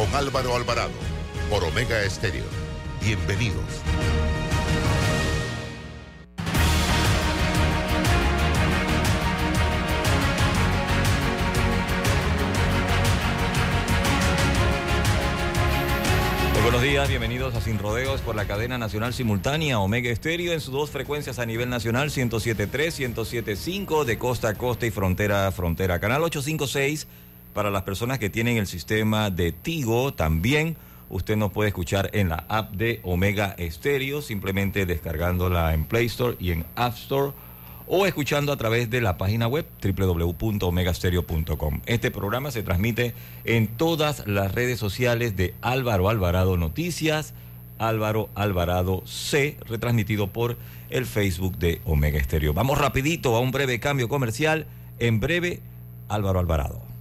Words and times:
con 0.00 0.14
Álvaro 0.14 0.56
Alvarado 0.56 0.92
por 1.50 1.62
Omega 1.62 2.02
Estéreo. 2.02 2.44
Bienvenidos. 3.02 3.82
buenos 16.62 16.82
días, 16.82 17.08
bienvenidos 17.08 17.54
a 17.56 17.60
Sin 17.60 17.78
Rodeos 17.78 18.20
por 18.22 18.36
la 18.36 18.46
cadena 18.46 18.78
nacional 18.78 19.12
simultánea 19.12 19.80
Omega 19.80 20.08
Estéreo 20.08 20.52
en 20.52 20.60
sus 20.60 20.72
dos 20.72 20.90
frecuencias 20.90 21.38
a 21.38 21.44
nivel 21.44 21.68
nacional 21.68 22.10
107.3, 22.10 23.12
107.5 23.12 24.04
de 24.04 24.18
costa 24.18 24.50
a 24.50 24.54
costa 24.54 24.86
y 24.86 24.90
frontera 24.90 25.48
a 25.48 25.52
frontera. 25.52 25.98
Canal 25.98 26.22
856 26.22 27.06
para 27.52 27.70
las 27.70 27.82
personas 27.82 28.18
que 28.18 28.30
tienen 28.30 28.56
el 28.56 28.66
sistema 28.66 29.30
de 29.30 29.52
Tigo 29.52 30.14
también. 30.14 30.76
Usted 31.08 31.36
nos 31.36 31.50
puede 31.50 31.68
escuchar 31.68 32.10
en 32.12 32.28
la 32.28 32.44
app 32.48 32.72
de 32.72 33.00
Omega 33.02 33.54
Estéreo, 33.58 34.22
simplemente 34.22 34.86
descargándola 34.86 35.74
en 35.74 35.84
Play 35.84 36.06
Store 36.06 36.36
y 36.38 36.52
en 36.52 36.64
App 36.76 36.94
Store 36.94 37.32
o 37.92 38.06
escuchando 38.06 38.52
a 38.52 38.56
través 38.56 38.88
de 38.88 39.00
la 39.00 39.18
página 39.18 39.48
web 39.48 39.66
www.omegastereo.com. 39.82 41.80
Este 41.86 42.12
programa 42.12 42.52
se 42.52 42.62
transmite 42.62 43.14
en 43.44 43.66
todas 43.66 44.28
las 44.28 44.54
redes 44.54 44.78
sociales 44.78 45.34
de 45.36 45.54
Álvaro 45.60 46.08
Alvarado 46.08 46.56
Noticias, 46.56 47.34
Álvaro 47.78 48.30
Alvarado 48.36 49.02
C, 49.06 49.56
retransmitido 49.66 50.28
por 50.28 50.56
el 50.90 51.04
Facebook 51.04 51.58
de 51.58 51.80
Omega 51.84 52.20
Estéreo. 52.20 52.54
Vamos 52.54 52.78
rapidito 52.78 53.34
a 53.34 53.40
un 53.40 53.50
breve 53.50 53.80
cambio 53.80 54.08
comercial. 54.08 54.68
En 55.00 55.18
breve, 55.18 55.60
Álvaro 56.08 56.38
Alvarado. 56.38 56.89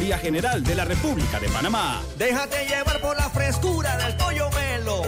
General 0.00 0.64
de 0.64 0.74
la 0.74 0.84
República 0.86 1.38
de 1.38 1.48
Panamá. 1.50 2.02
Déjate 2.16 2.66
llevar 2.66 3.00
por 3.02 3.16
la 3.16 3.28
frescura 3.28 3.96
del 3.98 4.16
pollo 4.16 4.50
melo, 4.50 5.02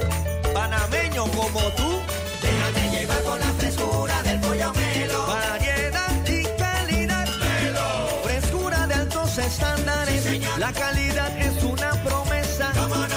panameño 0.53 1.25
como 1.33 1.61
tú. 1.71 1.99
Déjate 2.43 2.91
llevar 2.91 3.19
por 3.23 3.41
la 3.41 3.53
frescura 3.55 4.23
del 4.23 4.41
pollo 4.41 4.73
melo. 4.75 5.27
Variedad 5.27 6.29
y 6.29 6.45
calidad. 6.59 7.27
Melo. 7.27 8.21
Frescura 8.23 8.87
de 8.87 8.95
altos 8.95 9.39
estándares. 9.39 10.59
la 10.59 10.73
calidad 10.73 11.39
es 11.39 11.65
una 11.65 11.91
promesa 12.05 12.71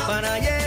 para 0.07 0.39
llevar 0.39 0.64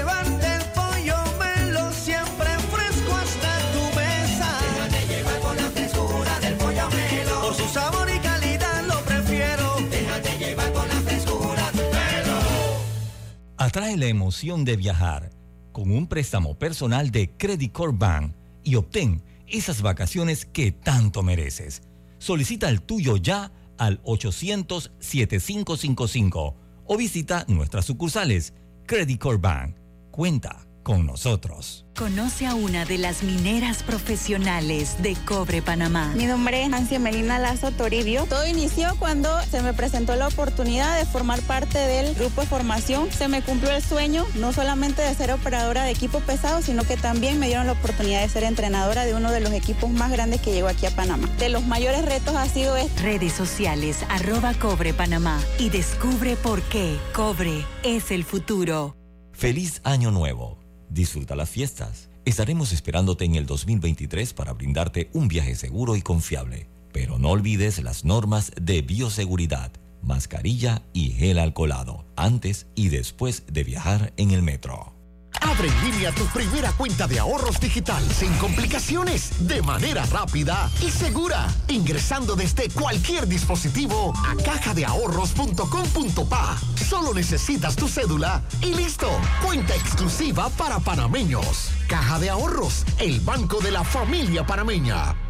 Atrae 13.68 13.98
la 13.98 14.06
emoción 14.06 14.64
de 14.64 14.78
viajar 14.78 15.28
con 15.72 15.90
un 15.90 16.06
préstamo 16.06 16.58
personal 16.58 17.10
de 17.10 17.36
Credit 17.36 17.70
Corp 17.70 17.98
Bank 17.98 18.32
y 18.64 18.76
obtén 18.76 19.22
esas 19.46 19.82
vacaciones 19.82 20.46
que 20.46 20.72
tanto 20.72 21.22
mereces. 21.22 21.82
Solicita 22.16 22.70
el 22.70 22.80
tuyo 22.80 23.18
ya 23.18 23.52
al 23.76 24.02
800-7555 24.04 26.54
o 26.86 26.96
visita 26.96 27.44
nuestras 27.46 27.84
sucursales. 27.84 28.54
Credit 28.86 29.20
Corp 29.20 29.42
Bank. 29.42 29.76
Cuenta 30.12 30.66
con 30.88 31.04
nosotros. 31.04 31.84
Conoce 31.98 32.46
a 32.46 32.54
una 32.54 32.86
de 32.86 32.96
las 32.96 33.22
mineras 33.22 33.82
profesionales 33.82 34.96
de 35.02 35.16
Cobre 35.26 35.60
Panamá. 35.60 36.14
Mi 36.16 36.24
nombre 36.24 36.62
es 36.62 36.70
Nancy 36.70 36.98
Melina 36.98 37.38
Lazo 37.38 37.72
Toribio. 37.72 38.24
Todo 38.24 38.46
inició 38.46 38.96
cuando 38.98 39.28
se 39.50 39.60
me 39.60 39.74
presentó 39.74 40.16
la 40.16 40.28
oportunidad 40.28 40.98
de 40.98 41.04
formar 41.04 41.42
parte 41.42 41.76
del 41.76 42.14
grupo 42.14 42.40
de 42.40 42.46
formación. 42.46 43.12
Se 43.12 43.28
me 43.28 43.42
cumplió 43.42 43.70
el 43.70 43.82
sueño, 43.82 44.24
no 44.36 44.54
solamente 44.54 45.02
de 45.02 45.14
ser 45.14 45.30
operadora 45.30 45.84
de 45.84 45.90
equipo 45.90 46.20
pesado, 46.20 46.62
sino 46.62 46.84
que 46.84 46.96
también 46.96 47.38
me 47.38 47.48
dieron 47.48 47.66
la 47.66 47.72
oportunidad 47.72 48.22
de 48.22 48.30
ser 48.30 48.44
entrenadora 48.44 49.04
de 49.04 49.12
uno 49.12 49.30
de 49.30 49.40
los 49.40 49.52
equipos 49.52 49.90
más 49.90 50.10
grandes 50.10 50.40
que 50.40 50.52
llegó 50.52 50.68
aquí 50.68 50.86
a 50.86 50.90
Panamá. 50.96 51.28
De 51.38 51.50
los 51.50 51.66
mayores 51.66 52.02
retos 52.06 52.34
ha 52.34 52.46
sido 52.46 52.78
este. 52.78 53.02
Redes 53.02 53.34
sociales, 53.34 54.06
arroba 54.08 54.54
Cobre 54.54 54.94
Panamá 54.94 55.38
y 55.58 55.68
descubre 55.68 56.36
por 56.36 56.62
qué 56.62 56.96
Cobre 57.12 57.66
es 57.82 58.10
el 58.10 58.24
futuro. 58.24 58.96
Feliz 59.34 59.82
Año 59.84 60.10
Nuevo. 60.10 60.57
Disfruta 60.90 61.36
las 61.36 61.50
fiestas. 61.50 62.08
Estaremos 62.24 62.72
esperándote 62.72 63.24
en 63.24 63.34
el 63.34 63.46
2023 63.46 64.34
para 64.34 64.52
brindarte 64.52 65.10
un 65.12 65.28
viaje 65.28 65.54
seguro 65.54 65.96
y 65.96 66.02
confiable. 66.02 66.68
Pero 66.92 67.18
no 67.18 67.30
olvides 67.30 67.82
las 67.82 68.04
normas 68.04 68.52
de 68.60 68.82
bioseguridad, 68.82 69.70
mascarilla 70.02 70.82
y 70.92 71.10
gel 71.10 71.38
alcoholado, 71.38 72.04
antes 72.16 72.66
y 72.74 72.88
después 72.88 73.44
de 73.50 73.64
viajar 73.64 74.12
en 74.16 74.30
el 74.30 74.42
metro. 74.42 74.97
Abre 75.40 75.68
en 75.68 75.90
línea 75.90 76.12
tu 76.12 76.24
primera 76.26 76.70
cuenta 76.72 77.06
de 77.06 77.18
ahorros 77.18 77.58
digital 77.60 78.02
sin 78.10 78.32
complicaciones, 78.34 79.46
de 79.46 79.62
manera 79.62 80.04
rápida 80.06 80.70
y 80.80 80.90
segura, 80.90 81.46
ingresando 81.68 82.34
desde 82.36 82.68
cualquier 82.70 83.26
dispositivo 83.26 84.12
a 84.26 84.34
cajadeahorros.com.pa. 84.42 86.58
Solo 86.88 87.12
necesitas 87.14 87.76
tu 87.76 87.88
cédula 87.88 88.42
y 88.60 88.74
listo. 88.74 89.08
Cuenta 89.44 89.74
exclusiva 89.74 90.48
para 90.50 90.78
panameños. 90.80 91.70
Caja 91.88 92.18
de 92.18 92.28
Ahorros, 92.30 92.84
el 92.98 93.20
banco 93.20 93.60
de 93.60 93.70
la 93.70 93.84
familia 93.84 94.44
panameña. 94.46 95.27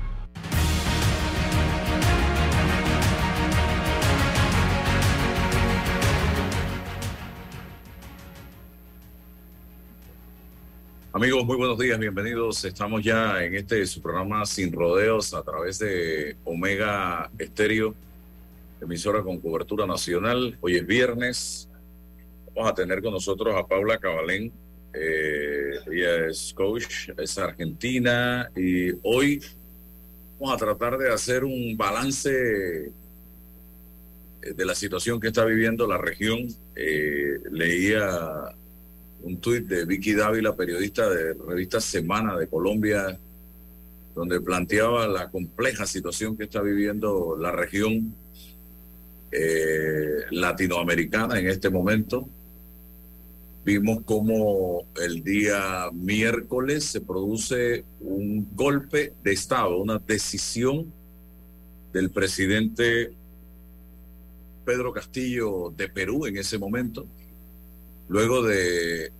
Amigos, 11.18 11.44
muy 11.44 11.56
buenos 11.56 11.76
días, 11.76 11.98
bienvenidos. 11.98 12.64
Estamos 12.64 13.02
ya 13.02 13.42
en 13.42 13.56
este 13.56 13.84
su 13.86 14.00
programa 14.00 14.46
Sin 14.46 14.72
Rodeos 14.72 15.34
a 15.34 15.42
través 15.42 15.80
de 15.80 16.36
Omega 16.44 17.28
Estéreo, 17.36 17.92
emisora 18.80 19.20
con 19.24 19.40
cobertura 19.40 19.84
nacional. 19.84 20.56
Hoy 20.60 20.76
es 20.76 20.86
viernes. 20.86 21.68
Vamos 22.54 22.70
a 22.70 22.74
tener 22.76 23.02
con 23.02 23.14
nosotros 23.14 23.52
a 23.56 23.66
Paula 23.66 23.98
Cabalén. 23.98 24.52
Eh, 24.94 25.72
ella 25.90 26.28
es 26.28 26.54
coach, 26.54 27.08
es 27.18 27.36
argentina 27.36 28.48
y 28.54 28.92
hoy 29.02 29.42
vamos 30.38 30.54
a 30.54 30.56
tratar 30.56 30.98
de 30.98 31.12
hacer 31.12 31.42
un 31.42 31.76
balance 31.76 32.92
eh, 32.92 32.92
de 34.54 34.64
la 34.64 34.76
situación 34.76 35.18
que 35.18 35.26
está 35.26 35.44
viviendo 35.44 35.84
la 35.84 35.98
región. 35.98 36.46
Eh, 36.76 37.40
leía 37.50 38.54
un 39.22 39.40
tuit 39.40 39.66
de 39.66 39.84
Vicky 39.84 40.14
Dávila, 40.14 40.54
periodista 40.54 41.08
de 41.08 41.34
revista 41.34 41.80
Semana 41.80 42.36
de 42.36 42.46
Colombia, 42.46 43.18
donde 44.14 44.40
planteaba 44.40 45.06
la 45.06 45.30
compleja 45.30 45.86
situación 45.86 46.36
que 46.36 46.44
está 46.44 46.60
viviendo 46.60 47.36
la 47.38 47.52
región 47.52 48.14
eh, 49.30 50.24
latinoamericana 50.30 51.38
en 51.38 51.48
este 51.48 51.70
momento. 51.70 52.28
Vimos 53.64 54.02
como 54.04 54.86
el 55.00 55.22
día 55.22 55.90
miércoles 55.92 56.84
se 56.84 57.00
produce 57.00 57.84
un 58.00 58.48
golpe 58.54 59.12
de 59.22 59.32
Estado, 59.32 59.76
una 59.76 59.98
decisión 59.98 60.92
del 61.92 62.10
presidente 62.10 63.12
Pedro 64.64 64.92
Castillo 64.92 65.72
de 65.76 65.88
Perú 65.88 66.26
en 66.26 66.36
ese 66.38 66.58
momento, 66.58 67.06
luego 68.08 68.42
de 68.42 69.12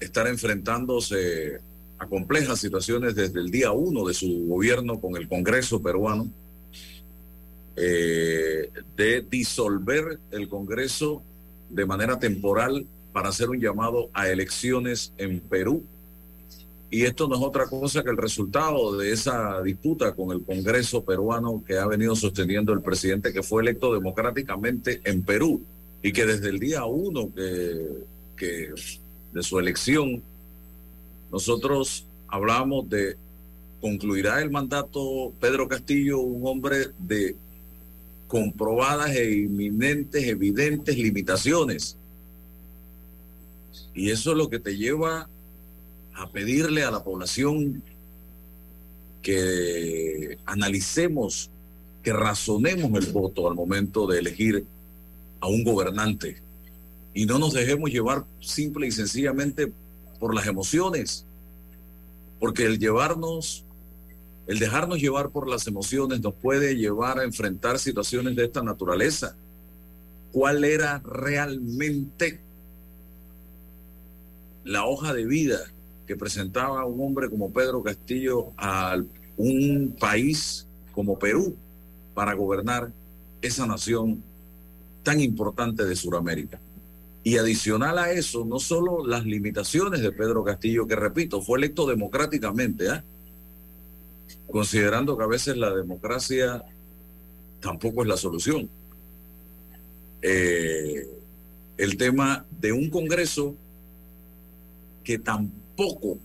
estar 0.00 0.26
enfrentándose 0.26 1.60
a 1.98 2.06
complejas 2.06 2.58
situaciones 2.58 3.14
desde 3.14 3.40
el 3.40 3.50
día 3.50 3.70
uno 3.70 4.06
de 4.06 4.14
su 4.14 4.46
gobierno 4.48 5.00
con 5.00 5.16
el 5.16 5.28
Congreso 5.28 5.80
peruano, 5.80 6.28
eh, 7.76 8.70
de 8.96 9.22
disolver 9.22 10.18
el 10.32 10.48
Congreso 10.48 11.22
de 11.70 11.86
manera 11.86 12.18
temporal 12.18 12.86
para 13.12 13.28
hacer 13.28 13.48
un 13.48 13.60
llamado 13.60 14.10
a 14.12 14.28
elecciones 14.28 15.12
en 15.16 15.40
Perú. 15.40 15.84
Y 16.90 17.04
esto 17.04 17.28
no 17.28 17.36
es 17.36 17.40
otra 17.40 17.66
cosa 17.66 18.02
que 18.02 18.10
el 18.10 18.18
resultado 18.18 18.98
de 18.98 19.12
esa 19.12 19.62
disputa 19.62 20.14
con 20.14 20.32
el 20.32 20.44
Congreso 20.44 21.04
peruano 21.04 21.62
que 21.66 21.78
ha 21.78 21.86
venido 21.86 22.14
sosteniendo 22.14 22.72
el 22.72 22.82
presidente 22.82 23.32
que 23.32 23.42
fue 23.42 23.62
electo 23.62 23.94
democráticamente 23.94 25.00
en 25.04 25.22
Perú 25.22 25.62
y 26.02 26.12
que 26.12 26.26
desde 26.26 26.50
el 26.50 26.58
día 26.58 26.84
uno 26.84 27.32
que, 27.34 27.86
que 28.36 28.70
de 29.32 29.42
su 29.42 29.58
elección 29.58 30.22
nosotros 31.30 32.06
hablamos 32.28 32.88
de 32.90 33.16
concluirá 33.80 34.40
el 34.40 34.50
mandato 34.50 35.32
Pedro 35.40 35.66
Castillo, 35.66 36.20
un 36.20 36.46
hombre 36.46 36.88
de 36.98 37.36
comprobadas 38.28 39.10
e 39.16 39.32
inminentes, 39.32 40.24
evidentes 40.24 40.96
limitaciones. 40.96 41.96
Y 43.94 44.10
eso 44.10 44.32
es 44.32 44.36
lo 44.36 44.48
que 44.48 44.58
te 44.58 44.76
lleva 44.76 45.28
a 46.14 46.30
pedirle 46.30 46.84
a 46.84 46.90
la 46.90 47.02
población 47.02 47.82
que 49.22 50.38
analicemos, 50.44 51.50
que 52.02 52.12
razonemos 52.12 52.92
el 53.02 53.10
voto 53.12 53.48
al 53.48 53.54
momento 53.54 54.06
de 54.06 54.18
elegir 54.18 54.66
a 55.40 55.48
un 55.48 55.64
gobernante 55.64 56.41
y 57.14 57.26
no 57.26 57.38
nos 57.38 57.52
dejemos 57.52 57.90
llevar 57.90 58.24
simple 58.40 58.86
y 58.86 58.92
sencillamente 58.92 59.72
por 60.18 60.34
las 60.34 60.46
emociones, 60.46 61.26
porque 62.38 62.64
el 62.64 62.78
llevarnos, 62.78 63.64
el 64.46 64.58
dejarnos 64.58 64.98
llevar 65.00 65.30
por 65.30 65.48
las 65.48 65.66
emociones 65.66 66.20
nos 66.20 66.34
puede 66.34 66.76
llevar 66.76 67.18
a 67.18 67.24
enfrentar 67.24 67.78
situaciones 67.78 68.36
de 68.36 68.44
esta 68.44 68.62
naturaleza. 68.62 69.36
¿Cuál 70.32 70.64
era 70.64 71.00
realmente 71.00 72.40
la 74.64 74.86
hoja 74.86 75.12
de 75.12 75.26
vida 75.26 75.58
que 76.06 76.16
presentaba 76.16 76.84
un 76.86 77.00
hombre 77.00 77.28
como 77.28 77.52
Pedro 77.52 77.82
Castillo 77.82 78.52
a 78.56 78.96
un 79.36 79.96
país 79.98 80.66
como 80.94 81.18
Perú 81.18 81.56
para 82.14 82.32
gobernar 82.34 82.90
esa 83.42 83.66
nación 83.66 84.22
tan 85.02 85.20
importante 85.20 85.84
de 85.84 85.96
Sudamérica? 85.96 86.58
Y 87.24 87.36
adicional 87.36 87.98
a 87.98 88.10
eso, 88.10 88.44
no 88.44 88.58
solo 88.58 89.06
las 89.06 89.24
limitaciones 89.24 90.00
de 90.00 90.10
Pedro 90.10 90.42
Castillo, 90.42 90.86
que 90.86 90.96
repito, 90.96 91.40
fue 91.40 91.58
electo 91.58 91.86
democráticamente, 91.86 92.90
¿ah? 92.90 93.04
considerando 94.50 95.16
que 95.16 95.24
a 95.24 95.28
veces 95.28 95.56
la 95.56 95.72
democracia 95.72 96.64
tampoco 97.60 98.02
es 98.02 98.08
la 98.08 98.16
solución. 98.16 98.68
Eh, 100.20 101.06
el 101.76 101.96
tema 101.96 102.44
de 102.60 102.72
un 102.72 102.90
Congreso 102.90 103.56
que 105.04 105.18
tampoco 105.18 106.18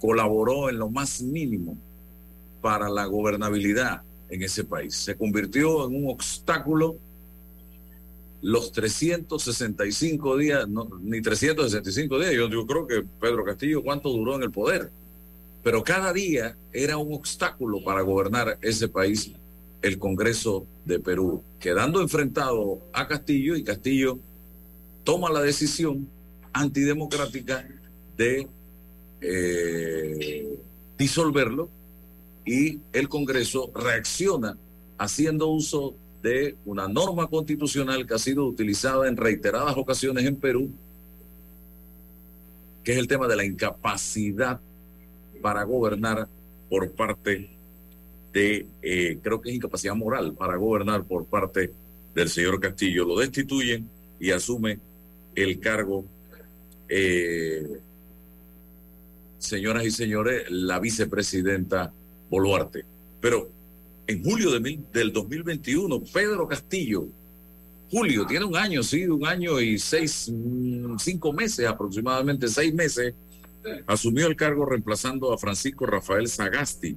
colaboró 0.00 0.68
en 0.68 0.78
lo 0.78 0.90
más 0.90 1.22
mínimo 1.22 1.76
para 2.60 2.88
la 2.88 3.04
gobernabilidad 3.06 4.02
en 4.28 4.42
ese 4.42 4.64
país. 4.64 4.94
Se 4.94 5.16
convirtió 5.16 5.86
en 5.86 6.04
un 6.04 6.10
obstáculo 6.10 6.96
los 8.44 8.72
365 8.72 10.36
días, 10.36 10.66
ni 11.00 11.22
365 11.22 12.18
días, 12.18 12.34
yo, 12.34 12.50
yo 12.50 12.66
creo 12.66 12.86
que 12.86 13.02
Pedro 13.18 13.42
Castillo, 13.42 13.82
¿cuánto 13.82 14.10
duró 14.10 14.36
en 14.36 14.42
el 14.42 14.50
poder? 14.50 14.90
Pero 15.62 15.82
cada 15.82 16.12
día 16.12 16.54
era 16.70 16.98
un 16.98 17.14
obstáculo 17.14 17.82
para 17.82 18.02
gobernar 18.02 18.58
ese 18.60 18.88
país, 18.88 19.32
el 19.80 19.98
Congreso 19.98 20.66
de 20.84 21.00
Perú, 21.00 21.42
quedando 21.58 22.02
enfrentado 22.02 22.82
a 22.92 23.08
Castillo 23.08 23.56
y 23.56 23.64
Castillo 23.64 24.18
toma 25.04 25.30
la 25.30 25.40
decisión 25.40 26.06
antidemocrática 26.52 27.66
de 28.14 28.46
eh, 29.22 30.58
disolverlo 30.98 31.70
y 32.44 32.78
el 32.92 33.08
Congreso 33.08 33.72
reacciona 33.74 34.58
haciendo 34.98 35.48
uso 35.48 35.94
de 36.24 36.56
una 36.64 36.88
norma 36.88 37.26
constitucional 37.26 38.06
que 38.06 38.14
ha 38.14 38.18
sido 38.18 38.46
utilizada 38.46 39.06
en 39.08 39.16
reiteradas 39.18 39.76
ocasiones 39.76 40.24
en 40.24 40.36
Perú, 40.36 40.70
que 42.82 42.92
es 42.92 42.98
el 42.98 43.06
tema 43.06 43.28
de 43.28 43.36
la 43.36 43.44
incapacidad 43.44 44.58
para 45.42 45.64
gobernar 45.64 46.26
por 46.70 46.90
parte 46.92 47.50
de, 48.32 48.66
eh, 48.80 49.18
creo 49.22 49.42
que 49.42 49.50
es 49.50 49.56
incapacidad 49.56 49.94
moral 49.94 50.32
para 50.32 50.56
gobernar 50.56 51.04
por 51.04 51.26
parte 51.26 51.70
del 52.14 52.30
señor 52.30 52.58
Castillo. 52.58 53.04
Lo 53.04 53.18
destituyen 53.18 53.86
y 54.18 54.30
asume 54.30 54.78
el 55.34 55.60
cargo, 55.60 56.06
eh, 56.88 57.80
señoras 59.36 59.84
y 59.84 59.90
señores, 59.90 60.50
la 60.50 60.80
vicepresidenta 60.80 61.92
Boluarte. 62.30 62.86
Pero 63.20 63.50
en 64.06 64.22
julio 64.22 64.50
de 64.58 64.78
del 64.92 65.12
2021, 65.12 66.02
Pedro 66.12 66.46
Castillo, 66.46 67.08
julio, 67.90 68.26
tiene 68.26 68.44
un 68.44 68.56
año, 68.56 68.82
sí, 68.82 69.06
un 69.06 69.26
año 69.26 69.60
y 69.60 69.78
seis, 69.78 70.30
mm, 70.32 70.98
cinco 70.98 71.32
meses, 71.32 71.66
aproximadamente 71.66 72.48
seis 72.48 72.74
meses, 72.74 73.14
asumió 73.86 74.26
el 74.26 74.36
cargo 74.36 74.66
reemplazando 74.66 75.32
a 75.32 75.38
Francisco 75.38 75.86
Rafael 75.86 76.28
Sagasti, 76.28 76.96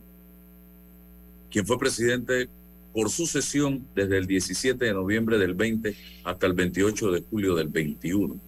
quien 1.50 1.66
fue 1.66 1.80
presidente 1.80 2.50
por 2.94 3.10
sucesión 3.10 3.86
desde 3.96 4.18
el 4.18 4.28
17 4.28 4.84
de 4.84 4.94
noviembre 4.94 5.38
del 5.38 5.54
20 5.54 5.96
hasta 6.24 6.48
el 6.48 6.54
28 6.54 7.12
de 7.12 7.22
julio 7.22 7.56
del 7.56 7.68
21. 7.70 8.40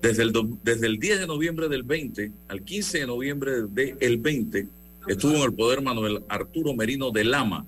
Desde 0.00 0.22
el, 0.22 0.32
desde 0.62 0.86
el 0.86 0.98
10 0.98 1.20
de 1.20 1.26
noviembre 1.26 1.68
del 1.68 1.82
20 1.82 2.32
al 2.48 2.62
15 2.62 2.98
de 3.00 3.06
noviembre 3.06 3.52
del 3.62 4.18
20, 4.18 4.68
estuvo 5.06 5.34
en 5.34 5.42
el 5.42 5.54
poder 5.54 5.82
Manuel 5.82 6.24
Arturo 6.28 6.74
Merino 6.74 7.10
de 7.10 7.24
Lama, 7.24 7.66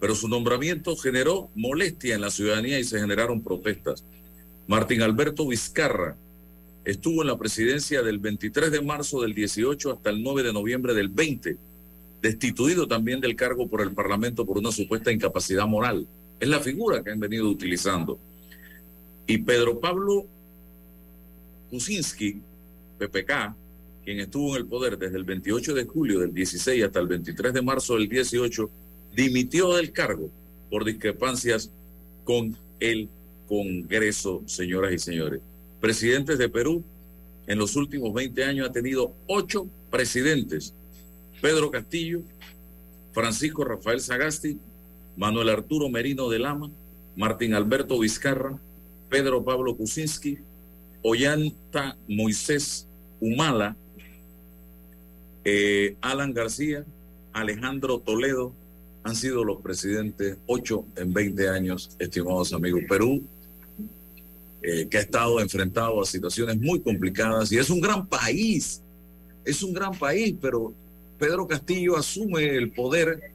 pero 0.00 0.14
su 0.14 0.28
nombramiento 0.28 0.96
generó 0.96 1.50
molestia 1.54 2.14
en 2.14 2.20
la 2.20 2.30
ciudadanía 2.30 2.78
y 2.78 2.84
se 2.84 3.00
generaron 3.00 3.42
protestas. 3.42 4.04
Martín 4.66 5.02
Alberto 5.02 5.46
Vizcarra 5.46 6.16
estuvo 6.84 7.22
en 7.22 7.28
la 7.28 7.38
presidencia 7.38 8.02
del 8.02 8.18
23 8.18 8.70
de 8.70 8.80
marzo 8.80 9.22
del 9.22 9.34
18 9.34 9.92
hasta 9.92 10.10
el 10.10 10.22
9 10.22 10.42
de 10.42 10.52
noviembre 10.52 10.94
del 10.94 11.08
20, 11.08 11.56
destituido 12.22 12.86
también 12.86 13.20
del 13.20 13.36
cargo 13.36 13.68
por 13.68 13.80
el 13.80 13.92
Parlamento 13.92 14.44
por 14.44 14.58
una 14.58 14.70
supuesta 14.70 15.10
incapacidad 15.10 15.66
moral. 15.66 16.06
Es 16.38 16.48
la 16.48 16.60
figura 16.60 17.02
que 17.02 17.10
han 17.10 17.20
venido 17.20 17.48
utilizando. 17.48 18.18
Y 19.26 19.38
Pedro 19.38 19.80
Pablo 19.80 20.26
Kuczynski, 21.70 22.40
PPK, 22.98 23.54
quien 24.06 24.20
estuvo 24.20 24.54
en 24.54 24.62
el 24.62 24.68
poder 24.68 24.96
desde 24.96 25.16
el 25.16 25.24
28 25.24 25.74
de 25.74 25.84
julio 25.84 26.20
del 26.20 26.32
16 26.32 26.84
hasta 26.84 27.00
el 27.00 27.08
23 27.08 27.52
de 27.52 27.60
marzo 27.60 27.94
del 27.94 28.08
18, 28.08 28.70
dimitió 29.12 29.74
del 29.74 29.90
cargo 29.90 30.30
por 30.70 30.84
discrepancias 30.84 31.72
con 32.22 32.56
el 32.78 33.08
Congreso, 33.48 34.44
señoras 34.46 34.92
y 34.92 35.00
señores. 35.00 35.40
Presidentes 35.80 36.38
de 36.38 36.48
Perú 36.48 36.84
en 37.48 37.58
los 37.58 37.74
últimos 37.74 38.14
20 38.14 38.44
años 38.44 38.68
ha 38.68 38.72
tenido 38.72 39.12
ocho 39.26 39.66
presidentes. 39.90 40.72
Pedro 41.42 41.72
Castillo, 41.72 42.20
Francisco 43.12 43.64
Rafael 43.64 44.00
Sagasti, 44.00 44.56
Manuel 45.16 45.48
Arturo 45.48 45.88
Merino 45.88 46.28
de 46.28 46.38
Lama, 46.38 46.70
Martín 47.16 47.54
Alberto 47.54 47.98
Vizcarra, 47.98 48.56
Pedro 49.08 49.44
Pablo 49.44 49.76
Kuczynski, 49.76 50.38
Ollanta 51.02 51.96
Moisés 52.06 52.86
Humala, 53.20 53.76
eh, 55.48 55.96
Alan 56.00 56.34
García, 56.34 56.84
Alejandro 57.32 58.00
Toledo, 58.00 58.52
han 59.04 59.14
sido 59.14 59.44
los 59.44 59.60
presidentes 59.60 60.38
ocho 60.46 60.84
en 60.96 61.12
20 61.12 61.48
años, 61.48 61.94
estimados 62.00 62.52
amigos. 62.52 62.82
Perú, 62.88 63.22
eh, 64.60 64.88
que 64.90 64.98
ha 64.98 65.02
estado 65.02 65.40
enfrentado 65.40 66.02
a 66.02 66.04
situaciones 66.04 66.58
muy 66.60 66.80
complicadas 66.80 67.52
y 67.52 67.58
es 67.58 67.70
un 67.70 67.80
gran 67.80 68.08
país, 68.08 68.82
es 69.44 69.62
un 69.62 69.72
gran 69.72 69.96
país, 69.96 70.34
pero 70.40 70.74
Pedro 71.16 71.46
Castillo 71.46 71.96
asume 71.96 72.56
el 72.56 72.72
poder 72.72 73.30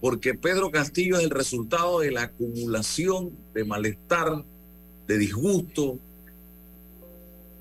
porque 0.00 0.32
Pedro 0.32 0.70
Castillo 0.70 1.18
es 1.18 1.24
el 1.24 1.30
resultado 1.30 2.00
de 2.00 2.10
la 2.10 2.22
acumulación 2.22 3.32
de 3.52 3.64
malestar, 3.64 4.46
de 5.06 5.18
disgusto, 5.18 5.98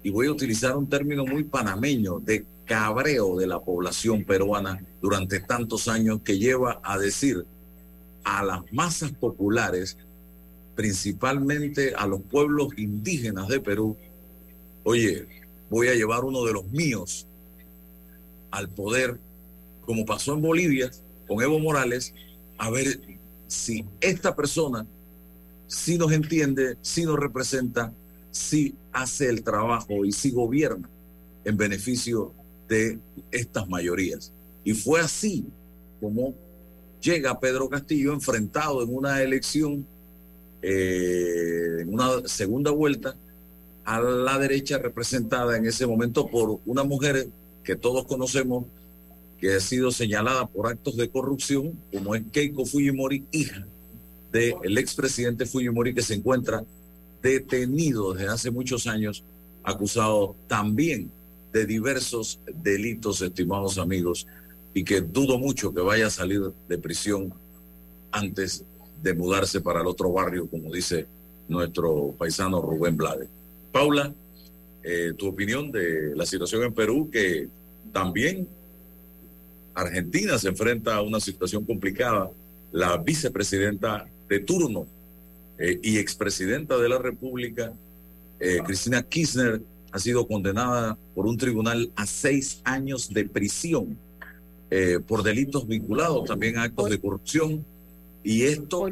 y 0.01 0.09
voy 0.09 0.27
a 0.27 0.31
utilizar 0.31 0.77
un 0.77 0.87
término 0.87 1.25
muy 1.25 1.43
panameño, 1.43 2.21
de 2.21 2.45
cabreo 2.69 3.35
de 3.35 3.47
la 3.47 3.59
población 3.59 4.23
peruana 4.23 4.79
durante 5.01 5.39
tantos 5.39 5.87
años 5.87 6.21
que 6.23 6.37
lleva 6.37 6.79
a 6.83 6.99
decir 6.99 7.43
a 8.23 8.43
las 8.43 8.61
masas 8.71 9.11
populares, 9.11 9.97
principalmente 10.75 11.95
a 11.95 12.05
los 12.05 12.21
pueblos 12.21 12.69
indígenas 12.77 13.47
de 13.47 13.59
Perú, 13.59 13.97
oye, 14.83 15.27
voy 15.67 15.87
a 15.87 15.95
llevar 15.95 16.23
uno 16.23 16.45
de 16.45 16.53
los 16.53 16.67
míos 16.67 17.25
al 18.51 18.69
poder, 18.69 19.19
como 19.87 20.05
pasó 20.05 20.35
en 20.35 20.41
Bolivia 20.41 20.91
con 21.27 21.41
Evo 21.41 21.57
Morales, 21.59 22.13
a 22.59 22.69
ver 22.69 22.99
si 23.47 23.83
esta 23.99 24.35
persona 24.35 24.85
si 25.65 25.97
nos 25.97 26.11
entiende, 26.11 26.77
si 26.81 27.03
nos 27.03 27.17
representa, 27.17 27.93
si 28.31 28.75
hace 28.91 29.27
el 29.27 29.43
trabajo 29.43 30.05
y 30.05 30.11
si 30.11 30.31
gobierna 30.31 30.87
en 31.45 31.57
beneficio 31.57 32.33
de 32.69 32.99
estas 33.31 33.67
mayorías. 33.67 34.31
Y 34.63 34.73
fue 34.73 35.01
así 35.01 35.45
como 35.99 36.35
llega 37.01 37.39
Pedro 37.39 37.67
Castillo 37.69 38.13
enfrentado 38.13 38.83
en 38.83 38.95
una 38.95 39.21
elección, 39.21 39.85
eh, 40.61 41.79
en 41.81 41.93
una 41.93 42.27
segunda 42.27 42.71
vuelta, 42.71 43.15
a 43.85 43.99
la 43.99 44.37
derecha 44.37 44.77
representada 44.77 45.57
en 45.57 45.65
ese 45.65 45.87
momento 45.87 46.27
por 46.27 46.59
una 46.65 46.83
mujer 46.83 47.27
que 47.63 47.75
todos 47.75 48.05
conocemos, 48.05 48.65
que 49.39 49.55
ha 49.55 49.59
sido 49.59 49.91
señalada 49.91 50.45
por 50.47 50.67
actos 50.67 50.95
de 50.97 51.09
corrupción, 51.09 51.71
como 51.91 52.13
es 52.13 52.23
Keiko 52.31 52.65
Fujimori, 52.65 53.25
hija 53.31 53.65
del 54.31 54.77
expresidente 54.77 55.45
Fujimori, 55.45 55.95
que 55.95 56.01
se 56.03 56.13
encuentra 56.13 56.63
detenido 57.23 58.13
desde 58.13 58.29
hace 58.29 58.51
muchos 58.51 58.85
años, 58.85 59.23
acusado 59.63 60.35
también 60.47 61.09
de 61.51 61.65
diversos 61.65 62.39
delitos, 62.53 63.21
estimados 63.21 63.77
amigos, 63.77 64.27
y 64.73 64.83
que 64.83 65.01
dudo 65.01 65.37
mucho 65.37 65.73
que 65.73 65.81
vaya 65.81 66.07
a 66.07 66.11
salir 66.11 66.41
de 66.67 66.77
prisión 66.77 67.33
antes 68.11 68.63
de 69.01 69.13
mudarse 69.13 69.61
para 69.61 69.81
el 69.81 69.87
otro 69.87 70.11
barrio, 70.11 70.47
como 70.47 70.71
dice 70.71 71.07
nuestro 71.47 72.13
paisano 72.17 72.61
Rubén 72.61 72.95
Blade. 72.95 73.27
Paula, 73.71 74.13
eh, 74.83 75.13
tu 75.17 75.27
opinión 75.27 75.71
de 75.71 76.15
la 76.15 76.25
situación 76.25 76.63
en 76.63 76.73
Perú, 76.73 77.09
que 77.11 77.47
también 77.91 78.47
Argentina 79.73 80.37
se 80.37 80.49
enfrenta 80.49 80.95
a 80.95 81.01
una 81.01 81.19
situación 81.19 81.65
complicada. 81.65 82.29
La 82.71 82.97
vicepresidenta 82.97 84.07
de 84.27 84.39
turno 84.39 84.85
eh, 85.57 85.79
y 85.81 85.97
expresidenta 85.97 86.77
de 86.77 86.89
la 86.89 86.97
República, 86.97 87.73
eh, 88.39 88.59
Cristina 88.65 89.01
Kirchner, 89.03 89.61
ha 89.91 89.99
sido 89.99 90.27
condenada 90.27 90.97
por 91.15 91.25
un 91.25 91.37
tribunal 91.37 91.91
a 91.95 92.05
seis 92.05 92.61
años 92.63 93.13
de 93.13 93.25
prisión 93.25 93.97
eh, 94.71 94.99
por 95.05 95.23
delitos 95.23 95.67
vinculados 95.67 96.25
también 96.25 96.57
a 96.57 96.63
actos 96.63 96.89
de 96.89 96.99
corrupción. 96.99 97.65
Y 98.23 98.43
esto 98.43 98.91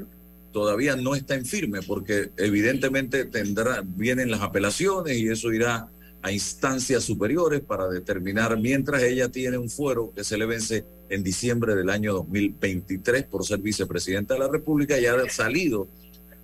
todavía 0.51 0.95
no 0.95 1.13
está 1.13 1.35
en 1.35 1.45
firme 1.45 1.81
porque 1.85 2.31
evidentemente 2.37 3.25
tendrá, 3.25 3.83
vienen 3.85 4.31
las 4.31 4.41
apelaciones 4.41 5.17
y 5.17 5.27
eso 5.27 5.53
irá 5.53 5.89
a 6.23 6.31
instancias 6.31 7.03
superiores 7.03 7.61
para 7.61 7.87
determinar, 7.87 8.57
mientras 8.59 9.03
ella 9.03 9.29
tiene 9.29 9.57
un 9.57 9.69
fuero 9.69 10.11
que 10.15 10.23
se 10.23 10.37
le 10.37 10.47
vence 10.47 10.83
en 11.09 11.23
diciembre 11.23 11.75
del 11.75 11.89
año 11.91 12.13
2023 12.13 13.23
por 13.25 13.45
ser 13.45 13.59
vicepresidenta 13.59 14.33
de 14.33 14.39
la 14.41 14.47
República, 14.47 14.99
y 14.99 15.05
ha 15.05 15.29
salido 15.29 15.87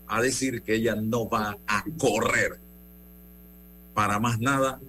a 0.07 0.21
decir 0.21 0.61
que 0.61 0.75
ella 0.75 0.95
no 0.95 1.27
va 1.27 1.57
a 1.65 1.83
correr 1.97 2.59
para 3.93 4.19
más 4.19 4.39
nada 4.39 4.79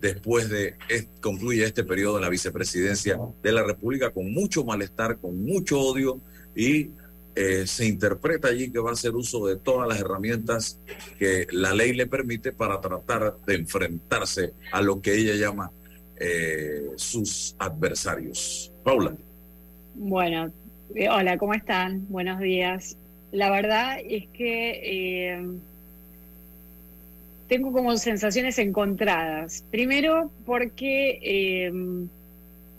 después 0.00 0.48
de 0.48 0.74
concluye 1.20 1.64
este 1.64 1.84
periodo 1.84 2.16
en 2.16 2.22
la 2.22 2.28
vicepresidencia 2.28 3.18
de 3.42 3.52
la 3.52 3.62
República 3.62 4.10
con 4.10 4.32
mucho 4.32 4.64
malestar, 4.64 5.18
con 5.18 5.42
mucho 5.44 5.80
odio 5.80 6.20
y 6.54 6.90
eh, 7.34 7.66
se 7.66 7.86
interpreta 7.86 8.48
allí 8.48 8.70
que 8.70 8.78
va 8.78 8.90
a 8.90 8.92
hacer 8.94 9.14
uso 9.14 9.46
de 9.46 9.56
todas 9.56 9.88
las 9.88 10.00
herramientas 10.00 10.80
que 11.18 11.46
la 11.50 11.74
ley 11.74 11.92
le 11.92 12.06
permite 12.06 12.52
para 12.52 12.80
tratar 12.80 13.36
de 13.46 13.56
enfrentarse 13.56 14.52
a 14.72 14.80
lo 14.80 15.00
que 15.00 15.14
ella 15.14 15.34
llama 15.34 15.70
eh, 16.18 16.92
sus 16.96 17.54
adversarios. 17.58 18.72
Paula. 18.82 19.14
Bueno, 19.94 20.50
eh, 20.94 21.08
hola, 21.10 21.36
¿cómo 21.36 21.52
están? 21.52 22.06
Buenos 22.08 22.40
días. 22.40 22.96
La 23.32 23.50
verdad 23.50 23.98
es 24.02 24.28
que 24.28 25.58
tengo 27.48 27.72
como 27.72 27.96
sensaciones 27.96 28.58
encontradas. 28.58 29.64
Primero 29.70 30.30
porque 30.44 31.70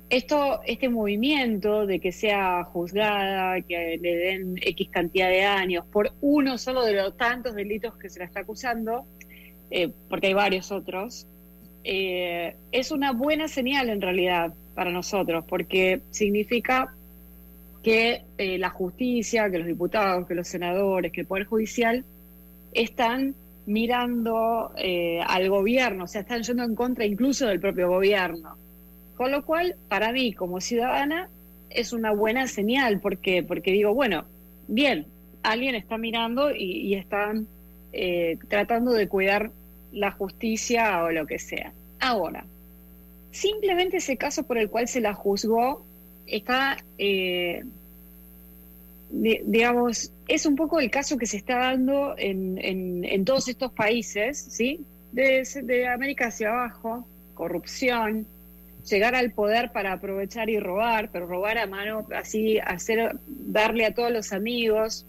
esto, 0.09 0.61
este 0.65 0.89
movimiento 0.89 1.85
de 1.85 1.99
que 1.99 2.11
sea 2.11 2.63
juzgada, 2.63 3.61
que 3.61 3.97
le 4.01 4.15
den 4.15 4.55
X 4.61 4.89
cantidad 4.89 5.27
de 5.27 5.43
años 5.43 5.85
por 5.91 6.13
uno 6.21 6.57
solo 6.57 6.83
de 6.85 6.93
los 6.93 7.17
tantos 7.17 7.55
delitos 7.55 7.95
que 7.97 8.09
se 8.09 8.19
la 8.19 8.25
está 8.25 8.41
acusando, 8.41 9.05
eh, 9.69 9.91
porque 10.07 10.27
hay 10.27 10.33
varios 10.33 10.71
otros, 10.71 11.27
eh, 11.83 12.55
es 12.71 12.91
una 12.91 13.11
buena 13.11 13.47
señal 13.47 13.89
en 13.89 14.01
realidad 14.01 14.53
para 14.75 14.91
nosotros, 14.91 15.43
porque 15.47 16.01
significa 16.11 16.93
que 17.83 18.23
eh, 18.37 18.57
la 18.57 18.69
justicia, 18.69 19.49
que 19.49 19.59
los 19.59 19.67
diputados, 19.67 20.25
que 20.25 20.35
los 20.35 20.47
senadores, 20.47 21.11
que 21.11 21.21
el 21.21 21.27
Poder 21.27 21.45
Judicial 21.45 22.05
están 22.73 23.35
mirando 23.67 24.71
al 25.27 25.49
gobierno, 25.49 26.05
o 26.05 26.07
sea, 26.07 26.21
están 26.21 26.41
yendo 26.41 26.63
en 26.63 26.73
contra 26.73 27.05
incluso 27.05 27.45
del 27.45 27.59
propio 27.59 27.89
gobierno. 27.89 28.57
Con 29.15 29.31
lo 29.31 29.43
cual, 29.45 29.75
para 29.87 30.11
mí 30.11 30.33
como 30.33 30.61
ciudadana, 30.61 31.29
es 31.69 31.93
una 31.93 32.11
buena 32.11 32.47
señal. 32.47 32.99
¿Por 32.99 33.17
qué? 33.17 33.43
Porque 33.43 33.71
digo, 33.71 33.93
bueno, 33.93 34.25
bien, 34.67 35.07
alguien 35.43 35.75
está 35.75 35.97
mirando 35.97 36.51
y, 36.53 36.95
están 36.95 37.47
eh, 37.93 38.37
tratando 38.47 38.91
de 38.91 39.07
cuidar 39.07 39.51
la 39.91 40.11
justicia 40.11 41.03
o 41.03 41.11
lo 41.11 41.25
que 41.25 41.39
sea. 41.39 41.73
Ahora, 41.99 42.45
simplemente 43.31 43.97
ese 43.97 44.17
caso 44.17 44.43
por 44.43 44.57
el 44.57 44.69
cual 44.69 44.87
se 44.87 45.01
la 45.01 45.13
juzgó 45.13 45.85
está, 46.25 46.77
eh, 46.97 47.63
digamos, 49.09 50.11
es 50.27 50.45
un 50.45 50.55
poco 50.55 50.79
el 50.79 50.91
caso 50.91 51.17
que 51.17 51.25
se 51.25 51.37
está 51.37 51.57
dando 51.57 52.15
en, 52.17 52.57
en, 53.03 53.25
todos 53.25 53.47
estos 53.47 53.71
países, 53.71 54.37
¿sí? 54.49 54.85
De, 55.11 55.47
de 55.63 55.87
América 55.87 56.27
hacia 56.27 56.49
abajo, 56.49 57.07
corrupción, 57.33 58.27
llegar 58.89 59.15
al 59.15 59.31
poder 59.31 59.71
para 59.71 59.93
aprovechar 59.93 60.49
y 60.49 60.59
robar, 60.59 61.09
pero 61.11 61.25
robar 61.25 61.57
a 61.57 61.67
mano, 61.67 62.07
así, 62.15 62.59
hacer, 62.59 63.17
darle 63.27 63.85
a 63.85 63.93
todos 63.93 64.11
los 64.11 64.33
amigos. 64.33 65.05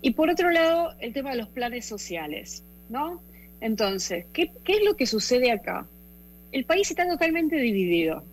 Y 0.00 0.12
por 0.12 0.30
otro 0.30 0.50
lado, 0.50 0.94
el 1.00 1.12
tema 1.12 1.30
de 1.30 1.36
los 1.36 1.48
planes 1.48 1.84
sociales, 1.86 2.64
¿no? 2.88 3.20
Entonces, 3.60 4.26
¿qué, 4.32 4.50
es 4.66 4.84
lo 4.84 4.96
que 4.96 5.06
sucede 5.06 5.52
acá? 5.52 5.86
El 6.50 6.64
país 6.64 6.90
está 6.90 7.08
totalmente 7.08 7.56
dividido. 7.56 8.24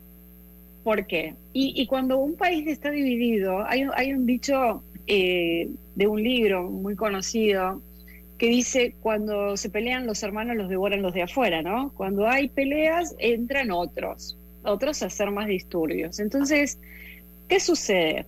¿Por 0.83 1.05
qué? 1.07 1.35
Y, 1.53 1.85
cuando 1.87 2.17
un 2.19 2.35
país 2.35 2.65
está 2.67 2.89
dividido, 2.89 3.65
hay, 3.65 4.13
un 4.13 4.25
dicho 4.25 4.83
eh, 5.07 5.69
de 5.95 6.07
un 6.07 6.23
libro 6.23 6.69
muy 6.69 6.95
conocido 6.95 7.81
que 8.37 8.47
dice, 8.47 8.95
cuando 9.01 9.57
se 9.57 9.69
pelean 9.69 10.07
los 10.07 10.23
hermanos 10.23 10.55
los 10.55 10.69
devoran 10.69 11.01
los 11.01 11.13
de 11.13 11.23
afuera, 11.23 11.61
¿no? 11.61 11.91
Cuando 11.93 12.25
hay 12.25 12.47
peleas, 12.47 13.13
entran 13.19 13.69
otros, 13.69 14.37
otros 14.63 15.03
a 15.03 15.07
hacer 15.07 15.29
más 15.29 15.47
disturbios. 15.47 16.19
Entonces, 16.21 16.79
¿qué 17.49 17.59
sucede? 17.59 18.25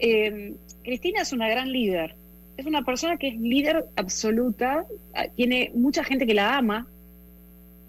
Em, 0.00 0.56
Cristina 0.82 1.22
es 1.22 1.32
una 1.32 1.48
gran 1.48 1.70
líder, 1.70 2.16
es 2.56 2.66
una 2.66 2.84
persona 2.84 3.16
que 3.16 3.28
es 3.28 3.40
líder 3.40 3.86
absoluta, 3.94 4.84
ah, 5.14 5.28
tiene 5.36 5.70
mucha 5.72 6.02
gente 6.02 6.26
que 6.26 6.34
la 6.34 6.58
ama, 6.58 6.88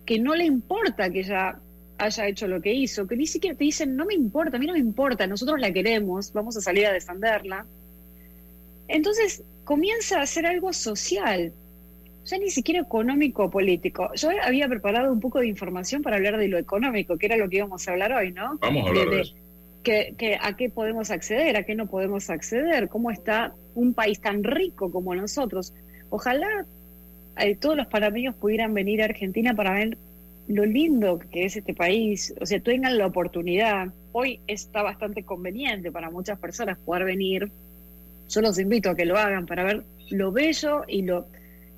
que 0.06 0.20
no 0.20 0.36
le 0.36 0.46
importa 0.46 1.10
que 1.10 1.22
ella 1.22 1.60
haya 1.98 2.28
hecho 2.28 2.48
lo 2.48 2.62
que 2.62 2.74
hizo, 2.74 3.08
que 3.08 3.16
ni 3.16 3.28
siquiera 3.28 3.58
te 3.58 3.64
dicen, 3.64 3.96
no 3.96 4.06
me 4.06 4.14
importa, 4.14 4.58
a 4.58 4.60
mí 4.60 4.68
no 4.68 4.74
me 4.74 4.80
importa, 4.80 5.28
nosotros 5.28 5.60
la 5.60 5.72
queremos, 5.72 6.34
vamos 6.34 6.58
a 6.58 6.62
salir 6.62 6.86
a 6.88 6.94
defenderla. 6.94 7.66
Entonces, 8.88 9.44
comienza 9.64 10.20
a 10.20 10.24
hacer 10.24 10.46
algo 10.46 10.74
social, 10.74 11.54
ya 12.26 12.38
ni 12.38 12.50
siquiera 12.50 12.82
económico 12.82 13.46
o 13.46 13.50
político. 13.50 14.10
Yo 14.16 14.30
había 14.42 14.68
preparado 14.68 15.12
un 15.12 15.20
poco 15.20 15.40
de 15.40 15.48
información 15.48 16.02
para 16.02 16.18
hablar 16.18 16.38
de 16.38 16.48
lo 16.48 16.58
económico, 16.58 17.18
que 17.18 17.28
era 17.28 17.38
lo 17.38 17.50
que 17.50 17.58
íbamos 17.58 17.88
a 17.88 17.92
hablar 17.92 18.14
hoy, 18.14 18.32
¿no? 18.32 18.58
Vamos 18.60 18.86
a 18.86 18.90
hablar 18.90 19.10
de, 19.10 19.22
eso. 19.22 19.36
Que, 19.84 20.38
a 20.42 20.56
qué 20.56 20.70
podemos 20.70 21.12
acceder, 21.12 21.58
a 21.58 21.64
qué 21.64 21.76
no 21.76 21.88
podemos 21.88 22.30
acceder, 22.30 22.88
cómo 22.88 23.12
está 23.12 23.54
un 23.76 23.94
país 23.94 24.22
tan 24.22 24.44
rico 24.44 24.92
como 24.92 25.14
nosotros. 25.16 25.74
Ojalá 26.10 26.66
eh, 27.38 27.56
todos 27.56 27.76
los 27.76 27.88
panameños 27.88 28.36
pudieran 28.36 28.74
venir 28.74 29.02
a 29.02 29.06
Argentina 29.06 29.54
para 29.54 29.74
ver 29.74 29.98
lo 30.48 30.66
lindo 30.66 31.20
que 31.20 31.46
es 31.46 31.56
este 31.56 31.74
país, 31.74 32.34
o 32.40 32.46
sea, 32.46 32.60
tengan 32.60 32.98
la 32.98 33.08
oportunidad. 33.08 33.94
Hoy 34.12 34.40
está 34.48 34.82
bastante 34.82 35.24
conveniente 35.24 35.92
para 35.92 36.10
muchas 36.10 36.38
personas 36.40 36.78
poder 36.80 37.06
venir 37.06 37.52
yo 38.30 38.42
los 38.42 38.60
invito 38.60 38.90
a 38.90 38.96
que 38.96 39.06
lo 39.06 39.18
hagan 39.18 39.46
para 39.46 39.64
ver 39.64 39.84
lo 40.10 40.32
bello 40.32 40.84
y, 40.88 41.04
lo, 41.04 41.28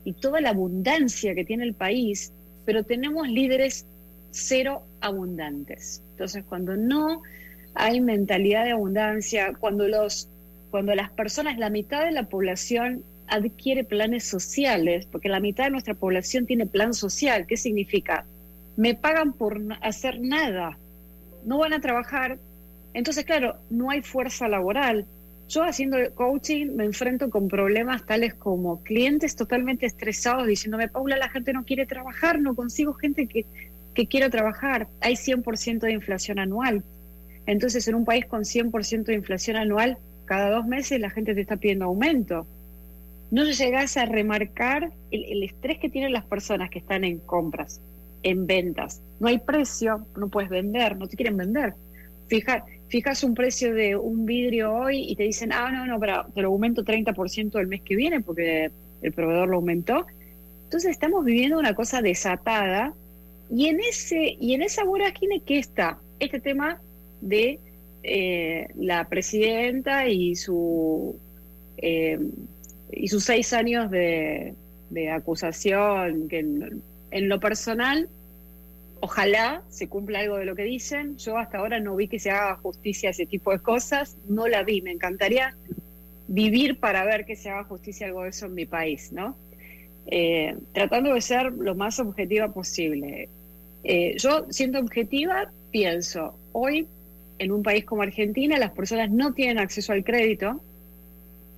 y 0.03 0.13
toda 0.13 0.41
la 0.41 0.49
abundancia 0.49 1.35
que 1.35 1.45
tiene 1.45 1.63
el 1.63 1.73
país, 1.73 2.31
pero 2.65 2.83
tenemos 2.83 3.27
líderes 3.27 3.85
cero 4.31 4.83
abundantes. 5.01 6.01
Entonces, 6.11 6.43
cuando 6.47 6.75
no 6.75 7.21
hay 7.73 8.01
mentalidad 8.01 8.63
de 8.63 8.71
abundancia, 8.71 9.53
cuando, 9.59 9.87
los, 9.87 10.29
cuando 10.71 10.95
las 10.95 11.11
personas, 11.11 11.57
la 11.57 11.69
mitad 11.69 12.05
de 12.05 12.11
la 12.11 12.23
población 12.23 13.03
adquiere 13.27 13.83
planes 13.83 14.23
sociales, 14.23 15.07
porque 15.11 15.29
la 15.29 15.39
mitad 15.39 15.65
de 15.65 15.71
nuestra 15.71 15.93
población 15.93 16.45
tiene 16.45 16.65
plan 16.65 16.93
social. 16.93 17.45
¿Qué 17.47 17.57
significa? 17.57 18.25
Me 18.77 18.95
pagan 18.95 19.33
por 19.33 19.61
hacer 19.81 20.19
nada, 20.19 20.77
no 21.45 21.59
van 21.59 21.73
a 21.73 21.81
trabajar. 21.81 22.39
Entonces, 22.93 23.25
claro, 23.25 23.57
no 23.69 23.89
hay 23.89 24.01
fuerza 24.01 24.47
laboral. 24.47 25.05
Yo 25.47 25.63
haciendo 25.63 25.97
coaching 26.15 26.75
me 26.75 26.85
enfrento 26.85 27.29
con 27.29 27.47
problemas 27.47 28.05
tales 28.05 28.33
como 28.33 28.81
clientes 28.83 29.35
totalmente 29.35 29.85
estresados 29.85 30.47
diciéndome, 30.47 30.87
Paula, 30.87 31.17
la 31.17 31.29
gente 31.29 31.53
no 31.53 31.65
quiere 31.65 31.85
trabajar, 31.85 32.39
no 32.41 32.55
consigo 32.55 32.93
gente 32.93 33.27
que, 33.27 33.45
que 33.93 34.07
quiera 34.07 34.29
trabajar. 34.29 34.87
Hay 35.01 35.13
100% 35.15 35.79
de 35.81 35.91
inflación 35.91 36.39
anual. 36.39 36.83
Entonces, 37.45 37.87
en 37.87 37.95
un 37.95 38.05
país 38.05 38.25
con 38.25 38.41
100% 38.41 39.03
de 39.03 39.13
inflación 39.13 39.57
anual, 39.57 39.97
cada 40.25 40.49
dos 40.49 40.65
meses 40.65 40.99
la 40.99 41.11
gente 41.11 41.35
te 41.35 41.41
está 41.41 41.57
pidiendo 41.57 41.85
aumento. 41.85 42.47
No 43.31 43.43
llegas 43.43 43.97
a 43.97 44.05
remarcar 44.05 44.91
el, 45.11 45.43
estrés 45.43 45.79
que 45.79 45.89
tienen 45.89 46.13
las 46.13 46.25
personas 46.25 46.69
que 46.69 46.79
están 46.79 47.03
en 47.03 47.19
compras, 47.19 47.81
en 48.25 48.47
ventas. 48.47 49.01
No 49.19 49.27
hay 49.27 49.37
precio, 49.37 50.05
no 50.17 50.29
puedes 50.29 50.49
vender, 50.49 50.97
no 50.97 51.07
te 51.07 51.15
quieren 51.15 51.37
vender. 51.37 51.75
Fija, 52.27 52.65
fijas 52.87 53.23
un 53.23 53.35
precio 53.35 53.73
de 53.73 53.95
un 53.95 54.25
vidrio 54.25 54.73
hoy 54.73 55.05
y 55.07 55.15
te 55.15 55.23
dicen, 55.23 55.53
ah, 55.53 55.71
no, 55.71 55.85
no, 55.85 55.99
pero 55.99 56.25
te 56.33 56.41
lo 56.41 56.47
aumento 56.49 56.83
30% 56.83 57.59
el 57.59 57.67
mes 57.67 57.81
que 57.83 57.95
viene 57.95 58.21
porque 58.21 58.71
el 59.03 59.13
proveedor 59.13 59.47
lo 59.49 59.57
aumentó. 59.57 60.07
Entonces 60.63 60.89
estamos 60.89 61.23
viviendo 61.23 61.59
una 61.59 61.75
cosa 61.75 62.01
desatada 62.01 62.93
y 63.51 63.67
en 63.67 63.79
ese 63.79 64.35
y 64.39 64.55
en 64.55 64.63
esa 64.63 64.83
vorágine 64.83 65.41
que 65.41 65.59
está 65.59 65.99
este 66.19 66.39
tema 66.39 66.81
de 67.21 67.59
eh, 68.01 68.67
la 68.75 69.07
presidenta 69.07 70.07
y 70.07 70.35
su 70.35 71.15
eh, 71.77 72.17
y 72.91 73.07
sus 73.07 73.23
seis 73.23 73.53
años 73.53 73.91
de, 73.91 74.55
acusación 75.13 76.27
que 76.29 76.39
en, 77.15 77.29
lo 77.29 77.39
personal 77.39 78.09
ojalá 78.99 79.61
se 79.69 79.87
cumpla 79.87 80.19
algo 80.19 80.37
de 80.37 80.45
lo 80.45 80.55
que 80.55 80.63
dicen. 80.63 81.17
Yo 81.17 81.37
hasta 81.37 81.57
ahora 81.57 81.79
no 81.79 81.95
vi 81.95 82.07
que 82.07 82.19
se 82.19 82.31
haga 82.31 82.55
justicia 82.57 83.09
a 83.09 83.11
ese 83.11 83.25
tipo 83.25 83.51
de 83.51 83.59
cosas. 83.59 84.17
No 84.27 84.47
la 84.47 84.63
vi. 84.63 84.81
Me 84.81 84.91
encantaría 84.91 85.55
vivir 86.27 86.79
para 86.79 87.05
ver 87.05 87.25
que 87.25 87.35
se 87.35 87.49
haga 87.49 87.63
justicia 87.65 88.07
algo 88.07 88.23
de 88.23 88.29
eso 88.29 88.47
en 88.47 88.55
mi 88.55 88.65
país 88.65 89.11
no 89.11 89.35
eh, 90.07 90.55
tratando 90.73 91.13
de 91.13 91.21
ser 91.21 91.51
lo 91.53 91.75
más 91.75 91.99
objetiva 91.99 92.51
posible. 92.51 93.29
Yo 94.17 94.47
siendo 94.49 94.79
objetiva 94.79 95.51
pienso 95.71 96.35
hoy 96.53 96.87
en 97.37 97.51
un 97.51 97.63
país 97.63 97.85
como 97.85 98.01
Argentina 98.01 98.57
las 98.57 98.71
personas 98.71 99.11
no 99.11 99.33
tienen 99.33 99.59
acceso 99.59 99.93
al 99.93 100.03
crédito. 100.03 100.61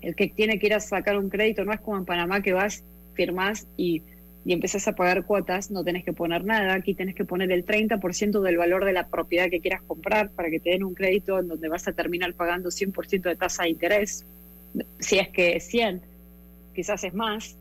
El 0.02 0.16
que 0.16 0.28
tiene 0.28 0.60
que 0.60 0.68
ir 0.68 0.74
a 0.74 0.80
sacar 0.80 1.18
un 1.18 1.30
crédito 1.30 1.66
no 1.66 1.74
es 1.74 1.80
como 1.80 1.98
en 1.98 2.06
Panamá 2.06 2.42
que 2.42 2.54
vas, 2.54 2.84
firmás 3.14 3.68
y, 3.78 4.02
y 4.48 4.54
empezás 4.54 4.88
a 4.88 4.96
pagar 4.96 5.26
cuotas, 5.26 5.72
no 5.72 5.84
tenés 5.84 6.06
que 6.06 6.14
poner 6.14 6.46
nada. 6.46 6.74
Aquí 6.74 6.94
tenés 6.94 7.16
que 7.16 7.26
poner 7.26 7.52
el 7.52 7.66
30% 7.66 8.40
del 8.40 8.56
valor 8.56 8.86
de 8.86 8.94
la 8.94 9.10
propiedad 9.10 9.50
que 9.50 9.60
quieras 9.60 9.82
comprar 9.82 10.30
para 10.32 10.50
que 10.50 10.62
te 10.62 10.70
den 10.70 10.86
un 10.86 10.94
crédito 10.94 11.38
en 11.38 11.50
donde 11.50 11.68
vas 11.68 11.86
a 11.90 11.92
terminar 11.92 12.34
pagando 12.34 12.70
100% 12.70 13.24
de 13.24 13.36
tasa 13.36 13.64
de 13.64 13.72
interés. 13.72 14.26
Si 15.00 15.20
es 15.20 15.28
que 15.28 15.58
es 15.58 15.66
100, 15.66 16.02
quizás 16.74 17.04
es 17.04 17.14
más. 17.14 17.58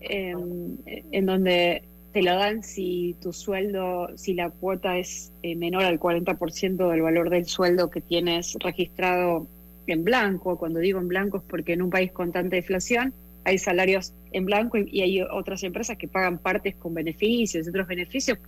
en 0.00 1.26
donde 1.26 1.82
te 2.12 2.22
lo 2.22 2.34
dan 2.34 2.62
si 2.62 3.16
tu 3.20 3.34
sueldo, 3.34 4.08
si 4.16 4.32
la 4.32 4.48
cuota 4.48 4.96
es 4.96 5.34
eh, 5.42 5.54
menor 5.56 5.84
al 5.84 6.00
40% 6.00 6.90
del 6.90 7.02
valor 7.02 7.28
del 7.28 7.44
sueldo 7.44 7.90
que 7.90 8.00
tienes 8.00 8.56
registrado 8.60 9.46
en 9.86 10.04
blanco. 10.04 10.56
Cuando 10.58 10.80
digo 10.80 11.00
en 11.00 11.08
blanco 11.08 11.36
es 11.36 11.44
porque 11.44 11.74
en 11.74 11.82
un 11.82 11.90
país 11.90 12.12
con 12.12 12.32
tanta 12.32 12.56
inflación 12.56 13.12
hay 13.44 13.58
salarios 13.58 14.12
en 14.32 14.44
blanco 14.44 14.78
y, 14.78 15.00
hay 15.02 15.22
otras 15.22 15.62
empresas 15.62 15.96
que 15.96 16.08
pagan 16.08 16.38
partes 16.38 16.74
con 16.76 16.94
beneficios, 16.94 17.68
otros 17.68 17.86
beneficios, 17.86 18.38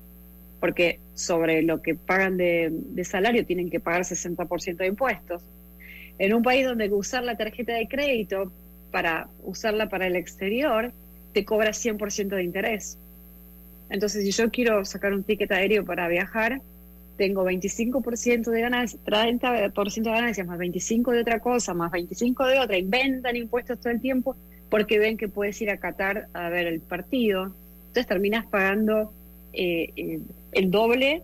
porque 0.61 1.01
sobre 1.15 1.63
lo 1.63 1.83
que 1.83 1.95
pagan 1.95 2.37
de, 2.37 3.05
salario 3.05 3.45
tienen 3.45 3.71
que 3.71 3.81
pagar 3.81 4.03
60% 4.03 4.77
de 4.77 4.87
impuestos. 4.87 5.43
En 6.19 6.35
un 6.35 6.43
país 6.43 6.67
donde 6.67 6.91
usar 6.91 7.25
la 7.25 7.37
tarjeta 7.37 7.73
de 7.73 7.89
crédito 7.89 8.53
para 8.91 9.29
usarla 9.43 9.89
para 9.89 10.07
el 10.07 10.17
exterior 10.17 10.93
te 11.33 11.45
cobra 11.45 11.71
100% 11.71 12.29
de 12.29 12.43
interés. 12.45 12.99
Entonces, 13.89 14.25
si 14.25 14.31
yo 14.31 14.51
quiero 14.51 14.85
sacar 14.85 15.13
un 15.13 15.25
ticket 15.25 15.51
aéreo 15.51 15.85
para 15.85 16.07
viajar, 16.09 16.61
tengo 17.17 17.45
25% 17.45 18.51
de 18.51 18.61
ganancias, 18.61 19.03
30% 19.05 20.03
de 20.03 20.11
ganancias, 20.11 20.47
más 20.47 20.59
25% 20.59 21.11
de 21.13 21.21
otra 21.21 21.41
cosa, 21.41 21.75
más 21.75 21.91
25% 21.91 22.47
de 22.47 22.59
otra, 22.59 22.79
inventan 22.79 23.37
impuestos 23.37 23.81
todo 23.81 23.93
el 23.93 24.01
tiempo 24.01 24.37
porque 24.73 24.99
ven 24.99 25.19
que 25.19 25.29
puedes 25.29 25.61
ir 25.61 25.69
a 25.69 25.77
Qatar 25.77 26.29
a 26.33 26.49
ver 26.49 26.67
el 26.67 26.81
partido. 26.81 27.53
Entonces 27.89 28.07
terminas 28.07 28.47
pagando 28.47 29.13
eh, 29.53 29.91
eh, 29.97 30.19
el 30.53 30.71
doble. 30.71 31.23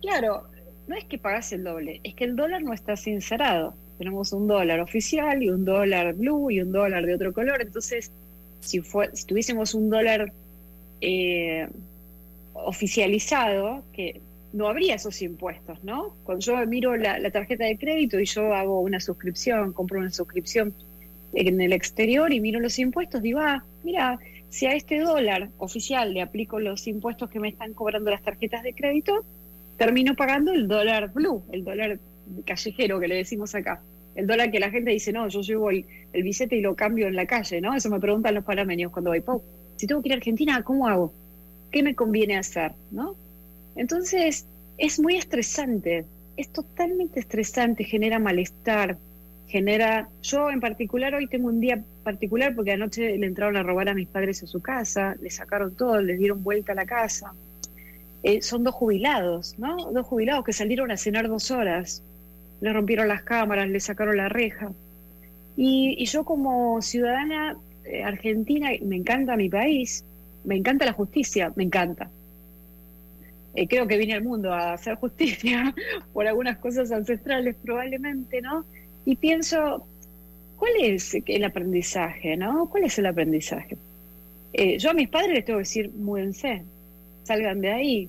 Claro, 0.00 0.44
no 0.88 0.96
es 0.96 1.04
que 1.04 1.18
pagas 1.18 1.52
el 1.52 1.62
doble, 1.62 2.00
es 2.04 2.14
que 2.14 2.24
el 2.24 2.36
dólar 2.36 2.62
no 2.62 2.72
está 2.72 2.96
sincerado. 2.96 3.74
Tenemos 3.98 4.32
un 4.32 4.46
dólar 4.48 4.80
oficial 4.80 5.42
y 5.42 5.50
un 5.50 5.66
dólar 5.66 6.14
blue 6.14 6.50
y 6.50 6.62
un 6.62 6.72
dólar 6.72 7.04
de 7.04 7.16
otro 7.16 7.34
color. 7.34 7.60
Entonces, 7.60 8.10
si, 8.60 8.80
fue, 8.80 9.14
si 9.14 9.26
tuviésemos 9.26 9.74
un 9.74 9.90
dólar 9.90 10.32
eh, 11.02 11.68
oficializado 12.54 13.84
que 13.92 14.22
no 14.54 14.68
habría 14.68 14.94
esos 14.94 15.20
impuestos, 15.20 15.84
¿no? 15.84 16.16
Cuando 16.24 16.42
yo 16.42 16.66
miro 16.66 16.96
la, 16.96 17.30
tarjeta 17.30 17.66
de 17.66 17.76
crédito 17.76 18.18
y 18.18 18.24
yo 18.24 18.54
hago 18.54 18.80
una 18.80 19.00
suscripción, 19.00 19.74
compro 19.74 20.00
una 20.00 20.10
suscripción 20.10 20.72
en 21.32 21.60
el 21.60 21.72
exterior 21.72 22.32
y 22.32 22.40
miro 22.40 22.60
los 22.60 22.78
impuestos, 22.78 23.22
digo, 23.22 23.40
ah, 23.40 23.64
mira, 23.84 24.18
si 24.48 24.66
a 24.66 24.74
este 24.74 24.98
dólar 25.00 25.48
oficial 25.58 26.12
le 26.12 26.22
aplico 26.22 26.58
los 26.58 26.86
impuestos 26.86 27.30
que 27.30 27.40
me 27.40 27.48
están 27.48 27.72
cobrando 27.72 28.10
las 28.10 28.22
tarjetas 28.22 28.62
de 28.62 28.74
crédito, 28.74 29.24
termino 29.76 30.14
pagando 30.14 30.52
el 30.52 30.68
dólar 30.68 31.12
blue, 31.12 31.42
el 31.52 31.64
dólar 31.64 31.98
callejero 32.44 33.00
que 33.00 33.08
le 33.08 33.16
decimos 33.16 33.54
acá. 33.54 33.80
El 34.14 34.26
dólar 34.26 34.50
que 34.50 34.58
la 34.58 34.70
gente 34.70 34.90
dice, 34.90 35.12
no, 35.12 35.28
yo 35.28 35.40
llevo 35.40 35.70
el, 35.70 35.86
el 36.12 36.22
billete 36.22 36.56
y 36.56 36.60
lo 36.60 36.74
cambio 36.74 37.06
en 37.06 37.14
la 37.14 37.26
calle, 37.26 37.60
¿no? 37.60 37.74
Eso 37.74 37.88
me 37.90 38.00
preguntan 38.00 38.34
los 38.34 38.44
panameños 38.44 38.90
cuando 38.90 39.10
voy, 39.10 39.22
si 39.76 39.86
tengo 39.86 40.02
que 40.02 40.08
ir 40.08 40.12
a 40.14 40.16
Argentina, 40.16 40.62
¿cómo 40.62 40.88
hago? 40.88 41.12
¿qué 41.70 41.82
me 41.82 41.94
conviene 41.94 42.36
hacer? 42.36 42.72
¿no? 42.90 43.16
Entonces, 43.76 44.46
es 44.78 45.00
muy 45.00 45.16
estresante, 45.16 46.04
es 46.36 46.48
totalmente 46.50 47.20
estresante, 47.20 47.84
genera 47.84 48.18
malestar, 48.18 48.98
genera... 49.50 50.08
Yo 50.22 50.50
en 50.50 50.60
particular 50.60 51.14
hoy 51.14 51.26
tengo 51.26 51.48
un 51.48 51.60
día 51.60 51.82
particular 52.04 52.54
porque 52.54 52.72
anoche 52.72 53.18
le 53.18 53.26
entraron 53.26 53.56
a 53.56 53.62
robar 53.62 53.88
a 53.88 53.94
mis 53.94 54.08
padres 54.08 54.42
a 54.42 54.46
su 54.46 54.60
casa, 54.62 55.16
le 55.20 55.30
sacaron 55.30 55.74
todo, 55.74 56.00
les 56.00 56.18
dieron 56.18 56.42
vuelta 56.42 56.72
a 56.72 56.76
la 56.76 56.86
casa. 56.86 57.32
Eh, 58.22 58.42
son 58.42 58.64
dos 58.64 58.74
jubilados, 58.74 59.58
¿no? 59.58 59.90
Dos 59.92 60.06
jubilados 60.06 60.44
que 60.44 60.52
salieron 60.52 60.90
a 60.90 60.96
cenar 60.96 61.28
dos 61.28 61.50
horas, 61.50 62.02
le 62.60 62.72
rompieron 62.72 63.08
las 63.08 63.22
cámaras, 63.22 63.68
le 63.68 63.80
sacaron 63.80 64.16
la 64.16 64.28
reja. 64.28 64.70
Y, 65.56 66.04
yo 66.06 66.24
como 66.24 66.80
ciudadana 66.80 67.56
eh, 67.84 68.02
argentina, 68.04 68.70
me 68.82 68.96
encanta 68.96 69.36
mi 69.36 69.48
país, 69.48 70.04
me 70.44 70.56
encanta 70.56 70.84
la 70.84 70.92
justicia, 70.92 71.52
me 71.56 71.64
encanta. 71.64 72.10
Eh, 73.54 73.66
creo 73.66 73.86
que 73.88 73.98
vine 73.98 74.14
al 74.14 74.22
mundo 74.22 74.52
a 74.52 74.74
hacer 74.74 74.94
justicia 74.94 75.74
por 76.12 76.26
algunas 76.26 76.58
cosas 76.58 76.92
ancestrales 76.92 77.56
probablemente, 77.56 78.40
¿no? 78.40 78.64
Y 79.04 79.16
pienso, 79.16 79.86
¿cuál 80.56 80.72
es 80.80 81.16
el 81.26 81.44
aprendizaje, 81.44 82.36
no? 82.36 82.68
¿Cuál 82.70 82.84
es 82.84 82.98
el 82.98 83.06
aprendizaje? 83.06 83.76
Eh, 84.52 84.78
yo 84.78 84.90
a 84.90 84.94
mis 84.94 85.08
padres 85.08 85.34
les 85.34 85.44
tengo 85.44 85.58
que 85.58 85.62
decir, 85.62 85.90
múdense, 85.92 86.64
salgan 87.22 87.60
de 87.60 87.70
ahí, 87.70 88.08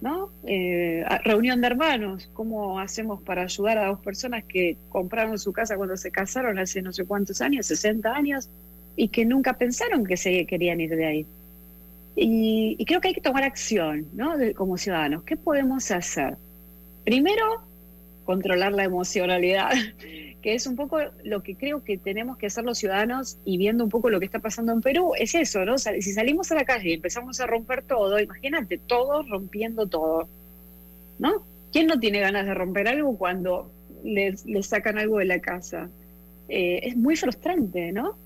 ¿no? 0.00 0.30
Eh, 0.46 1.04
reunión 1.24 1.60
de 1.60 1.66
hermanos, 1.66 2.28
¿cómo 2.32 2.78
hacemos 2.78 3.22
para 3.22 3.42
ayudar 3.42 3.78
a 3.78 3.86
dos 3.86 4.00
personas 4.00 4.44
que 4.44 4.76
compraron 4.88 5.38
su 5.38 5.52
casa 5.52 5.76
cuando 5.76 5.96
se 5.96 6.10
casaron 6.10 6.58
hace 6.58 6.82
no 6.82 6.92
sé 6.92 7.04
cuántos 7.04 7.40
años, 7.40 7.66
60 7.66 8.12
años, 8.12 8.48
y 8.96 9.08
que 9.08 9.24
nunca 9.24 9.54
pensaron 9.54 10.04
que 10.04 10.16
se 10.16 10.46
querían 10.46 10.80
ir 10.80 10.96
de 10.96 11.06
ahí? 11.06 11.26
Y, 12.16 12.84
creo 12.86 13.00
que 13.00 13.08
hay 13.08 13.14
que 13.14 13.20
tomar 13.20 13.42
acción, 13.44 14.06
¿no? 14.14 14.34
como 14.54 14.78
ciudadanos. 14.78 15.24
¿Qué 15.24 15.36
podemos 15.36 15.90
hacer? 15.90 16.36
Primero, 17.04 17.62
controlar 18.24 18.72
la 18.72 18.84
emocionalidad, 18.84 19.70
que 20.42 20.54
es 20.54 20.66
un 20.66 20.76
poco 20.76 20.98
lo 21.22 21.42
que 21.42 21.56
creo 21.56 21.84
que 21.84 21.96
tenemos 21.96 22.36
que 22.36 22.46
hacer 22.46 22.64
los 22.64 22.78
ciudadanos 22.78 23.38
y 23.44 23.56
viendo 23.56 23.84
un 23.84 23.90
poco 23.90 24.10
lo 24.10 24.18
que 24.18 24.26
está 24.26 24.40
pasando 24.40 24.72
en 24.72 24.80
Perú, 24.80 25.12
es 25.18 25.34
eso, 25.34 25.64
¿no? 25.64 25.78
si 25.78 26.12
salimos 26.12 26.50
a 26.52 26.56
la 26.56 26.64
calle 26.64 26.90
y 26.90 26.94
empezamos 26.94 27.40
a 27.40 27.46
romper 27.46 27.82
todo, 27.82 28.18
imagínate, 28.18 28.78
todos 28.78 29.28
rompiendo 29.28 29.86
todo, 29.86 30.28
¿no? 31.18 31.44
¿Quién 31.72 31.86
no 31.86 31.98
tiene 31.98 32.20
ganas 32.20 32.46
de 32.46 32.54
romper 32.54 32.88
algo 32.88 33.16
cuando 33.16 33.70
le, 34.04 34.36
sacan 34.62 34.98
algo 34.98 35.18
de 35.18 35.24
la 35.24 35.40
casa? 35.40 35.88
Eh, 36.48 36.80
es 36.82 36.96
muy 36.96 37.16
frustrante, 37.16 37.90
¿no? 37.90 38.16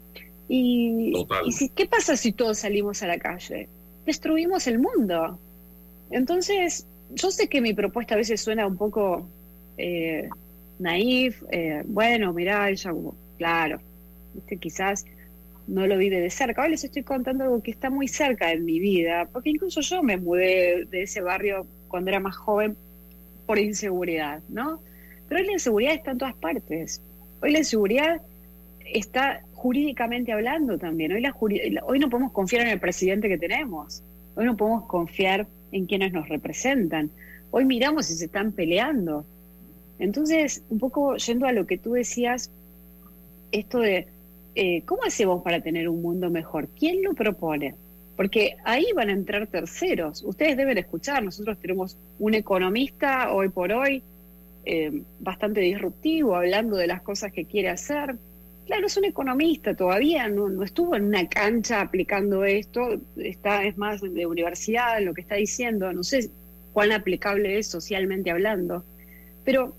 Y, 0.49 1.15
y 1.47 1.53
si, 1.53 1.69
¿qué 1.71 1.87
pasa 1.87 2.17
si 2.17 2.33
todos 2.33 2.59
salimos 2.59 3.03
a 3.03 3.07
la 3.07 3.19
calle? 3.19 3.69
destruimos 4.09 4.67
el 4.67 4.79
mundo. 4.79 5.39
Entonces, 6.11 6.87
yo 7.11 7.31
sé 7.31 7.49
que 7.49 7.61
mi 7.61 7.75
propuesta 7.75 8.15
a 8.15 8.17
veces 8.17 8.41
suena 8.41 8.67
un 8.67 8.79
poco 8.79 9.29
eh, 9.79 10.29
naif, 10.79 11.43
eh, 11.51 11.83
bueno, 11.87 12.33
mirá, 12.33 12.69
ella, 12.69 12.93
claro, 13.39 13.81
quizás 14.61 15.05
no 15.67 15.87
lo 15.87 15.97
vive 15.99 16.21
de 16.21 16.31
cerca. 16.31 16.63
Hoy 16.63 16.71
les 16.71 16.85
estoy 16.85 17.03
contando 17.03 17.45
algo 17.45 17.63
que 17.63 17.71
está 17.71 17.91
muy 17.91 18.09
cerca 18.09 18.53
en 18.53 18.65
mi 18.65 18.79
vida, 18.81 19.29
porque 19.33 19.51
incluso 19.51 19.81
yo 19.81 20.03
me 20.03 20.17
mudé 20.17 20.87
de 20.87 21.03
ese 21.03 21.21
barrio 21.21 21.67
cuando 21.89 22.11
era 22.11 22.21
más 22.21 22.37
joven 22.37 22.77
por 23.47 23.59
inseguridad, 23.59 24.41
¿no? 24.49 24.81
Pero 25.29 25.41
hoy 25.41 25.47
la 25.47 25.53
inseguridad 25.53 25.95
está 25.95 26.13
en 26.13 26.19
todas 26.19 26.35
partes. 26.35 27.03
Hoy 27.41 27.53
la 27.53 27.59
inseguridad 27.59 28.21
está 28.93 29.43
jurídicamente 29.55 30.33
hablando 30.33 30.79
también. 30.79 31.13
Hoy, 31.13 31.21
la 31.21 31.35
hoy 31.85 31.99
no 31.99 32.09
podemos 32.09 32.33
confiar 32.33 32.67
en 32.67 32.73
el 32.73 32.81
presidente 32.81 33.29
que 33.29 33.39
tenemos. 33.39 34.03
Hoy 34.35 34.47
no 34.47 34.57
podemos 34.57 34.87
confiar 34.87 35.47
en 35.73 35.87
quienes 35.87 36.13
nos 36.13 36.29
representan. 36.29 37.11
Hoy 37.51 37.65
miramos 37.65 38.07
si 38.07 38.15
se 38.15 38.27
están 38.27 38.53
peleando. 38.53 39.25
Entonces, 39.99 40.63
un 40.69 40.79
poco 40.79 41.17
yendo 41.17 41.47
a 41.47 41.53
lo 41.53 41.67
que 41.67 41.79
tú 41.79 41.93
decías, 41.93 42.51
esto 43.51 43.79
de 43.81 44.07
eh, 44.55 44.83
cómo 44.85 45.03
hacemos 45.05 45.43
para 45.43 45.61
tener 45.61 45.89
un 45.89 46.03
mundo 46.03 46.31
mejor, 46.31 46.69
¿quién 46.79 47.03
lo 47.03 47.15
propone? 47.15 47.75
Porque 48.17 48.57
ahí 48.65 48.87
van 48.95 49.09
a 49.09 49.13
entrar 49.13 49.47
terceros. 49.47 50.23
Ustedes 50.25 50.57
deben 50.57 50.79
escuchar, 50.79 51.23
nosotros 51.23 51.59
tenemos 51.59 51.97
un 52.19 52.35
economista 52.35 53.33
hoy 53.33 53.49
por 53.49 53.73
hoy 53.73 54.03
eh, 54.65 55.03
bastante 55.21 55.61
disruptivo, 55.61 56.37
hablando 56.37 56.77
de 56.77 56.87
las 56.87 57.01
cosas 57.03 57.33
que 57.33 57.45
quiere 57.45 57.71
hacer. 57.71 58.17
Claro, 58.67 58.87
es 58.87 58.97
un 58.99 59.07
economista, 59.07 59.75
todavía 59.75 60.29
no, 60.29 60.63
estuvo 60.63 60.95
en 60.95 61.05
una 61.05 61.27
cancha 61.27 61.81
aplicando 61.81 62.45
esto, 62.45 63.01
está 63.17 63.65
es 63.65 63.79
más 63.79 64.03
de 64.03 64.27
universidad 64.27 65.01
lo 65.01 65.15
que 65.15 65.23
está 65.23 65.37
diciendo, 65.37 65.91
no 65.95 66.03
sé 66.03 66.29
cuán 66.75 66.93
aplicable 66.93 67.59
es 67.59 67.67
socialmente 67.67 68.31
hablando, 68.31 68.85
pero 69.43 69.75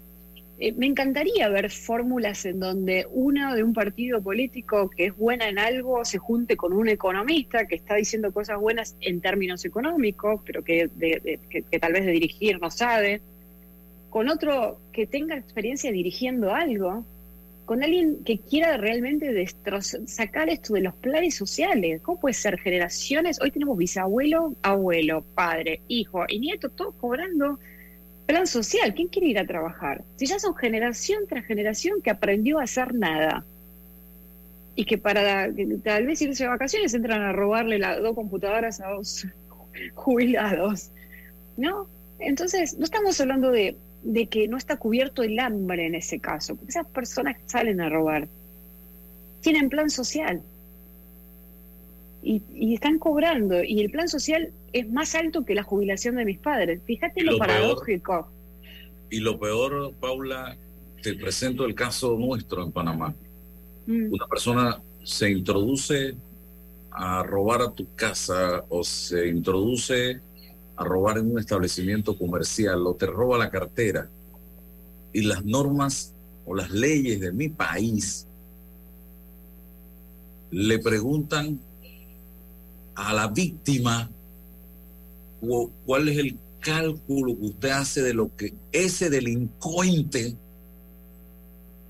eh, 0.61 0.73
me 0.73 0.87
encantaría 0.87 1.47
ver 1.47 1.71
fórmulas 1.71 2.45
en 2.45 2.59
donde 2.59 3.07
uno 3.11 3.55
de 3.55 3.63
un 3.63 3.73
partido 3.73 4.21
político 4.21 4.89
que 4.89 5.05
es 5.05 5.15
buena 5.15 5.47
en 5.47 5.57
algo 5.57 6.03
se 6.03 6.17
junte 6.17 6.57
con 6.57 6.73
un 6.73 6.89
economista 6.89 7.65
que 7.65 7.75
está 7.75 7.95
diciendo 7.95 8.33
cosas 8.33 8.59
buenas 8.59 8.97
en 8.99 9.21
términos 9.21 9.63
económicos, 9.63 10.41
pero 10.45 10.61
que, 10.61 10.89
que, 11.49 11.79
tal 11.79 11.93
vez 11.93 12.05
de 12.05 12.11
dirigir 12.11 12.59
no 12.59 12.69
sabe, 12.71 13.21
con 14.09 14.27
otro 14.27 14.81
que 14.91 15.07
tenga 15.07 15.37
experiencia 15.37 15.93
dirigiendo 15.93 16.53
algo, 16.53 17.05
con 17.63 17.81
alguien 17.81 18.25
que 18.25 18.39
quiera 18.39 18.75
realmente 18.75 19.47
sacar 20.07 20.49
esto 20.49 20.73
de 20.73 20.81
los 20.81 20.95
planes 20.95 21.35
sociales. 21.35 22.01
¿Cómo 22.01 22.19
puede 22.19 22.33
ser 22.33 22.59
generaciones? 22.59 23.39
Hoy 23.41 23.51
tenemos 23.51 23.77
bisabuelo, 23.77 24.55
abuelo, 24.61 25.23
padre, 25.35 25.79
hijo 25.87 26.25
y 26.27 26.39
nieto, 26.39 26.67
todos 26.69 26.95
cobrando 26.95 27.59
plan 28.29 28.45
social, 28.45 28.93
¿quién 28.93 29.07
quiere 29.07 29.29
ir 29.29 29.39
a 29.39 29.47
trabajar? 29.47 30.03
Si 30.17 30.27
ya 30.27 30.37
son 30.37 30.53
generación 30.53 31.23
tras 31.27 31.45
generación 31.45 31.99
que 32.03 32.11
aprendió 32.11 32.59
a 32.59 32.63
hacer 32.65 32.93
nada 32.93 33.43
y 34.75 34.85
que 34.85 34.99
para 34.99 35.51
tal 35.83 36.05
vez 36.05 36.21
irse 36.21 36.43
de 36.43 36.49
vacaciones 36.49 36.93
entran 36.93 37.23
a 37.23 37.33
robarle 37.33 37.79
las 37.79 37.99
dos 37.99 38.13
computadoras 38.13 38.81
a 38.81 38.89
dos 38.89 39.25
jubilados, 39.95 40.91
¿no? 41.57 41.87
Entonces, 42.19 42.77
no 42.77 42.83
estamos 42.83 43.19
hablando 43.19 43.49
de, 43.49 43.75
que 44.29 44.47
no 44.47 44.57
está 44.57 44.77
cubierto 44.77 45.23
el 45.23 45.39
hambre 45.39 45.87
en 45.87 45.95
ese 45.95 46.19
caso, 46.19 46.55
porque 46.55 46.69
esas 46.69 46.87
personas 46.87 47.35
que 47.35 47.49
salen 47.49 47.81
a 47.81 47.89
robar 47.89 48.27
tienen 49.41 49.69
plan 49.69 49.89
social 49.89 50.43
y, 52.21 52.43
y 52.53 52.75
están 52.75 52.99
cobrando 52.99 53.63
y 53.63 53.81
el 53.81 53.89
plan 53.89 54.07
social 54.07 54.53
es 54.73 54.89
más 54.91 55.15
alto 55.15 55.45
que 55.45 55.55
la 55.55 55.63
jubilación 55.63 56.15
de 56.15 56.25
mis 56.25 56.39
padres. 56.39 56.81
Fíjate 56.85 57.23
lo, 57.23 57.37
paradójico. 57.37 58.31
y 59.09 59.19
lo 59.19 59.39
peor, 59.39 59.93
Paula, 59.99 60.57
te 61.01 61.13
presento 61.15 61.65
el 61.65 61.75
caso 61.75 62.17
nuestro 62.17 62.63
en 62.63 62.71
Panamá. 62.71 63.13
Mm. 63.85 64.13
Una 64.13 64.27
persona 64.27 64.81
se 65.03 65.31
introduce 65.31 66.15
a 66.91 67.23
robar 67.23 67.61
a 67.61 67.71
tu 67.71 67.93
casa 67.95 68.65
o 68.69 68.83
se 68.83 69.27
introduce 69.27 70.21
a 70.75 70.83
robar 70.83 71.17
en 71.17 71.31
un 71.31 71.39
establecimiento 71.39 72.17
comercial 72.17 72.85
o 72.87 72.95
te 72.95 73.05
roba 73.05 73.37
la 73.37 73.49
cartera 73.49 74.09
y 75.13 75.21
las 75.21 75.43
normas 75.43 76.13
o 76.45 76.55
las 76.55 76.71
leyes 76.71 77.19
de 77.19 77.31
mi 77.31 77.49
país 77.49 78.27
le 80.51 80.79
preguntan 80.79 81.59
a 82.95 83.13
la 83.13 83.27
víctima 83.27 84.09
cuál 85.85 86.09
es 86.09 86.17
el 86.17 86.37
cálculo 86.59 87.37
que 87.37 87.45
usted 87.45 87.69
hace 87.69 88.01
de 88.01 88.13
lo 88.13 88.35
que 88.35 88.53
ese 88.71 89.09
delincuente 89.09 90.35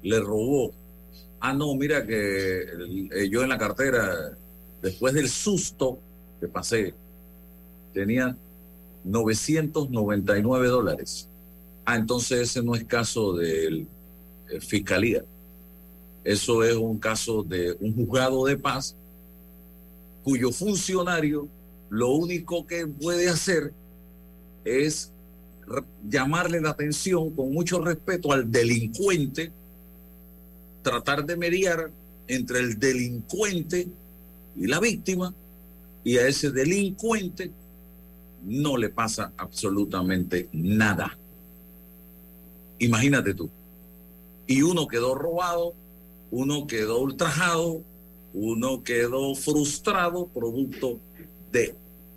le 0.04 0.20
robó. 0.20 0.72
Ah, 1.40 1.54
no, 1.54 1.74
mira 1.76 2.06
que 2.06 2.62
eh, 2.62 3.30
yo 3.30 3.44
en 3.44 3.50
la 3.50 3.58
cartera, 3.58 4.38
después 4.82 5.14
del 5.14 5.30
susto 5.30 6.00
que 6.40 6.48
pasé, 6.48 6.94
tenía 7.94 8.36
999 9.04 10.68
dólares. 10.68 11.28
Ah, 11.86 11.96
entonces 11.96 12.42
ese 12.42 12.62
no 12.62 12.76
es 12.76 12.84
caso 12.84 13.34
de 13.34 13.86
eh, 14.50 14.62
fiscalía. 14.62 15.24
Eso 16.24 16.64
es 16.64 16.76
un 16.76 17.00
caso 17.00 17.44
de 17.44 17.76
un 17.80 17.96
juzgado 17.96 18.46
de 18.46 18.58
paz 18.58 18.96
cuyo 20.24 20.52
funcionario 20.52 21.48
lo 21.89 22.10
único 22.12 22.67
que 22.67 22.86
puede 22.88 23.30
hacer 23.30 23.73
es 24.63 25.12
llamarle 26.08 26.62
la 26.62 26.71
atención 26.71 27.32
con 27.32 27.52
mucho 27.52 27.80
respeto 27.80 28.32
al 28.32 28.52
delincuente, 28.52 29.52
tratar 30.82 31.25
de 31.25 31.36
mediar 31.36 31.91
entre 32.28 32.60
el 32.60 32.80
delincuente 32.80 33.88
y 34.56 34.67
la 34.67 34.80
víctima, 34.80 35.34
y 36.04 36.17
a 36.17 36.28
ese 36.28 36.52
delincuente 36.52 37.52
no 38.43 38.78
le 38.78 38.89
pasa 38.89 39.34
absolutamente 39.38 40.49
nada. 40.54 41.17
Imagínate 42.80 43.34
tú. 43.34 43.49
Y 44.47 44.62
uno 44.62 44.88
quedó 44.88 45.15
robado, 45.15 45.73
uno 46.32 46.65
quedó 46.65 47.02
ultrajado, 47.02 47.82
uno 48.34 48.84
quedó 48.84 49.36
frustrado 49.36 50.28
producto 50.28 50.99
de 51.52 51.76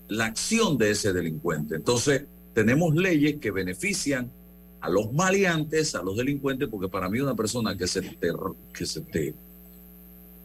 la 0.09 0.27
acción 0.27 0.79
de 0.79 0.90
ese 0.90 1.12
delincuente. 1.12 1.77
Entonces, 1.77 2.25
tenemos 2.55 2.95
leyes 2.95 3.37
que 3.37 3.51
benefician 3.51 4.31
a 4.81 4.90
los 4.90 5.12
maleantes, 5.12 5.95
a 5.95 6.03
los 6.03 6.16
delincuentes, 6.16 6.68
porque 6.68 6.88
para 6.88 7.09
mí 7.09 7.21
una 7.21 7.35
persona 7.35 7.77
que 7.77 7.87
se 7.87 8.03
te, 8.03 8.33
que 8.75 8.85
se 8.85 9.01
te 9.01 9.35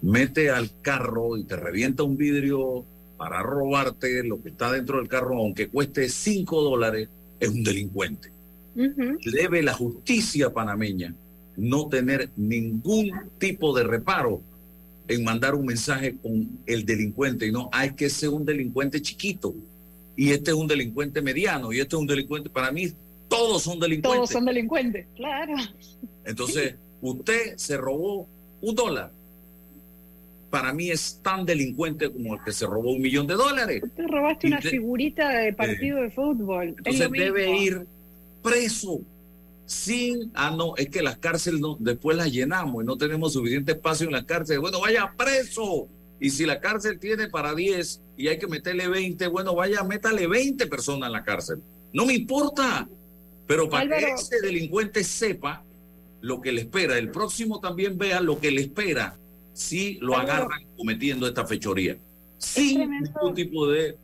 mete 0.02 0.50
al 0.50 0.70
carro 0.82 1.38
y 1.38 1.44
te 1.44 1.56
revienta 1.56 2.04
un 2.04 2.18
vidrio 2.18 2.86
para 3.18 3.42
robarte 3.42 4.24
lo 4.24 4.42
que 4.42 4.50
está 4.50 4.72
dentro 4.72 4.98
del 4.98 5.08
carro, 5.08 5.38
aunque 5.38 5.70
cueste 5.70 6.08
cinco 6.08 6.62
dólares, 6.62 7.10
es 7.40 7.50
un 7.50 7.64
delincuente. 7.64 8.32
Debe 8.76 9.64
la 9.64 9.74
justicia 9.74 10.54
panameña 10.54 11.16
no 11.58 11.88
tener 11.88 12.30
ningún 12.36 13.12
tipo 13.40 13.76
de 13.76 13.84
reparo 13.84 14.42
en 15.08 15.24
mandar 15.24 15.56
un 15.56 15.66
mensaje 15.66 16.16
con 16.18 16.50
el 16.66 16.86
delincuente 16.86 17.48
y 17.48 17.52
no, 17.52 17.70
hay 17.72 17.92
que 17.92 18.10
ser 18.10 18.30
un 18.30 18.46
delincuente 18.46 19.02
chiquito 19.02 19.56
y 20.16 20.32
este 20.32 20.52
es 20.52 20.58
un 20.58 20.68
delincuente 20.68 21.22
mediano 21.22 21.72
y 21.72 21.80
este 21.80 21.96
es 21.96 22.00
un 22.00 22.08
delincuente, 22.08 22.50
para 22.50 22.72
mí 22.72 22.92
todos 23.30 23.64
son 23.64 23.80
delincuentes. 23.80 24.18
Todos 24.18 24.30
son 24.30 24.46
delincuentes, 24.46 25.06
claro. 25.16 25.54
Entonces, 26.26 26.76
usted 27.02 27.58
se 27.58 27.78
robó 27.78 28.28
un 28.62 28.76
dólar. 28.76 29.12
Para 30.50 30.74
mí 30.74 30.90
es 30.90 31.20
tan 31.22 31.46
delincuente 31.46 32.10
como 32.10 32.36
el 32.36 32.44
que 32.44 32.54
se 32.54 32.66
robó 32.66 32.92
un 32.92 33.02
millón 33.02 33.28
de 33.28 33.34
dólares. 33.34 33.84
Usted 33.84 34.06
robaste 34.08 34.48
una 34.48 34.62
figurita 34.62 35.30
de 35.30 35.54
partido 35.54 36.02
de 36.02 36.10
fútbol. 36.10 36.70
Entonces 36.78 37.12
debe 37.12 37.58
ir 37.58 37.86
preso 38.42 39.02
sin, 39.68 40.32
ah, 40.34 40.50
no, 40.50 40.78
es 40.78 40.90
que 40.90 41.02
las 41.02 41.18
cárceles 41.18 41.60
no, 41.60 41.76
después 41.78 42.16
las 42.16 42.32
llenamos 42.32 42.84
y 42.84 42.88
no 42.88 42.98
tenemos 42.98 43.34
suficiente 43.34 43.74
espacio 43.74 44.08
en 44.08 44.14
la 44.14 44.26
cárcel. 44.26 44.60
Bueno, 44.60 44.80
vaya 44.80 45.14
preso. 45.16 45.90
Y 46.22 46.30
si 46.30 46.46
la 46.46 46.62
cárcel 46.62 47.00
tiene 47.00 47.28
para 47.28 47.54
10 47.54 48.02
y 48.16 48.30
hay 48.30 48.40
que 48.40 48.48
meterle 48.48 48.88
20, 48.88 49.28
bueno, 49.28 49.54
vaya, 49.54 49.84
métale 49.84 50.26
20 50.26 50.68
personas 50.68 51.08
en 51.08 51.14
la 51.14 51.24
cárcel. 51.24 51.62
No 51.92 52.06
me 52.06 52.14
importa. 52.14 52.88
Pero 53.46 53.70
para 53.70 53.98
que 53.98 54.06
ese 54.14 54.40
delincuente 54.42 55.04
sepa 55.04 55.64
lo 56.22 56.40
que 56.42 56.54
le 56.54 56.62
espera, 56.62 56.98
el 56.98 57.12
próximo 57.12 57.60
también 57.60 57.98
vea 57.98 58.22
lo 58.22 58.40
que 58.40 58.52
le 58.52 58.62
espera 58.62 59.18
si 59.54 59.96
lo 59.96 60.16
agarran 60.16 60.66
cometiendo 60.78 61.28
esta 61.28 61.46
fechoría. 61.46 61.98
Sin 62.38 62.90
ningún 62.90 63.34
tipo 63.34 63.68
de 63.68 63.98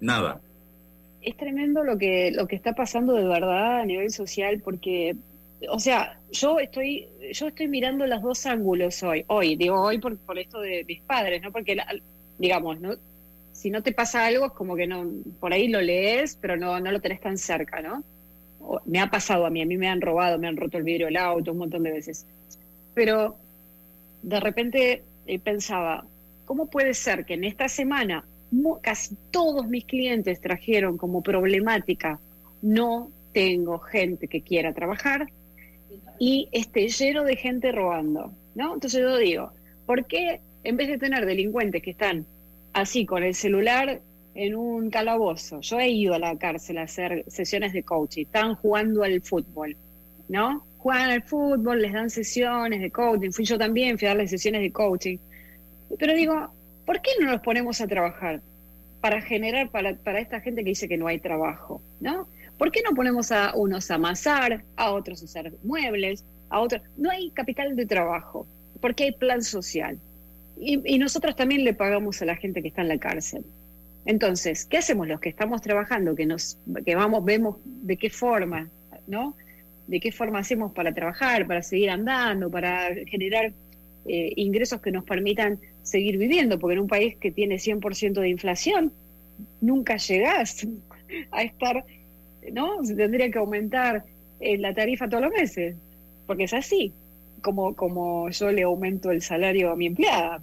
nada 0.00 0.40
es 1.22 1.36
tremendo 1.36 1.84
lo 1.84 1.98
que, 1.98 2.30
lo 2.32 2.46
que 2.46 2.56
está 2.56 2.74
pasando 2.74 3.14
de 3.14 3.24
verdad 3.24 3.80
a 3.80 3.86
nivel 3.86 4.10
social, 4.10 4.60
porque, 4.62 5.16
o 5.70 5.78
sea, 5.78 6.18
yo 6.30 6.58
estoy, 6.58 7.08
yo 7.32 7.48
estoy 7.48 7.68
mirando 7.68 8.06
los 8.06 8.22
dos 8.22 8.46
ángulos 8.46 9.02
hoy, 9.02 9.24
hoy, 9.28 9.56
digo 9.56 9.80
hoy 9.80 9.98
por, 9.98 10.18
por 10.18 10.38
esto 10.38 10.60
de 10.60 10.84
mis 10.84 11.00
padres, 11.02 11.42
¿no? 11.42 11.52
Porque, 11.52 11.76
digamos. 12.38 12.78
Si 13.52 13.70
no 13.70 13.82
te 13.82 13.92
pasa 13.92 14.26
algo, 14.26 14.46
es 14.46 14.52
como 14.52 14.74
que 14.74 14.86
no, 14.86 15.08
por 15.38 15.52
ahí 15.52 15.68
lo 15.68 15.80
lees, 15.80 16.36
pero 16.40 16.56
no, 16.56 16.80
no 16.80 16.90
lo 16.90 17.00
tenés 17.00 17.20
tan 17.20 17.38
cerca, 17.38 17.80
¿no? 17.80 18.02
me 18.86 19.00
ha 19.00 19.10
pasado 19.10 19.46
a 19.46 19.50
mí, 19.50 19.62
a 19.62 19.66
mí 19.66 19.76
me 19.76 19.88
han 19.88 20.00
robado, 20.00 20.38
me 20.38 20.48
han 20.48 20.56
roto 20.56 20.78
el 20.78 20.84
vidrio 20.84 21.06
del 21.06 21.16
auto 21.16 21.52
un 21.52 21.58
montón 21.58 21.82
de 21.82 21.92
veces. 21.92 22.26
Pero 22.94 23.36
de 24.22 24.40
repente 24.40 25.02
eh, 25.26 25.38
pensaba, 25.38 26.06
¿cómo 26.44 26.70
puede 26.70 26.94
ser 26.94 27.24
que 27.24 27.34
en 27.34 27.44
esta 27.44 27.68
semana 27.68 28.24
casi 28.80 29.16
todos 29.30 29.66
mis 29.68 29.84
clientes 29.84 30.40
trajeron 30.40 30.96
como 30.96 31.22
problemática 31.22 32.20
no 32.60 33.10
tengo 33.32 33.78
gente 33.78 34.28
que 34.28 34.42
quiera 34.42 34.72
trabajar 34.72 35.26
y 36.18 36.48
esté 36.52 36.88
lleno 36.88 37.24
de 37.24 37.36
gente 37.36 37.72
robando, 37.72 38.32
¿no? 38.54 38.74
Entonces 38.74 39.00
yo 39.00 39.16
digo, 39.16 39.52
¿por 39.86 40.06
qué 40.06 40.40
en 40.64 40.76
vez 40.76 40.88
de 40.88 40.98
tener 40.98 41.26
delincuentes 41.26 41.82
que 41.82 41.90
están 41.90 42.24
así 42.72 43.04
con 43.04 43.22
el 43.22 43.34
celular 43.34 44.00
en 44.34 44.54
un 44.54 44.90
calabozo, 44.90 45.60
yo 45.60 45.78
he 45.78 45.90
ido 45.90 46.14
a 46.14 46.18
la 46.18 46.36
cárcel 46.36 46.78
a 46.78 46.82
hacer 46.82 47.24
sesiones 47.26 47.72
de 47.72 47.82
coaching, 47.82 48.22
están 48.22 48.54
jugando 48.54 49.02
al 49.02 49.20
fútbol, 49.20 49.76
¿no? 50.28 50.64
Juegan 50.78 51.10
al 51.10 51.22
fútbol, 51.22 51.82
les 51.82 51.92
dan 51.92 52.10
sesiones 52.10 52.80
de 52.80 52.90
coaching, 52.90 53.30
fui 53.30 53.44
yo 53.44 53.58
también, 53.58 53.98
fui 53.98 54.06
a 54.06 54.10
darles 54.10 54.30
sesiones 54.30 54.62
de 54.62 54.72
coaching. 54.72 55.18
Pero 55.98 56.14
digo, 56.14 56.50
¿por 56.84 57.00
qué 57.00 57.10
no 57.20 57.30
nos 57.30 57.40
ponemos 57.40 57.80
a 57.80 57.86
trabajar 57.86 58.40
para 59.00 59.20
generar 59.20 59.70
para, 59.70 59.94
para 59.96 60.20
esta 60.20 60.40
gente 60.40 60.62
que 60.62 60.70
dice 60.70 60.88
que 60.88 60.96
no 60.96 61.08
hay 61.08 61.18
trabajo, 61.18 61.82
¿no? 62.00 62.28
¿Por 62.56 62.70
qué 62.70 62.82
no 62.82 62.94
ponemos 62.94 63.32
a 63.32 63.54
unos 63.56 63.90
a 63.90 63.96
amasar, 63.96 64.64
a 64.76 64.92
otros 64.92 65.20
a 65.22 65.24
hacer 65.24 65.52
muebles, 65.64 66.24
a 66.48 66.60
otros? 66.60 66.82
No 66.96 67.10
hay 67.10 67.30
capital 67.30 67.74
de 67.74 67.86
trabajo, 67.86 68.46
porque 68.80 69.04
hay 69.04 69.12
plan 69.12 69.42
social. 69.42 69.98
Y, 70.60 70.98
nosotros 70.98 71.34
también 71.34 71.64
le 71.64 71.74
pagamos 71.74 72.22
a 72.22 72.24
la 72.24 72.36
gente 72.36 72.62
que 72.62 72.68
está 72.68 72.82
en 72.82 72.88
la 72.88 72.98
cárcel. 72.98 73.44
Entonces, 74.04 74.64
¿qué 74.64 74.78
hacemos 74.78 75.08
los 75.08 75.18
que 75.18 75.28
estamos 75.28 75.60
trabajando, 75.60 76.14
que 76.14 76.24
nos, 76.24 76.56
que 76.84 76.94
vamos, 76.94 77.24
vemos 77.24 77.56
de 77.64 77.96
qué 77.96 78.10
forma, 78.10 78.68
¿no? 79.08 79.34
De 79.88 79.98
qué 79.98 80.12
forma 80.12 80.38
hacemos 80.38 80.72
para 80.72 80.94
trabajar, 80.94 81.48
para 81.48 81.62
seguir 81.62 81.90
andando, 81.90 82.48
para 82.48 82.94
generar 83.06 83.52
eh, 84.06 84.32
ingresos 84.36 84.80
que 84.80 84.90
nos 84.90 85.04
permitan 85.04 85.58
seguir 85.82 86.18
viviendo, 86.18 86.58
porque 86.58 86.74
en 86.74 86.80
un 86.80 86.88
país 86.88 87.16
que 87.16 87.30
tiene 87.30 87.56
100% 87.56 88.20
de 88.20 88.28
inflación, 88.28 88.92
nunca 89.60 89.96
llegás 89.96 90.66
a 91.30 91.42
estar 91.42 91.84
¿no? 92.50 92.84
Se 92.84 92.94
tendría 92.94 93.30
que 93.30 93.38
aumentar 93.38 94.04
eh, 94.40 94.58
la 94.58 94.74
tarifa 94.74 95.08
todos 95.08 95.22
los 95.24 95.32
meses, 95.32 95.76
porque 96.26 96.44
es 96.44 96.54
así, 96.54 96.92
como, 97.42 97.74
como 97.76 98.28
yo 98.30 98.50
le 98.50 98.62
aumento 98.62 99.10
el 99.10 99.22
salario 99.22 99.70
a 99.70 99.76
mi 99.76 99.86
empleada 99.86 100.42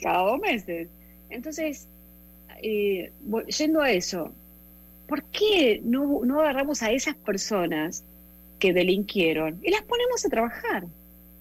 cada 0.00 0.22
dos 0.22 0.38
meses. 0.40 0.88
Entonces, 1.30 1.88
eh, 2.62 3.12
yendo 3.58 3.80
a 3.80 3.90
eso, 3.90 4.32
¿por 5.06 5.22
qué 5.24 5.80
no, 5.84 6.24
no 6.24 6.40
agarramos 6.40 6.82
a 6.82 6.90
esas 6.90 7.14
personas 7.16 8.04
que 8.58 8.72
delinquieron 8.72 9.58
y 9.62 9.70
las 9.70 9.82
ponemos 9.82 10.24
a 10.24 10.28
trabajar 10.28 10.84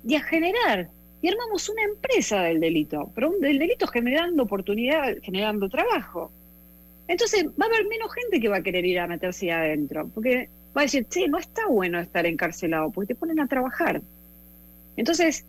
y 0.06 0.16
a 0.16 0.22
generar? 0.22 0.90
Y 1.22 1.28
armamos 1.28 1.68
una 1.70 1.84
empresa 1.84 2.44
del 2.44 2.60
delito, 2.60 3.12
pero 3.14 3.30
un, 3.30 3.42
del 3.42 3.60
delito 3.60 3.88
generando 3.88 4.44
oportunidad, 4.44 5.18
generando 5.22 5.68
trabajo. 5.70 6.32
Entonces 7.08 7.46
va 7.46 7.66
a 7.66 7.68
haber 7.68 7.88
menos 7.88 8.14
gente 8.14 8.40
que 8.40 8.48
va 8.48 8.58
a 8.58 8.64
querer 8.64 8.86
ir 8.86 9.00
a 9.00 9.08
meterse 9.08 9.52
adentro, 9.52 10.08
porque 10.14 10.50
va 10.76 10.82
a 10.82 10.84
decir, 10.84 11.06
sí, 11.10 11.28
no 11.28 11.38
está 11.38 11.68
bueno 11.68 12.00
estar 12.00 12.26
encarcelado, 12.26 12.92
porque 12.92 13.14
te 13.14 13.20
ponen 13.20 13.40
a 13.40 13.48
trabajar. 13.48 14.02
Entonces, 14.96 15.46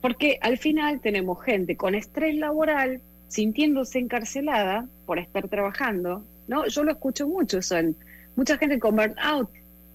porque 0.00 0.38
al 0.40 0.56
final 0.56 1.00
tenemos 1.00 1.42
gente 1.42 1.76
con 1.76 1.94
estrés 1.94 2.36
laboral, 2.36 3.00
sintiéndose 3.28 3.98
encarcelada 3.98 4.86
por 5.04 5.18
estar 5.18 5.48
trabajando, 5.48 6.24
¿no? 6.46 6.66
Yo 6.68 6.84
lo 6.84 6.92
escucho 6.92 7.26
mucho, 7.26 7.60
son 7.60 7.96
mucha 8.36 8.56
gente 8.56 8.78
con 8.78 8.94
burnout, 8.94 9.50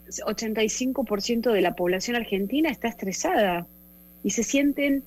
85% 0.10 1.52
de 1.52 1.62
la 1.62 1.76
población 1.76 2.18
argentina 2.18 2.70
está 2.70 2.90
estresada 2.90 3.66
y 4.24 4.32
se 4.32 4.44
sienten 4.44 5.04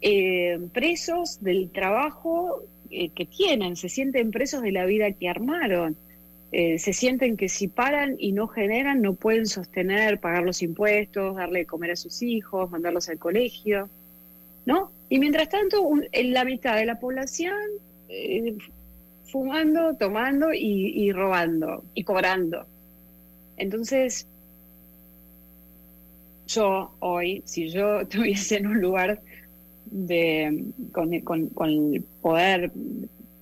eh, 0.00 0.58
presos 0.72 1.42
del 1.42 1.70
trabajo 1.70 2.62
eh, 2.90 3.08
que 3.10 3.24
tienen, 3.24 3.76
se 3.76 3.88
sienten 3.88 4.30
presos 4.30 4.62
de 4.62 4.72
la 4.72 4.84
vida 4.84 5.12
que 5.12 5.28
armaron. 5.28 5.96
Eh, 6.52 6.78
se 6.78 6.92
sienten 6.92 7.38
que 7.38 7.48
si 7.48 7.66
paran 7.66 8.16
y 8.18 8.32
no 8.32 8.46
generan, 8.46 9.00
no 9.00 9.14
pueden 9.14 9.46
sostener, 9.46 10.20
pagar 10.20 10.42
los 10.42 10.60
impuestos, 10.60 11.36
darle 11.36 11.60
de 11.60 11.66
comer 11.66 11.92
a 11.92 11.96
sus 11.96 12.20
hijos, 12.20 12.70
mandarlos 12.70 13.08
al 13.08 13.18
colegio, 13.18 13.88
¿no? 14.66 14.92
Y 15.08 15.18
mientras 15.18 15.48
tanto, 15.48 15.88
en 16.12 16.32
la 16.34 16.44
mitad 16.44 16.76
de 16.76 16.84
la 16.84 17.00
población 17.00 17.54
eh, 18.10 18.54
fumando, 19.24 19.94
tomando 19.94 20.52
y, 20.52 21.10
robando 21.12 21.84
y 21.94 22.04
cobrando. 22.04 22.66
Entonces, 23.56 24.26
yo 26.54 26.94
hoy, 27.00 27.42
si 27.44 27.68
yo 27.68 28.00
estuviese 28.02 28.56
en 28.58 28.66
un 28.66 28.80
lugar 28.80 29.20
de, 29.86 30.64
con, 30.92 31.18
con, 31.20 31.68
el 31.68 32.04
poder, 32.20 32.72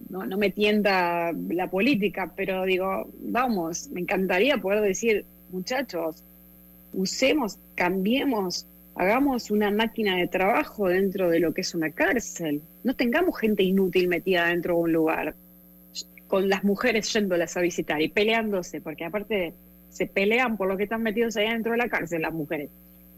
no, 0.08 0.26
no 0.26 0.36
me 0.36 0.50
tienda 0.50 1.32
la 1.32 1.68
política, 1.68 2.32
pero 2.34 2.64
digo, 2.64 3.08
vamos, 3.20 3.88
me 3.90 4.00
encantaría 4.00 4.58
poder 4.58 4.80
decir, 4.82 5.24
muchachos, 5.50 6.24
usemos, 6.92 7.58
cambiemos, 7.74 8.66
hagamos 8.96 9.50
una 9.50 9.70
máquina 9.70 10.16
de 10.16 10.26
trabajo 10.26 10.88
dentro 10.88 11.30
de 11.30 11.40
lo 11.40 11.54
que 11.54 11.60
es 11.60 11.74
una 11.74 11.90
cárcel. 11.90 12.60
No 12.82 12.94
tengamos 12.94 13.38
gente 13.38 13.62
inútil 13.62 14.08
metida 14.08 14.46
dentro 14.46 14.74
de 14.74 14.80
un 14.80 14.92
lugar, 14.92 15.34
con 16.26 16.48
las 16.48 16.64
mujeres 16.64 17.12
yéndolas 17.12 17.56
a 17.56 17.60
visitar 17.60 18.00
y 18.00 18.08
peleándose, 18.08 18.80
porque 18.80 19.04
aparte 19.04 19.52
se 19.90 20.06
pelean 20.06 20.56
por 20.56 20.68
lo 20.68 20.76
que 20.76 20.84
están 20.84 21.02
metidos 21.02 21.36
allá 21.36 21.52
dentro 21.52 21.72
de 21.72 21.78
la 21.78 21.88
cárcel 21.88 22.22
las 22.22 22.32
mujeres. 22.32 22.70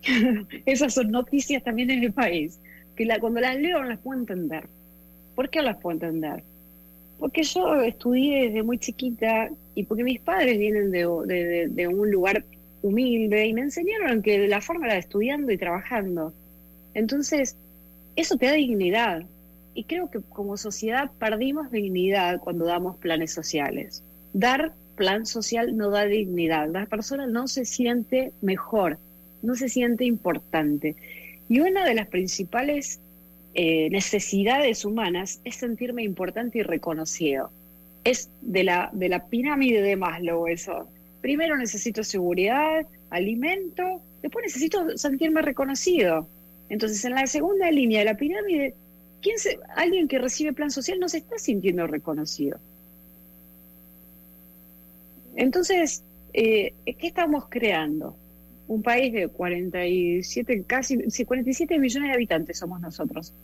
Esas 0.66 0.94
son 0.94 1.10
noticias 1.10 1.62
también 1.62 1.90
en 1.90 2.02
el 2.02 2.12
país 2.12 2.58
que 2.96 3.04
la, 3.04 3.18
cuando 3.20 3.40
las 3.40 3.56
leo 3.56 3.82
no 3.82 3.88
las 3.88 3.98
puedo 3.98 4.20
entender. 4.20 4.68
¿Por 5.34 5.48
qué 5.48 5.60
no 5.60 5.66
las 5.66 5.78
puedo 5.78 5.94
entender? 5.94 6.42
Porque 7.18 7.42
yo 7.42 7.80
estudié 7.82 8.48
desde 8.48 8.62
muy 8.62 8.78
chiquita 8.78 9.50
y 9.74 9.84
porque 9.84 10.04
mis 10.04 10.20
padres 10.20 10.58
vienen 10.58 10.90
de, 10.90 11.68
de, 11.70 11.88
un 11.88 12.10
lugar 12.10 12.44
humilde 12.82 13.46
y 13.46 13.54
me 13.54 13.62
enseñaron 13.62 14.22
que 14.22 14.46
la 14.48 14.60
forma 14.60 14.86
era 14.86 14.98
estudiando 14.98 15.52
y 15.52 15.56
trabajando. 15.56 16.34
Entonces, 16.94 17.56
eso 18.16 18.36
te 18.36 18.46
da 18.46 18.52
dignidad. 18.52 19.22
Y 19.74 19.84
creo 19.84 20.10
que 20.10 20.20
como 20.20 20.56
sociedad 20.56 21.10
perdimos 21.18 21.70
dignidad 21.70 22.40
cuando 22.40 22.66
damos 22.66 22.96
planes 22.96 23.32
sociales. 23.32 24.02
Dar 24.34 24.74
plan 24.96 25.24
social 25.24 25.76
no 25.76 25.90
da 25.90 26.04
dignidad. 26.04 26.68
La 26.68 26.86
persona 26.86 27.26
no 27.26 27.48
se 27.48 27.64
siente 27.64 28.32
mejor, 28.42 28.98
no 29.42 29.54
se 29.54 29.68
siente 29.68 30.04
importante. 30.04 30.96
Y 31.48 31.60
una 31.60 31.84
de 31.84 31.94
las 31.94 32.08
principales 32.08 33.00
eh, 33.54 33.90
necesidades 33.90 34.84
humanas 34.84 35.40
es 35.44 35.56
sentirme 35.56 36.02
importante 36.02 36.58
y 36.58 36.62
reconocido. 36.62 37.50
Es 38.04 38.30
de 38.40 38.64
la, 38.64 38.90
de 38.92 39.08
la 39.08 39.26
pirámide 39.26 39.82
de 39.82 39.96
Maslow 39.96 40.46
eso. 40.46 40.88
Primero 41.20 41.56
necesito 41.56 42.02
seguridad, 42.02 42.86
alimento, 43.10 44.00
después 44.22 44.44
necesito 44.46 44.96
sentirme 44.96 45.42
reconocido. 45.42 46.26
Entonces, 46.68 47.04
en 47.04 47.12
la 47.12 47.26
segunda 47.26 47.70
línea 47.70 47.98
de 47.98 48.06
la 48.06 48.16
pirámide, 48.16 48.74
¿quién 49.20 49.38
se, 49.38 49.58
alguien 49.76 50.08
que 50.08 50.18
recibe 50.18 50.52
plan 50.52 50.70
social 50.70 50.98
no 50.98 51.08
se 51.08 51.18
está 51.18 51.38
sintiendo 51.38 51.86
reconocido. 51.86 52.58
Entonces, 55.36 56.02
eh, 56.32 56.72
¿qué 56.84 57.06
estamos 57.06 57.46
creando? 57.48 58.16
Un 58.68 58.82
país 58.82 59.12
de 59.12 59.28
47, 59.28 60.64
casi 60.66 60.98
47 61.24 61.78
millones 61.78 62.08
de 62.08 62.14
habitantes 62.14 62.58
somos 62.58 62.80
nosotros. 62.80 63.34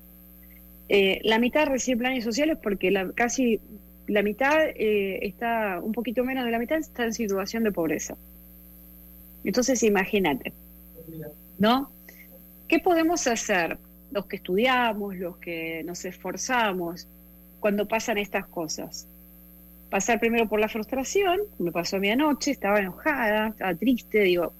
Eh, 0.89 1.21
la 1.25 1.39
mitad 1.39 1.67
recibe 1.67 1.99
planes 1.99 2.25
sociales 2.25 2.59
porque 2.63 2.93
casi 3.15 3.61
la 4.07 4.23
mitad 4.23 4.69
eh, 4.75 5.19
está, 5.23 5.81
un 5.83 5.93
poquito 5.93 6.25
menos 6.25 6.45
de 6.45 6.51
la 6.51 6.59
mitad 6.59 6.79
está 6.79 7.05
en 7.05 7.13
situación 7.13 7.63
de 7.65 7.73
pobreza. 7.73 8.17
Entonces, 9.45 9.83
imagínate, 9.83 10.53
¿no? 11.59 11.91
¿Qué 12.67 12.79
podemos 12.79 13.27
hacer 13.27 13.79
los 14.11 14.27
que 14.27 14.37
estudiamos, 14.37 15.17
los 15.17 15.37
que 15.39 15.83
nos 15.85 16.05
esforzamos 16.05 17.07
cuando 17.61 17.87
pasan 17.87 18.19
estas 18.19 18.47
cosas? 18.47 19.07
Pasar 19.91 20.21
primero 20.21 20.49
por 20.49 20.61
la 20.61 20.69
frustración, 20.69 21.41
me 21.59 21.73
pasó 21.73 21.97
a 21.97 22.01
mi 22.01 22.11
anoche, 22.11 22.51
estaba 22.51 22.79
enojada, 22.79 23.49
estaba 23.49 23.75
triste, 23.75 24.21
digo, 24.21 24.53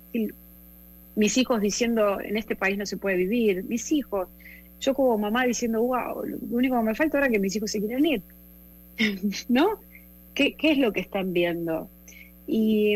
mis 1.19 1.37
hijos 1.37 1.61
diciendo, 1.61 2.21
en 2.21 2.37
este 2.37 2.55
país 2.55 2.79
no 2.79 2.87
se 2.87 2.97
puede 2.97 3.17
vivir, 3.17 3.65
mis 3.65 3.91
hijos, 3.91 4.29
yo 4.79 4.95
como 4.95 5.19
mamá 5.19 5.45
diciendo, 5.47 5.83
wow, 5.83 6.25
lo 6.25 6.57
único 6.57 6.77
que 6.77 6.85
me 6.85 6.95
falta 6.95 7.19
ahora 7.19 7.27
es 7.27 7.33
que 7.33 7.41
mis 7.41 7.57
hijos 7.57 7.73
se 7.73 7.81
quieren 7.81 8.07
ir, 8.07 8.23
¿no? 9.49 9.81
¿Qué, 10.33 10.55
¿Qué, 10.55 10.71
es 10.71 10.79
lo 10.79 10.93
que 10.93 11.01
están 11.01 11.33
viendo? 11.33 11.91
Y, 12.47 12.95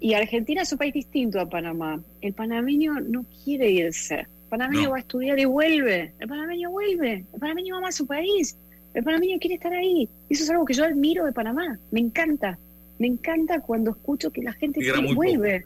y, 0.00 0.12
Argentina 0.12 0.60
es 0.60 0.72
un 0.72 0.76
país 0.76 0.92
distinto 0.92 1.40
a 1.40 1.48
Panamá. 1.48 1.98
El 2.20 2.34
panameño 2.34 3.00
no 3.00 3.24
quiere 3.42 3.70
irse. 3.70 4.16
El 4.16 4.48
panameño 4.50 4.90
va 4.90 4.98
a 4.98 5.00
estudiar 5.00 5.38
y 5.38 5.46
vuelve. 5.46 6.12
El 6.18 6.28
panameño 6.28 6.70
vuelve. 6.70 7.24
El 7.32 7.40
panameño 7.40 7.78
ama 7.78 7.88
a 7.88 7.92
su 7.92 8.06
país. 8.06 8.58
El 8.92 9.02
panameño 9.02 9.38
quiere 9.38 9.54
estar 9.54 9.72
ahí. 9.72 10.10
Eso 10.28 10.44
es 10.44 10.50
algo 10.50 10.66
que 10.66 10.74
yo 10.74 10.84
admiro 10.84 11.24
de 11.24 11.32
Panamá. 11.32 11.78
Me 11.90 12.00
encanta. 12.00 12.58
Me 12.98 13.06
encanta 13.06 13.60
cuando 13.60 13.92
escucho 13.92 14.30
que 14.30 14.42
la 14.42 14.52
gente 14.52 14.80
vuelve. 15.14 15.64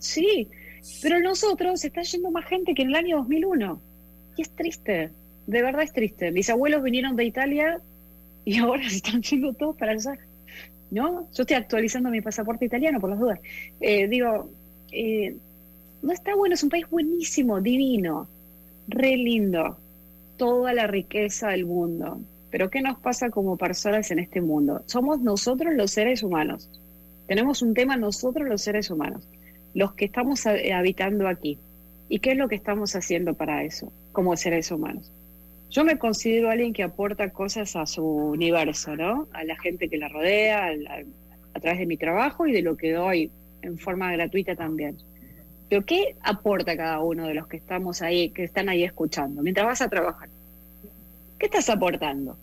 Sí, 0.00 0.48
pero 1.02 1.20
nosotros 1.20 1.84
está 1.84 2.02
yendo 2.02 2.30
más 2.30 2.46
gente 2.46 2.74
que 2.74 2.82
en 2.82 2.88
el 2.88 2.94
año 2.94 3.16
2001. 3.18 3.80
Y 4.36 4.42
es 4.42 4.50
triste. 4.50 5.10
De 5.46 5.62
verdad 5.62 5.82
es 5.82 5.92
triste. 5.92 6.30
Mis 6.30 6.50
abuelos 6.50 6.82
vinieron 6.82 7.16
de 7.16 7.24
Italia 7.24 7.80
y 8.44 8.58
ahora 8.58 8.88
se 8.88 8.96
están 8.96 9.22
yendo 9.22 9.52
todos 9.54 9.76
para 9.76 9.92
allá. 9.92 10.18
¿No? 10.90 11.28
Yo 11.32 11.42
estoy 11.42 11.56
actualizando 11.56 12.10
mi 12.10 12.20
pasaporte 12.20 12.64
italiano 12.64 13.00
por 13.00 13.10
las 13.10 13.18
dudas. 13.20 13.40
Eh, 13.80 14.08
digo, 14.08 14.50
eh, 14.90 15.36
no 16.02 16.12
está 16.12 16.34
bueno, 16.34 16.54
es 16.54 16.62
un 16.62 16.70
país 16.70 16.88
buenísimo, 16.90 17.60
divino, 17.60 18.28
re 18.88 19.16
lindo, 19.16 19.78
toda 20.36 20.72
la 20.72 20.86
riqueza 20.86 21.50
del 21.50 21.66
mundo. 21.66 22.20
Pero 22.50 22.70
¿qué 22.70 22.80
nos 22.80 22.98
pasa 22.98 23.30
como 23.30 23.56
personas 23.56 24.10
en 24.10 24.18
este 24.18 24.40
mundo? 24.40 24.82
Somos 24.86 25.20
nosotros 25.20 25.74
los 25.74 25.92
seres 25.92 26.22
humanos. 26.22 26.68
Tenemos 27.28 27.62
un 27.62 27.74
tema 27.74 27.96
nosotros 27.96 28.48
los 28.48 28.62
seres 28.62 28.90
humanos, 28.90 29.22
los 29.74 29.92
que 29.94 30.04
estamos 30.04 30.46
habitando 30.46 31.28
aquí. 31.28 31.58
¿Y 32.08 32.18
qué 32.18 32.32
es 32.32 32.36
lo 32.36 32.48
que 32.48 32.56
estamos 32.56 32.96
haciendo 32.96 33.34
para 33.34 33.62
eso 33.62 33.92
como 34.12 34.36
seres 34.36 34.70
humanos? 34.70 35.12
Yo 35.70 35.84
me 35.84 35.96
considero 35.98 36.50
alguien 36.50 36.72
que 36.72 36.82
aporta 36.82 37.30
cosas 37.30 37.76
a 37.76 37.86
su 37.86 38.04
universo, 38.04 38.96
¿no? 38.96 39.28
A 39.32 39.44
la 39.44 39.56
gente 39.56 39.88
que 39.88 39.98
la 39.98 40.08
rodea, 40.08 40.66
a, 40.66 41.60
través 41.60 41.78
de 41.78 41.86
mi 41.86 41.96
trabajo 41.96 42.46
y 42.46 42.52
de 42.52 42.62
lo 42.62 42.76
que 42.76 42.92
doy 42.92 43.30
en 43.62 43.78
forma 43.78 44.10
gratuita 44.10 44.56
también. 44.56 44.96
Pero 45.68 45.84
¿qué 45.84 46.16
aporta 46.22 46.76
cada 46.76 46.98
uno 46.98 47.28
de 47.28 47.34
los 47.34 47.46
que 47.46 47.58
estamos 47.58 48.02
ahí, 48.02 48.30
que 48.30 48.42
están 48.42 48.68
ahí 48.68 48.82
escuchando, 48.82 49.42
mientras 49.42 49.64
vas 49.64 49.80
a 49.80 49.88
trabajar? 49.88 50.28
¿Qué 51.38 51.46
estás 51.46 51.70
aportando? 51.70 52.36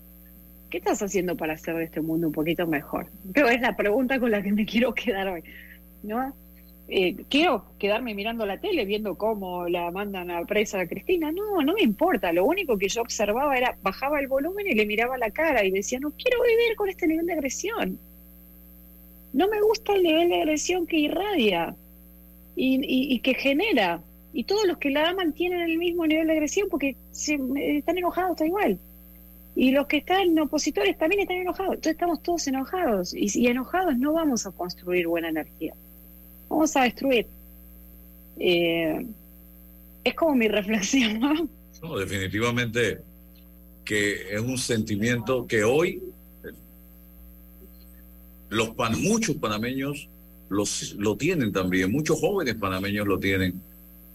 ¿Qué 0.70 0.78
estás 0.78 1.02
haciendo 1.02 1.36
para 1.36 1.52
hacer 1.52 1.76
de 1.76 1.84
este 1.84 2.00
mundo 2.00 2.28
un 2.28 2.32
poquito 2.32 2.66
mejor? 2.66 3.08
Creo 3.32 3.48
es 3.48 3.60
la 3.60 3.76
pregunta 3.76 4.18
con 4.18 4.30
la 4.30 4.42
que 4.42 4.52
me 4.52 4.64
quiero 4.64 4.94
quedar 4.94 5.28
hoy, 5.28 5.42
¿no? 6.02 6.34
Eh, 6.90 7.16
quiero 7.28 7.66
quedarme 7.78 8.14
mirando 8.14 8.46
la 8.46 8.58
tele 8.58 8.86
viendo 8.86 9.14
cómo 9.16 9.68
la 9.68 9.90
mandan 9.90 10.30
a 10.30 10.44
presa 10.46 10.80
a 10.80 10.86
Cristina. 10.86 11.30
No, 11.30 11.60
no 11.62 11.74
me 11.74 11.82
importa. 11.82 12.32
Lo 12.32 12.46
único 12.46 12.78
que 12.78 12.88
yo 12.88 13.02
observaba 13.02 13.56
era, 13.58 13.76
bajaba 13.82 14.20
el 14.20 14.26
volumen 14.26 14.66
y 14.66 14.74
le 14.74 14.86
miraba 14.86 15.18
la 15.18 15.30
cara 15.30 15.64
y 15.64 15.70
decía, 15.70 16.00
no 16.00 16.10
quiero 16.12 16.42
vivir 16.42 16.76
con 16.76 16.88
este 16.88 17.06
nivel 17.06 17.26
de 17.26 17.34
agresión. 17.34 17.98
No 19.34 19.48
me 19.48 19.60
gusta 19.60 19.94
el 19.94 20.02
nivel 20.02 20.30
de 20.30 20.36
agresión 20.36 20.86
que 20.86 20.96
irradia 20.96 21.76
y, 22.56 23.20
que 23.20 23.34
genera. 23.34 24.02
Y 24.32 24.44
todos 24.44 24.66
los 24.66 24.78
que 24.78 24.90
la 24.90 25.10
aman 25.10 25.34
tienen 25.34 25.60
el 25.60 25.76
mismo 25.76 26.06
nivel 26.06 26.26
de 26.26 26.32
agresión 26.32 26.68
porque 26.70 26.96
están 27.12 27.98
enojados, 27.98 28.32
está 28.32 28.46
igual. 28.46 28.78
Y 29.54 29.72
los 29.72 29.86
que 29.88 29.98
están 29.98 30.38
opositores 30.38 30.96
también 30.96 31.20
están 31.20 31.36
enojados. 31.36 31.74
Entonces 31.74 31.92
estamos 31.92 32.22
todos 32.22 32.46
enojados. 32.46 33.14
y 33.14 33.46
enojados 33.46 33.98
no 33.98 34.14
vamos 34.14 34.46
a 34.46 34.52
construir 34.52 35.06
buena 35.06 35.28
energía 35.28 35.74
vamos 36.48 36.76
a 36.76 36.82
destruir. 36.82 37.26
Eh, 38.38 39.06
es 40.04 40.14
como 40.14 40.34
mi 40.34 40.48
reflexión, 40.48 41.20
¿no? 41.20 41.48
No, 41.82 41.98
definitivamente 41.98 43.00
que 43.84 44.34
es 44.34 44.40
un 44.40 44.58
sentimiento 44.58 45.46
que 45.46 45.64
hoy 45.64 46.02
los 48.50 48.70
pan, 48.70 49.00
muchos 49.00 49.36
panameños 49.36 50.08
los, 50.48 50.94
lo 50.98 51.16
tienen 51.16 51.52
también, 51.52 51.90
muchos 51.90 52.20
jóvenes 52.20 52.56
panameños 52.56 53.06
lo 53.06 53.18
tienen. 53.18 53.60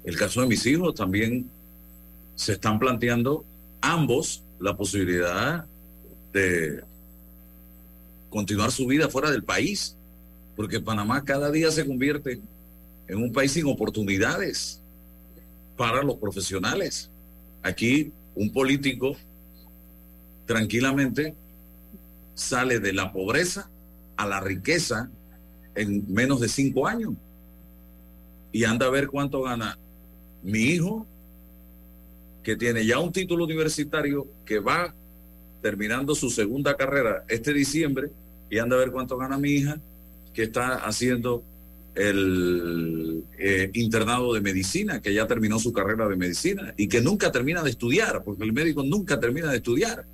El 0.04 0.18
caso 0.18 0.42
de 0.42 0.48
mis 0.48 0.66
hijos 0.66 0.94
también 0.96 1.50
se 2.36 2.54
están 2.54 2.80
planteando 2.80 3.46
ambos 3.82 4.44
la 4.60 4.76
posibilidad 4.76 5.66
de 6.34 6.82
continuar 8.30 8.72
su 8.72 8.88
vida 8.88 9.10
fuera 9.10 9.32
del 9.32 9.44
país 9.44 9.96
porque 10.56 10.80
Panamá 10.80 11.24
cada 11.24 11.52
día 11.52 11.72
se 11.72 11.86
convierte 11.86 12.40
en 13.08 13.18
un 13.18 13.32
país 13.32 13.52
sin 13.52 13.68
oportunidades 13.68 14.80
para 15.78 16.04
los 16.04 16.16
profesionales. 16.18 17.10
Aquí 17.62 18.12
un 18.36 18.52
político 18.52 19.16
tranquilamente 20.46 21.34
sale 22.36 22.80
de 22.80 22.94
la 22.94 23.12
pobreza 23.12 23.70
a 24.18 24.28
la 24.28 24.40
riqueza 24.40 25.10
en 25.76 26.12
menos 26.14 26.40
de 26.40 26.50
cinco 26.50 26.88
años. 26.88 27.14
Y 28.52 28.66
anda 28.66 28.86
a 28.86 28.92
ver 28.92 29.08
cuánto 29.08 29.42
gana 29.42 29.78
mi 30.44 30.60
hijo, 30.60 31.08
que 32.44 32.56
tiene 32.56 32.86
ya 32.86 33.00
un 33.00 33.12
título 33.12 33.46
universitario, 33.46 34.28
que 34.46 34.60
va 34.60 34.94
terminando 35.62 36.14
su 36.14 36.30
segunda 36.30 36.76
carrera 36.76 37.24
este 37.30 37.54
diciembre, 37.54 38.12
y 38.50 38.60
anda 38.60 38.76
a 38.76 38.80
ver 38.80 38.92
cuánto 38.92 39.18
gana 39.18 39.38
mi 39.38 39.52
hija, 39.52 39.80
que 40.34 40.44
está 40.44 40.76
haciendo 40.76 41.44
el 41.96 43.24
eh, 43.38 43.70
internado 43.74 44.34
de 44.34 44.42
medicina, 44.42 45.02
que 45.02 45.14
ya 45.14 45.28
terminó 45.28 45.60
su 45.60 45.72
carrera 45.72 46.08
de 46.08 46.16
medicina 46.16 46.74
y 46.76 46.88
que 46.88 47.02
nunca 47.02 47.32
termina 47.32 47.62
de 47.62 47.70
estudiar, 47.70 48.24
porque 48.24 48.44
el 48.44 48.54
médico 48.54 48.84
nunca 48.84 49.20
termina 49.20 49.52
de 49.52 49.58
estudiar. 49.58 50.06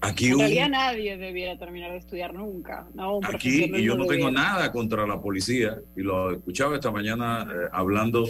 Aquí 0.00 0.26
en 0.26 0.38
realidad 0.38 0.68
nadie 0.68 1.16
debiera 1.16 1.58
terminar 1.58 1.90
de 1.90 1.98
estudiar 1.98 2.32
nunca. 2.32 2.86
aquí, 3.24 3.64
y 3.74 3.82
yo 3.82 3.96
no 3.96 4.06
tengo 4.06 4.30
nada 4.30 4.70
contra 4.70 5.06
la 5.06 5.20
policía, 5.20 5.78
y 5.96 6.02
lo 6.02 6.32
escuchaba 6.32 6.76
esta 6.76 6.92
mañana 6.92 7.48
eh, 7.50 7.68
hablando 7.72 8.28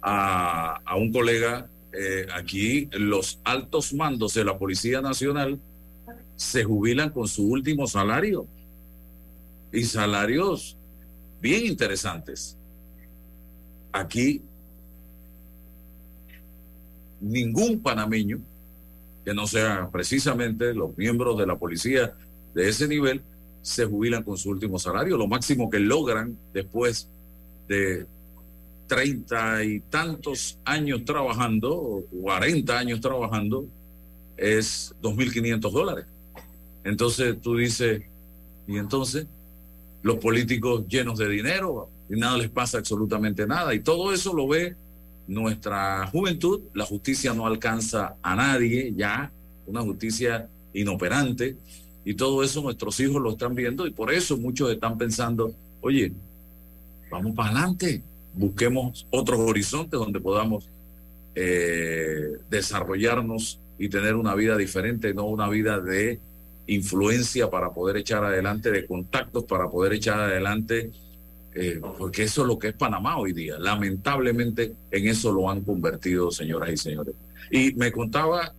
a, 0.00 0.78
a, 0.84 0.96
un 0.96 1.10
colega, 1.10 1.68
eh, 1.92 2.26
aquí 2.32 2.88
los 2.92 3.40
altos 3.42 3.92
mandos 3.92 4.34
de 4.34 4.44
la 4.44 4.56
Policía 4.56 5.00
Nacional 5.00 5.58
se 6.36 6.62
jubilan 6.62 7.10
con 7.10 7.26
su 7.26 7.48
último 7.50 7.88
salario 7.88 8.46
y 9.72 9.84
salarios 9.84 10.76
bien 11.40 11.66
interesantes. 11.66 12.56
Aquí 13.92 14.42
ningún 17.20 17.80
panameño 17.80 18.40
que 19.24 19.34
no 19.34 19.46
sea 19.46 19.88
precisamente 19.90 20.72
los 20.74 20.96
miembros 20.96 21.38
de 21.38 21.46
la 21.46 21.58
policía 21.58 22.14
de 22.54 22.68
ese 22.68 22.88
nivel 22.88 23.22
se 23.62 23.84
jubilan 23.84 24.22
con 24.22 24.38
su 24.38 24.50
último 24.50 24.78
salario. 24.78 25.16
Lo 25.16 25.26
máximo 25.26 25.68
que 25.68 25.78
logran 25.78 26.36
después 26.54 27.08
de 27.66 28.06
treinta 28.86 29.62
y 29.62 29.80
tantos 29.80 30.58
años 30.64 31.04
trabajando, 31.04 31.76
o 31.76 32.04
cuarenta 32.06 32.78
años 32.78 33.00
trabajando, 33.00 33.66
es 34.36 34.94
2.500 35.02 35.70
dólares. 35.70 36.06
Entonces 36.84 37.38
tú 37.40 37.56
dices, 37.56 38.02
¿y 38.66 38.78
entonces? 38.78 39.26
Los 40.02 40.16
políticos 40.18 40.86
llenos 40.88 41.18
de 41.18 41.28
dinero 41.28 41.88
y 42.08 42.18
nada 42.18 42.38
les 42.38 42.50
pasa 42.50 42.78
absolutamente 42.78 43.46
nada. 43.46 43.74
Y 43.74 43.80
todo 43.80 44.12
eso 44.12 44.32
lo 44.32 44.48
ve 44.48 44.76
nuestra 45.26 46.06
juventud. 46.06 46.60
La 46.74 46.84
justicia 46.84 47.34
no 47.34 47.46
alcanza 47.46 48.16
a 48.22 48.34
nadie 48.34 48.94
ya, 48.96 49.30
una 49.66 49.82
justicia 49.82 50.48
inoperante. 50.72 51.56
Y 52.04 52.14
todo 52.14 52.42
eso 52.42 52.62
nuestros 52.62 52.98
hijos 53.00 53.20
lo 53.20 53.32
están 53.32 53.54
viendo 53.54 53.86
y 53.86 53.90
por 53.90 54.12
eso 54.12 54.36
muchos 54.38 54.70
están 54.72 54.96
pensando, 54.96 55.52
oye, 55.80 56.12
vamos 57.10 57.34
para 57.34 57.50
adelante, 57.50 58.02
busquemos 58.34 59.06
otros 59.10 59.38
horizontes 59.40 59.98
donde 59.98 60.20
podamos 60.20 60.68
eh, 61.34 62.38
desarrollarnos 62.48 63.60
y 63.78 63.88
tener 63.88 64.14
una 64.14 64.34
vida 64.34 64.56
diferente, 64.56 65.12
no 65.12 65.26
una 65.26 65.48
vida 65.48 65.80
de 65.80 66.18
influencia 66.68 67.50
para 67.50 67.72
poder 67.72 67.96
echar 67.96 68.22
adelante, 68.24 68.70
de 68.70 68.86
contactos 68.86 69.44
para 69.44 69.68
poder 69.68 69.94
echar 69.94 70.20
adelante, 70.20 70.92
eh, 71.54 71.80
porque 71.96 72.24
eso 72.24 72.42
es 72.42 72.48
lo 72.48 72.58
que 72.58 72.68
es 72.68 72.74
Panamá 72.74 73.18
hoy 73.18 73.32
día. 73.32 73.58
Lamentablemente 73.58 74.74
en 74.90 75.08
eso 75.08 75.32
lo 75.32 75.50
han 75.50 75.62
convertido, 75.62 76.30
señoras 76.30 76.70
y 76.70 76.76
señores. 76.76 77.14
Y 77.50 77.72
me 77.74 77.90
contaba, 77.90 78.52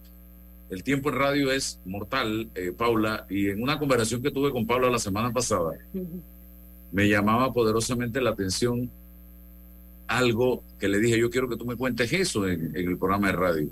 el 0.72 0.84
tiempo 0.84 1.10
en 1.10 1.16
radio 1.16 1.52
es 1.52 1.80
mortal, 1.86 2.50
eh, 2.56 2.74
Paula, 2.76 3.28
y 3.30 3.50
en 3.50 3.62
una 3.62 3.78
conversación 3.78 4.24
que 4.24 4.32
tuve 4.32 4.52
con 4.52 4.66
Paula 4.66 4.90
la 4.90 5.00
semana 5.00 5.32
pasada, 5.32 5.78
me 6.92 7.08
llamaba 7.08 7.54
poderosamente 7.54 8.20
la 8.22 8.32
atención 8.32 8.90
algo 10.08 10.64
que 10.80 10.90
le 10.90 11.00
dije, 11.00 11.20
yo 11.20 11.30
quiero 11.30 11.48
que 11.48 11.58
tú 11.58 11.66
me 11.66 11.76
cuentes 11.76 12.12
eso 12.12 12.48
en 12.48 12.76
el 12.76 12.98
programa 12.98 13.28
de 13.28 13.34
radio, 13.34 13.70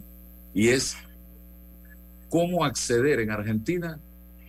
y 0.54 0.68
es 0.68 0.96
cómo 2.30 2.64
acceder 2.64 3.20
en 3.20 3.32
Argentina 3.32 4.00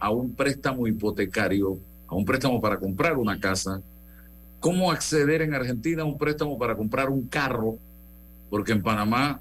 a 0.01 0.11
un 0.11 0.35
préstamo 0.35 0.87
hipotecario, 0.87 1.79
a 2.07 2.15
un 2.15 2.25
préstamo 2.25 2.61
para 2.61 2.79
comprar 2.79 3.17
una 3.17 3.39
casa, 3.39 3.83
cómo 4.61 4.91
acceder 4.91 5.43
en 5.43 5.55
Argentina 5.55 6.03
a 6.03 6.07
un 6.07 6.19
préstamo 6.19 6.59
para 6.59 6.77
comprar 6.77 7.11
un 7.11 7.27
carro, 7.29 7.79
porque 8.51 8.73
en 8.73 8.83
Panamá 8.83 9.41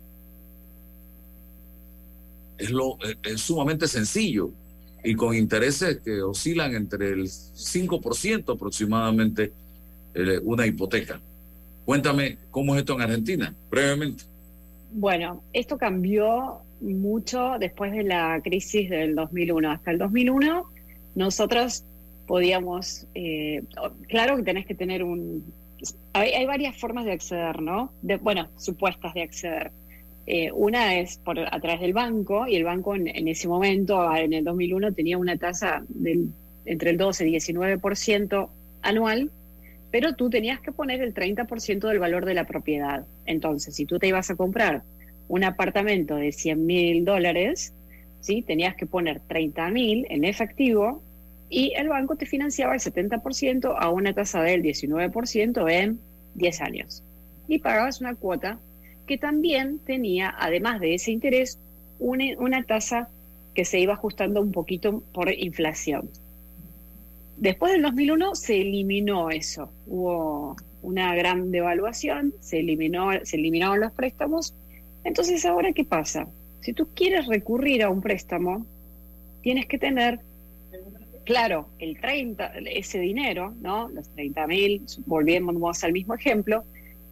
es, 2.58 2.72
lo, 2.72 2.98
es 3.24 3.42
sumamente 3.42 3.88
sencillo 3.88 4.52
y 5.04 5.16
con 5.16 5.36
intereses 5.36 6.00
que 6.04 6.22
oscilan 6.22 6.76
entre 6.76 7.10
el 7.12 7.24
5% 7.24 8.56
aproximadamente 8.56 9.54
eh, 10.14 10.40
una 10.44 10.66
hipoteca. 10.66 11.22
Cuéntame 11.86 12.38
cómo 12.52 12.76
es 12.76 12.80
esto 12.80 12.96
en 12.96 13.02
Argentina, 13.02 13.56
brevemente. 13.70 14.26
Bueno, 14.92 15.44
esto 15.54 15.78
cambió 15.78 16.62
mucho 16.82 17.58
después 17.60 17.92
de 17.92 18.04
la 18.04 18.40
crisis 18.44 18.90
del 18.90 19.16
2001. 19.16 19.72
Hasta 19.72 19.92
el 19.92 19.98
2001 19.98 20.66
nosotros 21.16 21.84
podíamos, 22.28 23.08
eh, 23.16 23.64
claro 24.08 24.38
que 24.38 24.44
tenés 24.44 24.66
que 24.66 24.76
tener 24.76 25.04
un... 25.04 25.44
Hay, 26.14 26.46
varias 26.46 26.76
formas 26.76 27.06
de 27.06 27.12
acceder, 27.12 27.62
¿no? 27.62 27.92
De, 28.02 28.18
bueno, 28.18 28.50
supuestas 28.58 29.14
de 29.14 29.22
acceder. 29.22 29.72
Eh, 30.26 30.52
una 30.52 30.96
es 30.96 31.20
por 31.20 31.40
a 31.40 31.60
través 31.60 31.80
del 31.80 31.94
banco, 31.94 32.48
y 32.48 32.56
el 32.56 32.64
banco 32.64 32.96
en, 32.96 33.28
ese 33.28 33.48
momento, 33.48 34.14
en 34.16 34.34
el 34.34 34.44
2001, 34.44 34.94
tenía 34.94 35.18
una 35.18 35.38
tasa 35.38 35.84
del, 35.88 36.32
entre 36.66 36.90
el 36.90 36.98
12 36.98 37.30
y 37.30 37.36
19% 37.36 38.50
anual, 38.82 39.32
pero 39.92 40.16
tú 40.16 40.30
tenías 40.30 40.60
que 40.60 40.72
poner 40.72 41.02
el 41.02 41.14
30% 41.14 41.88
del 41.88 42.00
valor 42.00 42.26
de 42.26 42.34
la 42.34 42.46
propiedad. 42.46 43.06
Entonces, 43.26 43.76
si 43.76 43.86
tú 43.86 44.00
te 44.00 44.08
ibas 44.08 44.30
a 44.30 44.36
comprar 44.36 44.84
un 45.28 45.44
apartamento 45.44 46.16
de 46.16 46.32
100 46.32 46.66
mil 46.66 47.06
dólares, 47.06 47.74
¿sí? 48.22 48.42
tenías 48.42 48.76
que 48.76 48.86
poner 48.86 49.20
30 49.28 49.70
mil 49.70 50.06
en 50.10 50.24
efectivo 50.24 51.02
y 51.50 51.74
el 51.76 51.90
banco 51.90 52.16
te 52.16 52.26
financiaba 52.26 52.74
el 52.74 52.80
70% 52.80 53.76
a 53.78 53.90
una 53.90 54.14
tasa 54.14 54.42
del 54.42 54.64
19% 54.64 55.72
en 55.72 56.00
10 56.36 56.62
años. 56.62 57.04
Y 57.48 57.60
pagabas 57.60 58.02
una 58.02 58.16
cuota 58.16 58.60
que 59.06 59.18
también 59.18 59.80
tenía, 59.80 60.34
además 60.38 60.82
de 60.82 60.96
ese 60.96 61.12
interés, 61.12 61.60
una, 62.00 62.26
una 62.38 62.64
tasa 62.64 63.10
que 63.56 63.66
se 63.66 63.80
iba 63.80 63.94
ajustando 63.94 64.42
un 64.42 64.52
poquito 64.52 65.02
por 65.14 65.32
inflación. 65.34 66.10
Después 67.38 67.72
del 67.72 67.84
2001 67.84 68.36
se 68.36 68.62
eliminó 68.62 69.30
eso, 69.30 69.72
hubo 69.86 70.56
una 70.82 71.16
gran 71.16 71.52
devaluación, 71.52 72.34
se, 72.40 72.60
eliminó, 72.60 73.12
se 73.24 73.38
eliminaron 73.38 73.80
los 73.80 73.92
préstamos. 73.92 74.54
Entonces, 75.08 75.46
¿ahora 75.46 75.72
qué 75.72 75.86
pasa? 75.86 76.28
Si 76.60 76.74
tú 76.74 76.90
quieres 76.94 77.28
recurrir 77.28 77.82
a 77.82 77.90
un 77.90 78.02
préstamo, 78.02 78.66
tienes 79.42 79.66
que 79.66 79.78
tener, 79.78 80.20
claro, 81.24 81.70
el 81.80 81.98
30, 81.98 82.56
ese 82.66 83.00
dinero, 83.00 83.56
¿no? 83.62 83.88
Los 83.88 84.10
30 84.10 84.46
mil, 84.48 84.82
volvemos 85.06 85.82
al 85.86 85.94
mismo 85.94 86.14
ejemplo. 86.14 86.66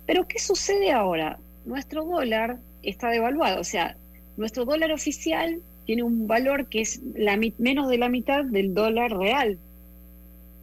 Pero 0.06 0.28
¿qué 0.28 0.40
sucede 0.40 0.92
ahora? 0.92 1.40
Nuestro 1.64 2.04
dólar 2.04 2.58
está 2.84 3.10
devaluado, 3.12 3.62
o 3.62 3.64
sea, 3.64 3.96
nuestro 4.36 4.66
dólar 4.66 4.92
oficial 4.92 5.62
tiene 5.86 6.04
un 6.04 6.28
valor 6.28 6.68
que 6.68 6.82
es 6.82 7.02
la, 7.16 7.40
menos 7.58 7.88
de 7.88 7.98
la 7.98 8.10
mitad 8.10 8.44
del 8.44 8.74
dólar 8.74 9.18
real. 9.18 9.58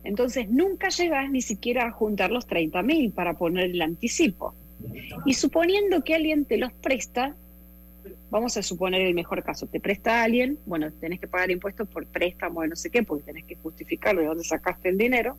Entonces 0.04 0.50
nunca 0.50 0.90
llegas 0.90 1.30
ni 1.30 1.40
siquiera 1.40 1.86
a 1.86 1.92
juntar 1.92 2.30
los 2.30 2.46
30 2.46 2.82
mil 2.82 3.10
para 3.10 3.38
poner 3.38 3.70
el 3.70 3.80
anticipo. 3.80 4.54
Y 5.24 5.34
suponiendo 5.34 6.02
que 6.02 6.14
alguien 6.14 6.44
te 6.44 6.56
los 6.56 6.72
presta, 6.72 7.34
vamos 8.30 8.56
a 8.56 8.62
suponer 8.62 9.02
el 9.02 9.14
mejor 9.14 9.42
caso, 9.42 9.66
te 9.66 9.80
presta 9.80 10.22
alguien, 10.22 10.58
bueno, 10.66 10.90
tenés 10.90 11.20
que 11.20 11.28
pagar 11.28 11.50
impuestos 11.50 11.88
por 11.88 12.06
préstamo 12.06 12.62
de 12.62 12.68
no 12.68 12.76
sé 12.76 12.90
qué, 12.90 13.02
porque 13.02 13.24
tenés 13.24 13.44
que 13.44 13.56
justificar 13.56 14.16
de 14.16 14.24
dónde 14.24 14.44
sacaste 14.44 14.88
el 14.88 14.98
dinero. 14.98 15.36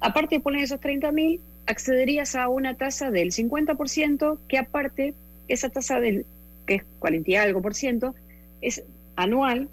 Aparte 0.00 0.36
de 0.36 0.40
poner 0.40 0.62
esos 0.62 0.80
30 0.80 1.12
mil, 1.12 1.40
accederías 1.66 2.34
a 2.34 2.48
una 2.48 2.74
tasa 2.74 3.10
del 3.10 3.32
50%, 3.32 4.38
que 4.48 4.58
aparte, 4.58 5.14
esa 5.48 5.68
tasa 5.68 6.00
del, 6.00 6.26
que 6.66 6.76
es 6.76 6.84
40 7.00 7.30
y 7.30 7.34
algo 7.36 7.60
por 7.60 7.74
ciento, 7.74 8.14
es 8.60 8.82
anual, 9.16 9.68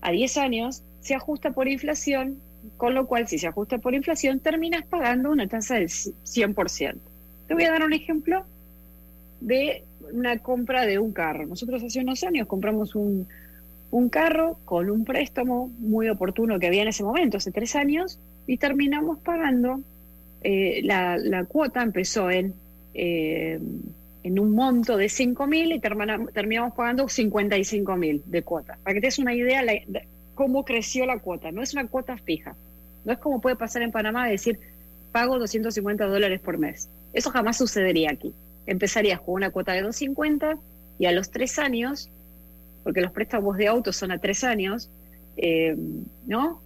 a 0.00 0.10
10 0.10 0.36
años, 0.38 0.82
se 1.00 1.14
ajusta 1.14 1.52
por 1.52 1.68
inflación, 1.68 2.40
con 2.76 2.94
lo 2.94 3.06
cual 3.06 3.28
si 3.28 3.38
se 3.38 3.46
ajusta 3.46 3.78
por 3.78 3.94
inflación 3.94 4.40
terminas 4.40 4.84
pagando 4.86 5.30
una 5.30 5.46
tasa 5.46 5.76
del 5.76 5.88
100%. 5.88 6.96
Te 7.46 7.54
voy 7.54 7.64
a 7.64 7.70
dar 7.70 7.84
un 7.84 7.92
ejemplo 7.92 8.44
de 9.40 9.84
una 10.12 10.38
compra 10.38 10.86
de 10.86 10.98
un 10.98 11.12
carro. 11.12 11.46
Nosotros 11.46 11.82
hace 11.82 12.00
unos 12.00 12.22
años 12.24 12.46
compramos 12.46 12.94
un, 12.94 13.26
un 13.90 14.08
carro 14.08 14.58
con 14.64 14.90
un 14.90 15.04
préstamo 15.04 15.68
muy 15.78 16.08
oportuno 16.08 16.58
que 16.58 16.66
había 16.66 16.82
en 16.82 16.88
ese 16.88 17.04
momento, 17.04 17.36
hace 17.36 17.52
tres 17.52 17.76
años, 17.76 18.18
y 18.46 18.56
terminamos 18.56 19.18
pagando, 19.18 19.80
eh, 20.42 20.80
la, 20.84 21.16
la, 21.16 21.44
cuota 21.44 21.82
empezó 21.82 22.30
en, 22.30 22.54
eh, 22.92 23.58
en 24.22 24.38
un 24.38 24.52
monto 24.52 24.96
de 24.96 25.08
5 25.08 25.46
mil 25.46 25.72
y 25.72 25.80
terminamos, 25.80 26.74
pagando 26.74 27.08
55 27.08 27.96
mil 27.96 28.22
de 28.26 28.42
cuota. 28.42 28.78
Para 28.82 28.94
que 28.94 29.00
te 29.00 29.06
des 29.08 29.18
una 29.18 29.34
idea, 29.34 29.62
la, 29.62 29.74
cómo 30.34 30.64
creció 30.64 31.06
la 31.06 31.18
cuota. 31.18 31.50
No 31.52 31.62
es 31.62 31.72
una 31.72 31.86
cuota 31.86 32.16
fija. 32.18 32.56
No 33.04 33.12
es 33.12 33.18
como 33.18 33.40
puede 33.40 33.56
pasar 33.56 33.82
en 33.82 33.92
Panamá 33.92 34.24
de 34.24 34.32
decir, 34.32 34.58
pago 35.12 35.38
250 35.38 36.06
dólares 36.06 36.40
por 36.40 36.58
mes. 36.58 36.88
Eso 37.12 37.30
jamás 37.30 37.58
sucedería 37.58 38.10
aquí. 38.10 38.34
Empezarías 38.66 39.20
con 39.20 39.34
una 39.34 39.50
cuota 39.50 39.72
de 39.72 39.82
250 39.82 40.58
y 40.98 41.06
a 41.06 41.12
los 41.12 41.30
tres 41.30 41.58
años, 41.58 42.10
porque 42.82 43.00
los 43.00 43.12
préstamos 43.12 43.56
de 43.56 43.66
autos 43.66 43.96
son 43.96 44.10
a 44.10 44.18
tres 44.18 44.44
años, 44.44 44.90
eh, 45.36 45.76
¿no? 46.26 46.60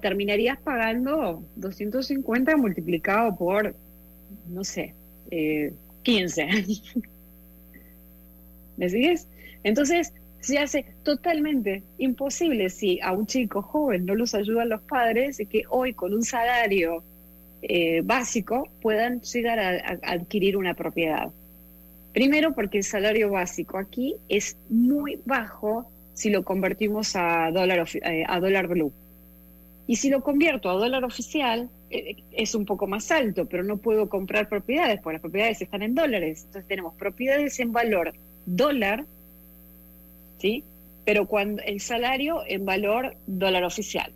terminarías 0.00 0.58
pagando 0.58 1.42
250 1.56 2.56
multiplicado 2.56 3.36
por, 3.36 3.74
no 4.48 4.64
sé, 4.64 4.94
eh, 5.30 5.74
15. 6.02 6.48
¿Me 8.76 8.88
sigues? 8.88 9.26
Entonces, 9.64 10.12
se 10.46 10.60
hace 10.60 10.86
totalmente 11.02 11.82
imposible 11.98 12.70
si 12.70 13.00
a 13.00 13.10
un 13.10 13.26
chico 13.26 13.62
joven 13.62 14.06
no 14.06 14.14
los 14.14 14.32
ayudan 14.32 14.68
los 14.68 14.80
padres, 14.82 15.42
que 15.50 15.64
hoy 15.68 15.92
con 15.92 16.14
un 16.14 16.22
salario 16.22 17.02
eh, 17.62 18.02
básico 18.04 18.68
puedan 18.80 19.20
llegar 19.22 19.58
a, 19.58 19.98
adquirir 20.04 20.56
una 20.56 20.74
propiedad. 20.74 21.32
Primero 22.12 22.54
porque 22.54 22.78
el 22.78 22.84
salario 22.84 23.28
básico 23.30 23.76
aquí 23.76 24.14
es 24.28 24.56
muy 24.68 25.20
bajo 25.24 25.90
si 26.14 26.30
lo 26.30 26.44
convertimos 26.44 27.16
a 27.16 27.50
dólar, 27.50 27.88
eh, 27.94 28.24
a 28.28 28.38
dólar 28.38 28.68
blue. 28.68 28.92
Y 29.88 29.96
si 29.96 30.10
lo 30.10 30.22
convierto 30.22 30.70
a 30.70 30.74
dólar 30.74 31.02
oficial, 31.02 31.68
eh, 31.90 32.14
es 32.30 32.54
un 32.54 32.66
poco 32.66 32.86
más 32.86 33.10
alto, 33.10 33.46
pero 33.46 33.64
no 33.64 33.78
puedo 33.78 34.08
comprar 34.08 34.48
propiedades, 34.48 35.00
porque 35.00 35.14
las 35.14 35.22
propiedades 35.22 35.60
están 35.60 35.82
en 35.82 35.96
dólares. 35.96 36.44
Entonces 36.46 36.68
tenemos 36.68 36.94
propiedades 36.94 37.58
en 37.58 37.72
valor 37.72 38.12
dólar 38.46 39.06
¿sí? 40.38 40.64
Pero 41.04 41.26
cuando 41.26 41.62
el 41.62 41.80
salario 41.80 42.42
en 42.46 42.64
valor 42.64 43.16
dólar 43.26 43.64
oficial. 43.64 44.12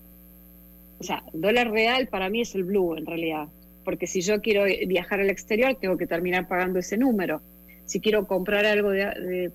O 0.99 1.05
sea, 1.05 1.23
dólar 1.33 1.71
real 1.71 2.09
para 2.09 2.29
mí 2.29 2.43
es 2.43 2.55
el 2.55 2.65
blue 2.65 2.97
en 2.97 3.07
realidad, 3.07 3.49
porque 3.85 4.07
si 4.07 4.21
yo 4.21 4.41
quiero 4.41 4.65
viajar 4.87 5.21
al 5.21 5.31
exterior 5.31 5.77
tengo 5.81 5.97
que 5.97 6.07
terminar 6.07 6.49
pagando 6.49 6.79
ese 6.79 6.99
número. 6.99 7.41
Si 7.87 8.01
quiero 8.01 8.27
comprar 8.27 8.67
algo 8.67 8.91
de, 8.91 9.51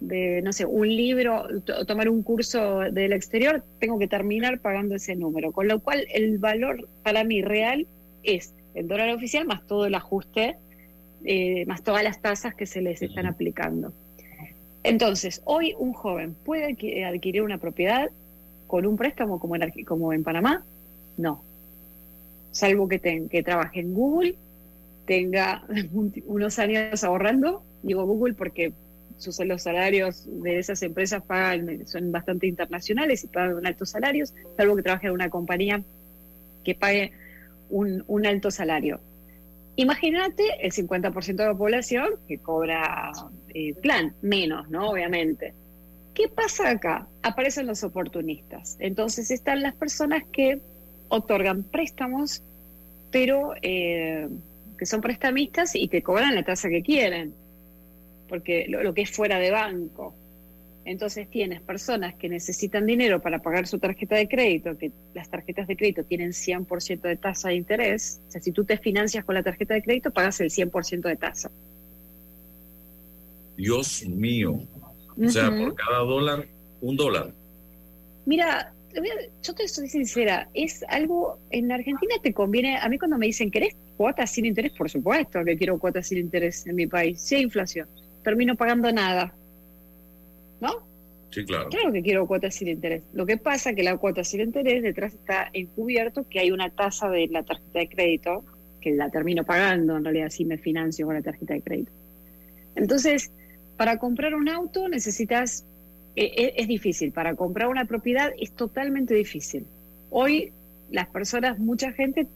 de, 0.00 0.42
no 0.42 0.52
sé, 0.52 0.66
un 0.66 0.88
libro 0.88 1.46
o 1.78 1.84
tomar 1.86 2.08
un 2.08 2.22
curso 2.22 2.80
del 2.80 3.12
exterior, 3.12 3.64
tengo 3.78 3.98
que 3.98 4.08
terminar 4.08 4.60
pagando 4.60 4.94
ese 4.94 5.16
número. 5.16 5.52
Con 5.52 5.68
lo 5.68 5.80
cual 5.80 6.06
el 6.12 6.38
valor 6.38 6.88
para 7.02 7.24
mí 7.24 7.42
real 7.42 7.86
es 8.22 8.54
el 8.74 8.88
dólar 8.88 9.10
oficial 9.10 9.46
más 9.46 9.66
todo 9.66 9.86
el 9.86 9.94
ajuste, 9.94 10.56
eh, 11.24 11.64
más 11.66 11.82
todas 11.82 12.02
las 12.04 12.20
tasas 12.20 12.54
que 12.54 12.66
se 12.66 12.80
les 12.80 13.02
están 13.02 13.26
aplicando. 13.26 13.92
Entonces, 14.82 15.42
hoy 15.44 15.74
un 15.78 15.92
joven 15.92 16.34
puede 16.44 17.04
adquirir 17.04 17.42
una 17.42 17.58
propiedad 17.58 18.10
con 18.66 18.86
un 18.86 18.96
préstamo 18.96 19.40
como 19.40 19.56
en, 19.56 19.84
como 19.84 20.12
en 20.12 20.22
Panamá? 20.22 20.64
No. 21.16 21.42
Salvo 22.50 22.88
que, 22.88 23.00
que 23.00 23.42
trabaje 23.42 23.80
en 23.80 23.94
Google, 23.94 24.36
tenga 25.06 25.64
unos 26.26 26.58
años 26.58 27.02
ahorrando, 27.02 27.62
digo 27.82 28.04
Google 28.04 28.34
porque 28.34 28.72
sus, 29.16 29.38
los 29.40 29.62
salarios 29.62 30.26
de 30.42 30.58
esas 30.58 30.82
empresas 30.82 31.22
pagan, 31.22 31.86
son 31.86 32.12
bastante 32.12 32.46
internacionales 32.46 33.24
y 33.24 33.26
pagan 33.26 33.66
altos 33.66 33.90
salarios, 33.90 34.32
salvo 34.56 34.76
que 34.76 34.82
trabaje 34.82 35.08
en 35.08 35.14
una 35.14 35.30
compañía 35.30 35.82
que 36.64 36.74
pague 36.74 37.12
un, 37.70 38.04
un 38.06 38.26
alto 38.26 38.50
salario. 38.50 39.00
Imagínate 39.76 40.44
el 40.60 40.72
50% 40.72 41.36
de 41.36 41.46
la 41.46 41.54
población 41.54 42.08
que 42.26 42.38
cobra 42.38 43.12
eh, 43.54 43.74
plan, 43.74 44.14
menos, 44.22 44.68
¿no? 44.70 44.90
Obviamente. 44.90 45.54
¿Qué 46.14 46.28
pasa 46.28 46.70
acá? 46.70 47.06
Aparecen 47.22 47.66
los 47.66 47.84
oportunistas. 47.84 48.76
Entonces 48.80 49.30
están 49.30 49.62
las 49.62 49.74
personas 49.74 50.24
que 50.32 50.60
otorgan 51.08 51.62
préstamos, 51.62 52.42
pero 53.10 53.54
eh, 53.62 54.28
que 54.76 54.86
son 54.86 55.00
prestamistas 55.00 55.74
y 55.74 55.88
que 55.88 56.02
cobran 56.02 56.34
la 56.34 56.42
tasa 56.42 56.68
que 56.68 56.82
quieren, 56.82 57.34
porque 58.28 58.66
lo 58.68 58.92
que 58.94 59.02
es 59.02 59.10
fuera 59.10 59.38
de 59.38 59.50
banco. 59.50 60.14
Entonces 60.88 61.28
tienes 61.28 61.60
personas 61.60 62.14
que 62.14 62.30
necesitan 62.30 62.86
dinero 62.86 63.20
para 63.20 63.40
pagar 63.40 63.66
su 63.66 63.78
tarjeta 63.78 64.16
de 64.16 64.26
crédito, 64.26 64.78
que 64.78 64.90
las 65.12 65.28
tarjetas 65.28 65.66
de 65.66 65.76
crédito 65.76 66.02
tienen 66.02 66.30
100% 66.30 67.02
de 67.02 67.16
tasa 67.16 67.50
de 67.50 67.56
interés. 67.56 68.22
O 68.26 68.30
sea, 68.30 68.40
si 68.40 68.52
tú 68.52 68.64
te 68.64 68.78
financias 68.78 69.22
con 69.22 69.34
la 69.34 69.42
tarjeta 69.42 69.74
de 69.74 69.82
crédito, 69.82 70.10
pagas 70.10 70.40
el 70.40 70.48
100% 70.48 71.02
de 71.02 71.16
tasa. 71.16 71.50
Dios 73.58 74.06
mío. 74.06 74.60
O 75.20 75.28
sea, 75.28 75.50
por 75.50 75.74
cada 75.74 75.98
dólar, 75.98 76.46
un 76.80 76.96
dólar. 76.96 77.34
Mira, 78.24 78.72
yo 79.42 79.54
te 79.54 79.66
soy 79.66 79.88
sincera, 79.88 80.48
es 80.54 80.84
algo, 80.88 81.40
en 81.50 81.72
Argentina 81.72 82.14
te 82.22 82.32
conviene, 82.32 82.76
a 82.76 82.88
mí 82.88 82.98
cuando 82.98 83.18
me 83.18 83.26
dicen, 83.26 83.50
¿querés 83.50 83.74
cuotas 83.96 84.30
sin 84.30 84.46
interés? 84.46 84.72
Por 84.72 84.88
supuesto 84.88 85.44
que 85.44 85.56
quiero 85.58 85.76
cuotas 85.78 86.06
sin 86.06 86.18
interés 86.18 86.66
en 86.68 86.76
mi 86.76 86.86
país, 86.86 87.20
si 87.20 87.34
hay 87.34 87.42
inflación, 87.42 87.88
termino 88.22 88.54
pagando 88.54 88.92
nada. 88.92 89.34
¿no? 90.60 90.86
Sí, 91.30 91.44
claro. 91.44 91.68
Claro 91.68 91.92
que 91.92 92.02
quiero 92.02 92.26
cuotas 92.28 92.54
sin 92.54 92.68
interés. 92.68 93.02
Lo 93.12 93.26
que 93.26 93.38
pasa 93.38 93.70
es 93.70 93.76
que 93.76 93.82
la 93.82 93.96
cuota 93.96 94.22
sin 94.22 94.40
interés 94.40 94.84
detrás 94.84 95.14
está 95.14 95.50
encubierto 95.52 96.26
que 96.28 96.38
hay 96.38 96.52
una 96.52 96.70
tasa 96.70 97.10
de 97.10 97.26
la 97.26 97.42
tarjeta 97.42 97.80
de 97.80 97.88
crédito, 97.88 98.44
que 98.80 98.92
la 98.92 99.10
termino 99.10 99.44
pagando 99.44 99.96
en 99.96 100.04
realidad 100.04 100.30
si 100.30 100.44
me 100.44 100.58
financio 100.58 101.06
con 101.06 101.16
la 101.16 101.22
tarjeta 101.22 101.54
de 101.54 101.62
crédito. 101.62 101.92
Entonces, 102.76 103.32
para 103.78 103.96
comprar 103.98 104.34
un 104.34 104.48
auto 104.48 104.88
necesitas, 104.88 105.64
e, 106.16 106.24
e, 106.24 106.54
es 106.56 106.66
difícil, 106.66 107.12
para 107.12 107.36
comprar 107.36 107.68
una 107.68 107.84
propiedad 107.84 108.32
es 108.38 108.52
totalmente 108.52 109.14
difícil. 109.14 109.64
Hoy 110.10 110.52
las 110.90 111.06
personas, 111.06 111.58
mucha 111.60 111.92
gente 111.92 112.26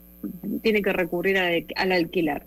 tiene 0.61 0.81
que 0.81 0.93
recurrir 0.93 1.37
al 1.37 1.91
alquiler, 1.91 2.43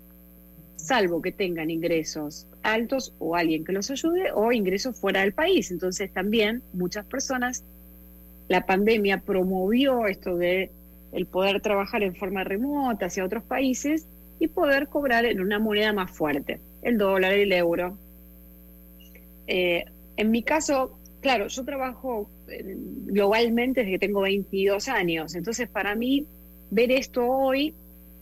salvo 0.77 1.21
que 1.21 1.31
tengan 1.31 1.69
ingresos 1.69 2.47
altos 2.63 3.13
o 3.19 3.35
alguien 3.35 3.63
que 3.63 3.71
los 3.71 3.91
ayude 3.91 4.31
o 4.33 4.51
ingresos 4.51 4.99
fuera 4.99 5.21
del 5.21 5.31
país. 5.31 5.69
Entonces 5.69 6.11
también 6.11 6.63
muchas 6.73 7.05
personas, 7.05 7.63
la 8.47 8.65
pandemia 8.65 9.19
promovió 9.19 10.07
esto 10.07 10.35
de 10.35 10.71
el 11.11 11.27
poder 11.27 11.61
trabajar 11.61 12.01
en 12.01 12.15
forma 12.15 12.43
remota 12.43 13.05
hacia 13.05 13.23
otros 13.23 13.43
países 13.43 14.07
y 14.39 14.47
poder 14.47 14.87
cobrar 14.87 15.25
en 15.25 15.39
una 15.39 15.59
moneda 15.59 15.93
más 15.93 16.09
fuerte, 16.09 16.59
el 16.81 16.97
dólar, 16.97 17.33
el 17.33 17.53
euro. 17.53 17.95
Eh, 19.47 19.85
en 20.17 20.31
mi 20.31 20.43
caso, 20.43 20.97
claro, 21.21 21.47
yo 21.47 21.63
trabajo 21.63 22.29
eh, 22.49 22.75
globalmente 23.05 23.81
desde 23.81 23.93
que 23.93 23.99
tengo 23.99 24.21
22 24.21 24.87
años, 24.89 25.35
entonces 25.35 25.69
para 25.69 25.95
mí 25.95 26.25
ver 26.69 26.91
esto 26.91 27.25
hoy 27.25 27.73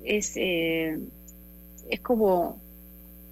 es, 0.04 0.34
eh, 0.38 1.00
es 1.90 2.00
como, 2.02 2.62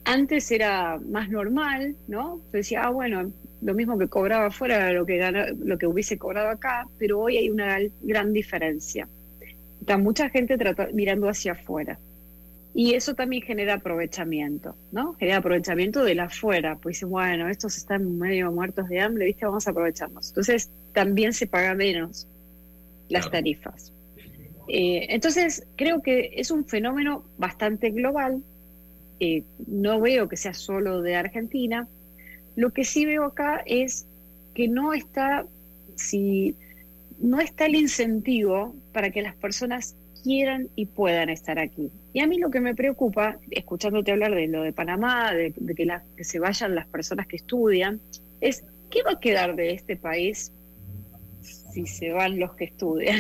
antes 0.06 0.50
era 0.52 1.00
más 1.10 1.30
normal, 1.30 1.96
¿no? 2.08 2.38
Yo 2.38 2.52
decía, 2.52 2.84
ah, 2.84 2.90
bueno, 2.90 3.32
lo 3.62 3.74
mismo 3.74 3.98
que 3.98 4.08
cobraba 4.08 4.48
afuera 4.48 4.92
lo 4.92 5.06
que, 5.06 5.54
lo 5.64 5.78
que 5.78 5.88
hubiese 5.88 6.18
cobrado 6.18 6.50
acá, 6.50 6.88
pero 6.98 7.22
hoy 7.22 7.38
hay 7.38 7.50
una 7.50 7.78
gran 8.02 8.34
diferencia. 8.34 9.08
Está 9.80 9.98
mucha 9.98 10.30
gente 10.30 10.58
mirando 10.94 11.30
hacia 11.30 11.54
afuera. 11.54 12.00
Y 12.76 12.96
eso 12.96 13.14
también 13.14 13.44
genera 13.44 13.76
aprovechamiento, 13.76 14.76
¿no? 14.92 15.14
Genera 15.14 15.38
aprovechamiento 15.38 16.04
de 16.04 16.16
la 16.16 16.24
afuera. 16.24 16.78
Pues 16.82 16.96
dice, 16.96 17.06
bueno, 17.06 17.48
estos 17.48 17.78
están 17.78 18.18
medio 18.18 18.52
muertos 18.52 18.90
de 18.90 19.00
hambre, 19.00 19.26
¿viste? 19.26 19.46
Vamos 19.46 19.68
a 19.68 19.72
aprovecharnos. 19.72 20.30
Entonces, 20.30 20.72
también 20.92 21.34
se 21.34 21.46
paga 21.46 21.76
menos 21.76 22.28
las 23.10 23.30
tarifas. 23.30 23.94
Eh, 24.68 25.08
entonces, 25.10 25.68
creo 25.76 26.02
que 26.02 26.32
es 26.36 26.50
un 26.50 26.66
fenómeno 26.66 27.24
bastante 27.38 27.92
global. 27.92 28.44
Eh, 29.20 29.44
no 29.68 30.00
veo 30.02 30.28
que 30.28 30.38
sea 30.38 30.56
solo 30.56 31.02
de 31.04 31.16
Argentina. 31.16 31.88
Lo 32.56 32.72
que 32.72 32.86
sí 32.86 33.06
veo 33.06 33.26
acá 33.26 33.62
es 33.68 34.08
que 34.56 34.68
no 34.68 34.94
está, 34.94 35.46
si 35.96 36.56
no 37.20 37.40
está 37.40 37.68
el 37.68 37.76
incentivo 37.76 38.76
para 38.94 39.12
que 39.12 39.22
las 39.22 39.36
personas 39.36 39.96
quieran 40.24 40.70
y 40.76 40.86
puedan 40.86 41.30
estar 41.30 41.60
aquí. 41.60 41.92
Y 42.14 42.22
a 42.22 42.28
mí 42.28 42.38
lo 42.38 42.50
que 42.50 42.60
me 42.60 42.74
preocupa, 42.74 43.38
escuchándote 43.52 44.12
hablar 44.12 44.34
de 44.34 44.48
lo 44.48 44.64
de 44.64 44.72
Panamá, 44.72 45.34
de, 45.34 45.54
que, 45.54 46.24
se 46.24 46.40
vayan 46.40 46.76
las 46.76 46.88
personas 46.88 47.28
que 47.28 47.36
estudian, 47.36 48.00
es 48.42 48.64
¿qué 48.90 49.04
va 49.04 49.14
a 49.14 49.20
quedar 49.20 49.56
de 49.56 49.72
este 49.72 49.96
país 49.98 50.52
si 51.42 51.86
se 51.86 52.12
van 52.12 52.40
los 52.40 52.56
que 52.56 52.66
estudian? 52.66 53.20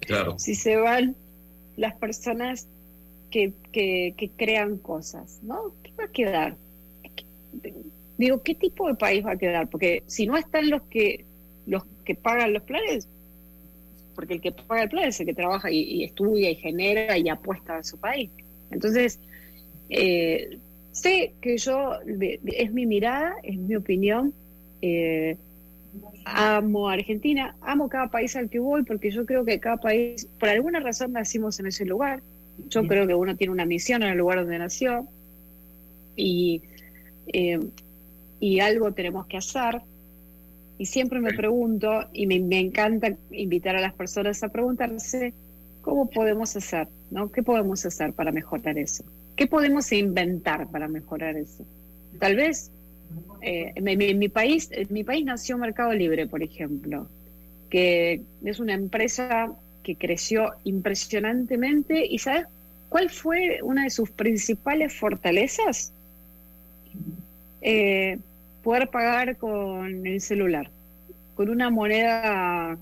Claro. 0.00 0.38
Si 0.38 0.54
se 0.54 0.76
van 0.76 1.16
las 1.76 1.94
personas 1.96 2.68
que, 3.30 3.52
que, 3.72 4.30
crean 4.36 4.78
cosas, 4.78 5.40
¿no? 5.42 5.72
¿Qué 5.82 5.92
va 5.98 6.04
a 6.04 6.12
quedar? 6.12 6.56
Digo, 8.16 8.42
¿qué 8.42 8.54
tipo 8.54 8.86
de 8.86 8.94
país 8.94 9.26
va 9.26 9.32
a 9.32 9.36
quedar? 9.36 9.68
Porque 9.68 10.04
si 10.06 10.26
no 10.26 10.36
están 10.36 10.70
los 10.70 10.82
que 10.82 11.24
los 11.66 11.84
que 12.04 12.14
pagan 12.14 12.52
los 12.52 12.62
planes, 12.62 13.08
porque 14.16 14.34
el 14.34 14.40
que 14.40 14.50
paga 14.50 14.82
el 14.82 14.88
plan 14.88 15.04
es 15.04 15.20
el 15.20 15.26
que 15.26 15.34
trabaja 15.34 15.70
y, 15.70 16.02
estudia 16.02 16.50
y 16.50 16.56
genera 16.56 17.16
y 17.18 17.28
apuesta 17.28 17.76
a 17.76 17.84
su 17.84 17.98
país. 17.98 18.30
Entonces, 18.70 19.20
eh, 19.90 20.58
sé 20.90 21.34
que 21.40 21.58
yo, 21.58 21.92
es 22.02 22.72
mi 22.72 22.86
mirada, 22.86 23.34
es 23.42 23.58
mi 23.58 23.76
opinión, 23.76 24.32
eh, 24.80 25.36
amo 26.24 26.88
a 26.88 26.94
Argentina, 26.94 27.54
amo 27.60 27.88
cada 27.88 28.08
país 28.08 28.34
al 28.34 28.48
que 28.48 28.58
voy, 28.58 28.82
porque 28.82 29.10
yo 29.10 29.24
creo 29.26 29.44
que 29.44 29.60
cada 29.60 29.76
país, 29.76 30.26
por 30.40 30.48
alguna 30.48 30.80
razón 30.80 31.12
nacimos 31.12 31.60
en 31.60 31.66
ese 31.66 31.84
lugar, 31.84 32.22
yo 32.68 32.86
creo 32.86 33.06
que 33.06 33.14
uno 33.14 33.36
tiene 33.36 33.52
una 33.52 33.66
misión 33.66 34.02
en 34.02 34.10
el 34.10 34.18
lugar 34.18 34.38
donde 34.38 34.58
nació 34.58 35.06
y, 36.16 36.62
eh, 37.26 37.60
y 38.40 38.60
algo 38.60 38.92
tenemos 38.92 39.26
que 39.26 39.36
hacer 39.36 39.82
y 40.78 40.86
siempre 40.86 41.20
me 41.20 41.32
pregunto, 41.32 42.06
y 42.12 42.26
me, 42.26 42.58
encanta 42.58 43.16
invitar 43.30 43.76
a 43.76 43.80
las 43.80 43.94
personas 43.94 44.42
a 44.42 44.48
preguntarse, 44.48 45.32
¿cómo 45.80 46.10
podemos 46.10 46.54
hacer? 46.56 46.88
¿no? 47.10 47.30
¿Qué 47.32 47.42
podemos 47.42 47.84
hacer 47.86 48.12
para 48.12 48.32
mejorar 48.32 48.78
eso? 48.78 49.04
¿Qué 49.36 49.46
podemos 49.46 49.90
inventar 49.92 50.68
para 50.68 50.88
mejorar 50.88 51.36
eso? 51.36 51.64
Tal 52.18 52.36
vez 52.36 52.70
eh, 53.40 53.72
en, 53.74 54.18
mi, 54.18 54.28
país, 54.28 54.70
mi 54.90 55.04
país 55.04 55.24
nació 55.24 55.56
Mercado 55.56 55.92
Libre, 55.92 56.26
por 56.26 56.42
ejemplo, 56.42 57.08
que 57.70 58.22
es 58.44 58.60
una 58.60 58.74
empresa 58.74 59.52
que 59.82 59.96
creció 59.96 60.52
impresionantemente 60.64 62.04
y 62.04 62.18
¿sabes 62.18 62.46
cuál 62.88 63.08
fue 63.08 63.60
una 63.62 63.84
de 63.84 63.90
sus 63.90 64.10
principales 64.10 64.94
fortalezas? 64.94 65.92
Eh, 67.62 68.18
poder 68.66 68.88
pagar 68.88 69.36
con 69.36 70.04
el 70.08 70.20
celular, 70.20 70.68
con 71.36 71.50
una 71.50 71.70
moneda 71.70 72.76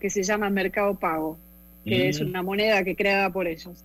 que 0.00 0.08
se 0.08 0.22
llama 0.22 0.48
Mercado 0.48 0.94
Pago, 0.94 1.36
que 1.84 2.08
es 2.08 2.18
mm. 2.18 2.26
una 2.28 2.42
moneda 2.42 2.82
que 2.82 2.96
creada 2.96 3.28
por 3.28 3.46
ellos. 3.46 3.84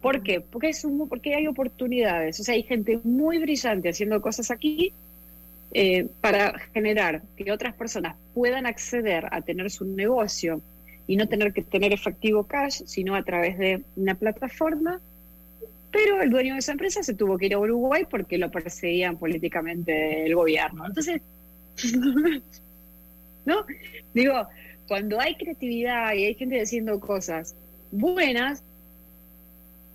¿Por 0.00 0.24
qué? 0.24 0.40
Porque, 0.40 0.70
es 0.70 0.84
un, 0.84 1.08
porque 1.08 1.36
hay 1.36 1.46
oportunidades, 1.46 2.40
o 2.40 2.42
sea, 2.42 2.56
hay 2.56 2.64
gente 2.64 2.98
muy 3.04 3.38
brillante 3.38 3.90
haciendo 3.90 4.20
cosas 4.20 4.50
aquí 4.50 4.92
eh, 5.74 6.08
para 6.20 6.58
generar 6.74 7.22
que 7.36 7.52
otras 7.52 7.72
personas 7.76 8.16
puedan 8.34 8.66
acceder 8.66 9.28
a 9.30 9.42
tener 9.42 9.70
su 9.70 9.84
negocio 9.84 10.60
y 11.06 11.14
no 11.14 11.28
tener 11.28 11.52
que 11.52 11.62
tener 11.62 11.92
efectivo 11.92 12.42
cash, 12.48 12.82
sino 12.86 13.14
a 13.14 13.22
través 13.22 13.58
de 13.58 13.82
una 13.94 14.16
plataforma 14.16 15.00
pero 15.92 16.22
el 16.22 16.30
dueño 16.30 16.54
de 16.54 16.60
esa 16.60 16.72
empresa 16.72 17.02
se 17.02 17.14
tuvo 17.14 17.38
que 17.38 17.46
ir 17.46 17.54
a 17.54 17.58
Uruguay 17.58 18.06
porque 18.10 18.38
lo 18.38 18.50
perseguían 18.50 19.18
políticamente 19.18 20.24
el 20.26 20.34
gobierno. 20.34 20.86
Entonces, 20.86 21.20
¿no? 23.44 23.66
Digo, 24.14 24.48
cuando 24.88 25.20
hay 25.20 25.36
creatividad 25.36 26.14
y 26.14 26.24
hay 26.24 26.34
gente 26.34 26.60
haciendo 26.60 26.98
cosas 26.98 27.54
buenas, 27.90 28.62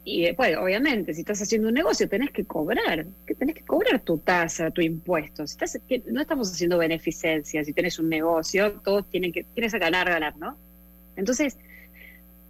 y 0.09 0.21
después, 0.21 0.55
obviamente, 0.55 1.13
si 1.13 1.19
estás 1.19 1.41
haciendo 1.41 1.67
un 1.67 1.73
negocio, 1.73 2.07
tenés 2.07 2.31
que 2.31 2.45
cobrar, 2.45 3.05
que 3.25 3.35
tenés 3.35 3.55
que 3.55 3.65
cobrar 3.65 3.99
tu 3.99 4.17
tasa, 4.17 4.71
tu 4.71 4.79
impuesto. 4.79 5.45
Si 5.45 5.51
estás, 5.51 5.77
no 6.05 6.21
estamos 6.21 6.49
haciendo 6.49 6.77
beneficencia, 6.77 7.61
si 7.65 7.73
tenés 7.73 7.99
un 7.99 8.07
negocio, 8.07 8.79
todos 8.85 9.09
tienen 9.09 9.33
que, 9.33 9.43
tienes 9.43 9.73
que 9.73 9.79
ganar, 9.79 10.07
ganar, 10.07 10.37
¿no? 10.37 10.55
Entonces, 11.17 11.57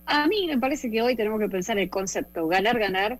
a 0.05 0.27
mí 0.27 0.45
me 0.45 0.59
parece 0.59 0.91
que 0.91 1.01
hoy 1.01 1.15
tenemos 1.15 1.39
que 1.39 1.49
pensar 1.49 1.79
el 1.79 1.89
concepto 1.89 2.47
ganar, 2.47 2.77
ganar, 2.77 3.17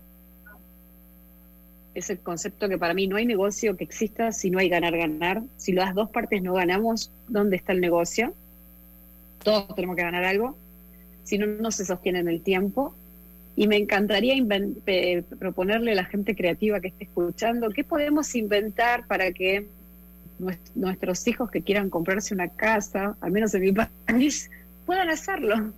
es 1.94 2.10
el 2.10 2.18
concepto 2.20 2.68
que 2.68 2.78
para 2.78 2.94
mí 2.94 3.06
no 3.06 3.16
hay 3.16 3.26
negocio 3.26 3.76
que 3.76 3.84
exista 3.84 4.32
si 4.32 4.50
no 4.50 4.58
hay 4.58 4.68
ganar-ganar. 4.68 5.42
Si 5.56 5.72
las 5.72 5.94
dos 5.94 6.10
partes 6.10 6.42
no 6.42 6.54
ganamos, 6.54 7.10
¿dónde 7.26 7.56
está 7.56 7.72
el 7.72 7.80
negocio? 7.80 8.34
Todos 9.42 9.74
tenemos 9.74 9.96
que 9.96 10.02
ganar 10.02 10.24
algo. 10.24 10.56
Si 11.24 11.38
no, 11.38 11.46
no 11.46 11.70
se 11.70 11.84
sostiene 11.84 12.20
en 12.20 12.28
el 12.28 12.42
tiempo. 12.42 12.94
Y 13.56 13.66
me 13.66 13.76
encantaría 13.76 14.34
proponerle 15.38 15.92
a 15.92 15.96
la 15.96 16.04
gente 16.04 16.36
creativa 16.36 16.80
que 16.80 16.88
esté 16.88 17.04
escuchando, 17.04 17.70
¿qué 17.70 17.82
podemos 17.82 18.32
inventar 18.36 19.06
para 19.08 19.32
que 19.32 19.66
nuestros 20.76 21.26
hijos 21.26 21.50
que 21.50 21.62
quieran 21.62 21.90
comprarse 21.90 22.32
una 22.34 22.48
casa, 22.48 23.16
al 23.20 23.32
menos 23.32 23.52
en 23.54 23.62
mi 23.62 23.72
país, 24.06 24.48
puedan 24.86 25.08
hacerlo? 25.08 25.72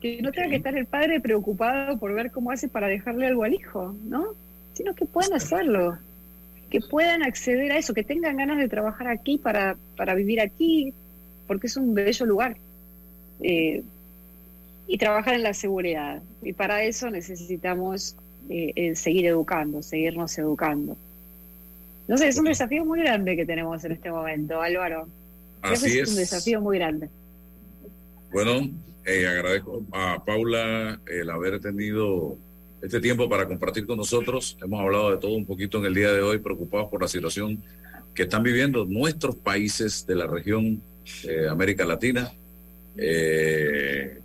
Que 0.00 0.20
no 0.20 0.32
tenga 0.32 0.48
que 0.48 0.56
estar 0.56 0.76
el 0.76 0.86
padre 0.86 1.20
preocupado 1.20 1.96
por 1.96 2.12
ver 2.12 2.32
cómo 2.32 2.50
hace 2.50 2.68
para 2.68 2.88
dejarle 2.88 3.28
algo 3.28 3.44
al 3.44 3.54
hijo, 3.54 3.94
¿no? 4.02 4.34
Sino 4.78 4.94
que 4.94 5.06
puedan 5.06 5.32
hacerlo, 5.32 5.98
que 6.70 6.80
puedan 6.80 7.24
acceder 7.24 7.72
a 7.72 7.78
eso, 7.78 7.92
que 7.94 8.04
tengan 8.04 8.36
ganas 8.36 8.58
de 8.58 8.68
trabajar 8.68 9.08
aquí 9.08 9.36
para, 9.36 9.76
para 9.96 10.14
vivir 10.14 10.40
aquí, 10.40 10.94
porque 11.48 11.66
es 11.66 11.76
un 11.76 11.94
bello 11.94 12.26
lugar. 12.26 12.56
Eh, 13.40 13.82
y 14.86 14.96
trabajar 14.96 15.34
en 15.34 15.42
la 15.42 15.52
seguridad. 15.52 16.22
Y 16.42 16.52
para 16.52 16.84
eso 16.84 17.10
necesitamos 17.10 18.14
eh, 18.48 18.94
seguir 18.94 19.26
educando, 19.26 19.82
seguirnos 19.82 20.38
educando. 20.38 20.96
No 22.06 22.16
sé, 22.16 22.28
es 22.28 22.38
un 22.38 22.44
desafío 22.44 22.84
muy 22.84 23.00
grande 23.00 23.36
que 23.36 23.44
tenemos 23.44 23.84
en 23.84 23.92
este 23.92 24.12
momento, 24.12 24.62
Álvaro. 24.62 25.08
Así 25.60 25.98
es. 25.98 26.08
un 26.08 26.16
desafío 26.16 26.60
muy 26.60 26.78
grande. 26.78 27.10
Bueno, 28.32 28.70
eh, 29.04 29.26
agradezco 29.26 29.82
a 29.92 30.24
Paula 30.24 31.00
el 31.06 31.30
haber 31.30 31.58
tenido 31.60 32.38
este 32.82 33.00
tiempo 33.00 33.28
para 33.28 33.46
compartir 33.46 33.86
con 33.86 33.96
nosotros. 33.96 34.56
Hemos 34.62 34.80
hablado 34.80 35.10
de 35.10 35.18
todo 35.18 35.32
un 35.32 35.46
poquito 35.46 35.78
en 35.78 35.86
el 35.86 35.94
día 35.94 36.12
de 36.12 36.22
hoy, 36.22 36.38
preocupados 36.38 36.88
por 36.90 37.02
la 37.02 37.08
situación 37.08 37.62
que 38.14 38.24
están 38.24 38.42
viviendo 38.42 38.84
nuestros 38.84 39.36
países 39.36 40.06
de 40.06 40.14
la 40.14 40.26
región 40.26 40.80
de 41.22 41.48
América 41.48 41.84
Latina. 41.84 42.32
Eh, 42.96 44.18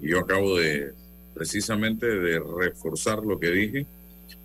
yo 0.00 0.18
acabo 0.20 0.58
de 0.58 0.92
precisamente 1.34 2.06
de 2.06 2.40
reforzar 2.40 3.18
lo 3.24 3.38
que 3.38 3.50
dije. 3.50 3.86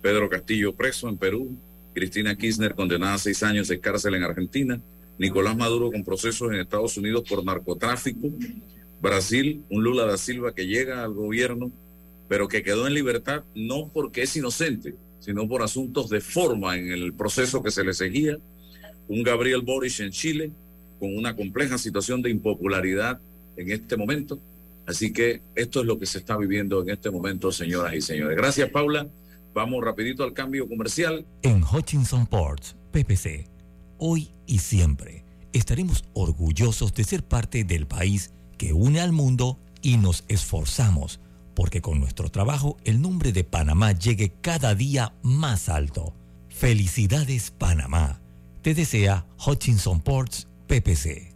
Pedro 0.00 0.28
Castillo 0.28 0.74
preso 0.74 1.08
en 1.08 1.16
Perú, 1.16 1.56
Cristina 1.94 2.36
Kirchner 2.36 2.74
condenada 2.74 3.14
a 3.14 3.18
seis 3.18 3.42
años 3.42 3.68
de 3.68 3.80
cárcel 3.80 4.14
en 4.14 4.22
Argentina, 4.22 4.80
Nicolás 5.18 5.56
Maduro 5.56 5.90
con 5.90 6.04
procesos 6.04 6.52
en 6.52 6.60
Estados 6.60 6.96
Unidos 6.96 7.24
por 7.28 7.44
narcotráfico, 7.44 8.28
Brasil, 9.00 9.64
un 9.70 9.84
Lula 9.84 10.04
da 10.04 10.16
Silva 10.16 10.54
que 10.54 10.66
llega 10.66 11.02
al 11.04 11.12
gobierno, 11.12 11.70
pero 12.28 12.48
que 12.48 12.62
quedó 12.62 12.86
en 12.86 12.94
libertad 12.94 13.44
no 13.54 13.88
porque 13.92 14.22
es 14.22 14.36
inocente, 14.36 14.94
sino 15.20 15.48
por 15.48 15.62
asuntos 15.62 16.08
de 16.08 16.20
forma 16.20 16.76
en 16.76 16.92
el 16.92 17.12
proceso 17.12 17.62
que 17.62 17.70
se 17.70 17.84
le 17.84 17.94
seguía, 17.94 18.38
un 19.08 19.22
Gabriel 19.22 19.62
Boric 19.62 20.00
en 20.00 20.10
Chile, 20.10 20.50
con 20.98 21.16
una 21.16 21.36
compleja 21.36 21.78
situación 21.78 22.22
de 22.22 22.30
impopularidad 22.30 23.20
en 23.56 23.70
este 23.70 23.96
momento. 23.96 24.38
Así 24.86 25.12
que 25.12 25.42
esto 25.54 25.80
es 25.80 25.86
lo 25.86 25.98
que 25.98 26.06
se 26.06 26.18
está 26.18 26.36
viviendo 26.36 26.82
en 26.82 26.90
este 26.90 27.10
momento, 27.10 27.50
señoras 27.50 27.94
y 27.94 28.00
señores. 28.00 28.36
Gracias, 28.36 28.70
Paula. 28.70 29.08
Vamos 29.52 29.82
rapidito 29.82 30.22
al 30.22 30.32
cambio 30.32 30.68
comercial. 30.68 31.24
En 31.42 31.62
Hutchinson 31.64 32.26
Ports, 32.26 32.76
PPC, 32.92 33.48
hoy 33.98 34.30
y 34.46 34.58
siempre 34.58 35.24
estaremos 35.52 36.04
orgullosos 36.12 36.94
de 36.94 37.04
ser 37.04 37.24
parte 37.24 37.64
del 37.64 37.86
país 37.86 38.32
que 38.58 38.72
une 38.72 39.00
al 39.00 39.12
mundo 39.12 39.58
y 39.82 39.96
nos 39.96 40.24
esforzamos 40.28 41.20
porque 41.56 41.80
con 41.80 41.98
nuestro 41.98 42.28
trabajo 42.30 42.76
el 42.84 43.00
nombre 43.00 43.32
de 43.32 43.42
Panamá 43.42 43.90
llegue 43.90 44.34
cada 44.40 44.76
día 44.76 45.14
más 45.22 45.68
alto. 45.68 46.14
Felicidades 46.48 47.50
Panamá. 47.50 48.20
Te 48.62 48.74
desea 48.74 49.26
Hutchinson 49.44 50.00
Ports 50.00 50.46
PPC. 50.68 51.35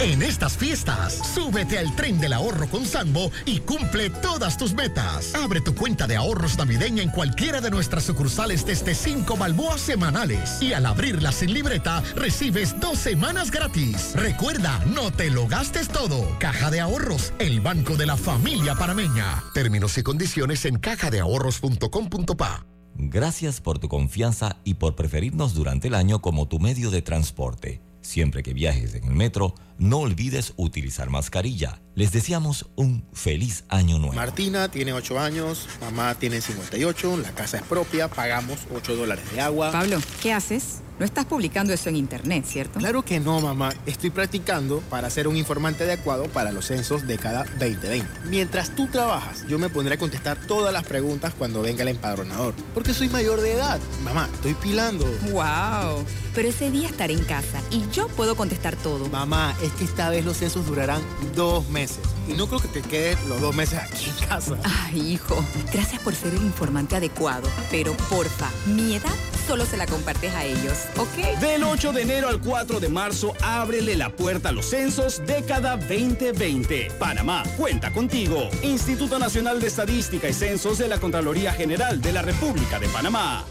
En 0.00 0.22
estas 0.22 0.56
fiestas, 0.56 1.12
súbete 1.34 1.76
al 1.76 1.94
tren 1.96 2.20
del 2.20 2.32
ahorro 2.32 2.68
con 2.68 2.86
Sambo 2.86 3.32
y 3.44 3.58
cumple 3.58 4.10
todas 4.10 4.56
tus 4.56 4.72
metas. 4.72 5.34
Abre 5.34 5.60
tu 5.60 5.74
cuenta 5.74 6.06
de 6.06 6.14
ahorros 6.14 6.56
navideña 6.56 7.02
en 7.02 7.10
cualquiera 7.10 7.60
de 7.60 7.70
nuestras 7.70 8.04
sucursales 8.04 8.64
desde 8.64 8.94
5 8.94 9.36
balboas 9.36 9.80
semanales. 9.80 10.62
Y 10.62 10.72
al 10.72 10.86
abrirla 10.86 11.32
sin 11.32 11.52
libreta, 11.52 12.00
recibes 12.14 12.78
dos 12.78 12.98
semanas 12.98 13.50
gratis. 13.50 14.12
Recuerda, 14.14 14.78
no 14.86 15.10
te 15.10 15.30
lo 15.30 15.48
gastes 15.48 15.88
todo. 15.88 16.28
Caja 16.38 16.70
de 16.70 16.78
Ahorros, 16.78 17.32
el 17.40 17.60
banco 17.60 17.96
de 17.96 18.06
la 18.06 18.16
familia 18.16 18.76
parameña. 18.76 19.42
Términos 19.52 19.98
y 19.98 20.04
condiciones 20.04 20.64
en 20.64 20.78
cajadeahorros.com.pa. 20.78 22.66
Gracias 22.94 23.60
por 23.60 23.80
tu 23.80 23.88
confianza 23.88 24.56
y 24.62 24.74
por 24.74 24.94
preferirnos 24.94 25.54
durante 25.54 25.88
el 25.88 25.94
año 25.94 26.20
como 26.20 26.46
tu 26.46 26.60
medio 26.60 26.90
de 26.90 27.02
transporte. 27.02 27.87
Siempre 28.08 28.42
que 28.42 28.54
viajes 28.54 28.94
en 28.94 29.04
el 29.04 29.14
metro, 29.14 29.54
no 29.76 29.98
olvides 29.98 30.54
utilizar 30.56 31.10
mascarilla. 31.10 31.82
Les 31.94 32.10
deseamos 32.10 32.64
un 32.74 33.06
feliz 33.12 33.64
año 33.68 33.98
nuevo. 33.98 34.14
Martina 34.14 34.70
tiene 34.70 34.94
8 34.94 35.20
años, 35.20 35.68
mamá 35.82 36.14
tiene 36.14 36.40
58, 36.40 37.18
la 37.18 37.32
casa 37.32 37.58
es 37.58 37.64
propia, 37.64 38.08
pagamos 38.08 38.60
8 38.74 38.96
dólares 38.96 39.30
de 39.30 39.42
agua. 39.42 39.72
Pablo, 39.72 39.98
¿qué 40.22 40.32
haces? 40.32 40.80
No 40.98 41.04
estás 41.04 41.26
publicando 41.26 41.72
eso 41.72 41.88
en 41.88 41.96
internet, 41.96 42.44
¿cierto? 42.44 42.80
Claro 42.80 43.04
que 43.04 43.20
no, 43.20 43.40
mamá. 43.40 43.72
Estoy 43.86 44.10
practicando 44.10 44.80
para 44.90 45.08
ser 45.10 45.28
un 45.28 45.36
informante 45.36 45.84
adecuado 45.84 46.24
para 46.24 46.50
los 46.50 46.66
censos 46.66 47.06
de 47.06 47.18
cada 47.18 47.44
2020. 47.44 48.04
Mientras 48.24 48.74
tú 48.74 48.88
trabajas, 48.88 49.46
yo 49.46 49.60
me 49.60 49.68
pondré 49.68 49.94
a 49.94 49.98
contestar 49.98 50.36
todas 50.48 50.72
las 50.72 50.82
preguntas 50.82 51.32
cuando 51.38 51.62
venga 51.62 51.82
el 51.82 51.88
empadronador. 51.88 52.52
Porque 52.74 52.94
soy 52.94 53.08
mayor 53.10 53.40
de 53.40 53.52
edad. 53.52 53.78
Mamá, 54.02 54.28
estoy 54.34 54.54
pilando. 54.54 55.06
¡Wow! 55.30 56.04
Pero 56.34 56.48
ese 56.48 56.72
día 56.72 56.88
estaré 56.88 57.14
en 57.14 57.24
casa 57.24 57.62
y 57.70 57.88
yo 57.92 58.08
puedo 58.08 58.34
contestar 58.34 58.74
todo. 58.74 59.08
Mamá, 59.08 59.54
es 59.62 59.70
que 59.74 59.84
esta 59.84 60.10
vez 60.10 60.24
los 60.24 60.38
censos 60.38 60.66
durarán 60.66 61.00
dos 61.36 61.68
meses. 61.68 62.00
Y 62.28 62.32
no 62.32 62.48
creo 62.48 62.60
que 62.60 62.68
te 62.68 62.82
quedes 62.82 63.16
los 63.28 63.40
dos 63.40 63.54
meses 63.54 63.78
aquí 63.78 64.10
en 64.10 64.26
casa. 64.26 64.56
Ay, 64.64 65.12
hijo, 65.12 65.44
gracias 65.72 66.02
por 66.02 66.16
ser 66.16 66.34
el 66.34 66.42
informante 66.42 66.96
adecuado. 66.96 67.48
Pero 67.70 67.96
porfa, 68.10 68.50
mi 68.66 68.96
edad 68.96 69.14
solo 69.48 69.64
se 69.64 69.78
la 69.78 69.86
compartes 69.86 70.34
a 70.34 70.44
ellos, 70.44 70.84
¿ok? 70.98 71.40
Del 71.40 71.64
8 71.64 71.94
de 71.94 72.02
enero 72.02 72.28
al 72.28 72.38
4 72.38 72.80
de 72.80 72.90
marzo, 72.90 73.32
ábrele 73.42 73.96
la 73.96 74.14
puerta 74.14 74.50
a 74.50 74.52
los 74.52 74.66
censos 74.66 75.22
década 75.26 75.78
2020. 75.78 76.90
Panamá, 76.98 77.42
cuenta 77.56 77.90
contigo. 77.90 78.50
Instituto 78.62 79.18
Nacional 79.18 79.58
de 79.58 79.68
Estadística 79.68 80.28
y 80.28 80.34
Censos 80.34 80.76
de 80.76 80.88
la 80.88 81.00
Contraloría 81.00 81.54
General 81.54 81.98
de 82.02 82.12
la 82.12 82.20
República 82.20 82.78
de 82.78 82.88
Panamá. 82.88 83.46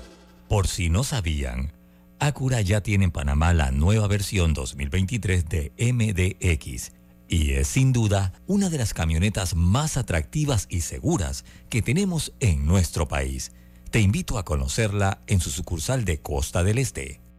Por 0.48 0.68
si 0.68 0.92
no 0.92 1.04
sabían, 1.04 1.74
Acura 2.20 2.62
ya 2.62 2.82
tiene 2.82 3.06
en 3.06 3.12
Panamá 3.12 3.56
la 3.56 3.72
nueva 3.72 4.08
versión 4.08 4.54
2023 4.54 5.50
de 5.50 5.72
MDX 5.80 6.92
y 7.28 7.54
es 7.54 7.68
sin 7.68 7.92
duda 7.92 8.34
una 8.46 8.70
de 8.70 8.78
las 8.78 8.94
camionetas 8.94 9.56
más 9.56 9.98
atractivas 9.98 10.68
y 10.70 10.82
seguras 10.82 11.44
que 11.70 11.82
tenemos 11.82 12.34
en 12.40 12.68
nuestro 12.68 13.08
país. 13.08 13.52
Te 13.98 14.02
invito 14.02 14.38
a 14.38 14.46
conocerla 14.46 15.22
en 15.26 15.40
su 15.40 15.50
sucursal 15.50 16.06
de 16.06 16.22
Costa 16.22 16.64
del 16.64 16.78
Este. 16.78 17.20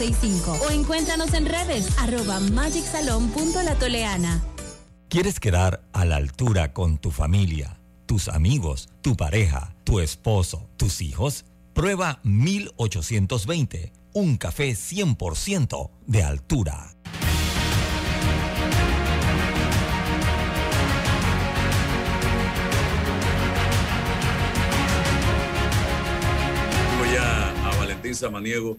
o 0.00 0.70
encuéntranos 0.70 1.34
en 1.34 1.44
redes 1.44 1.86
arroba 1.98 2.40
magicsalon.latoleana. 2.40 4.42
¿Quieres 5.10 5.38
quedar 5.38 5.82
a 5.92 6.06
la 6.06 6.16
altura 6.16 6.72
con 6.72 6.96
tu 6.96 7.10
familia, 7.10 7.78
tus 8.06 8.28
amigos, 8.28 8.88
tu 9.02 9.14
pareja, 9.14 9.74
tu 9.84 10.00
esposo, 10.00 10.66
tus 10.78 11.02
hijos? 11.02 11.44
Prueba 11.74 12.18
1820, 12.22 13.92
un 14.14 14.38
café 14.38 14.70
100% 14.70 15.90
de 16.06 16.22
altura. 16.22 16.94
Ya 27.12 27.68
a 27.68 27.76
Valentín 27.76 28.14
Samaniego, 28.14 28.78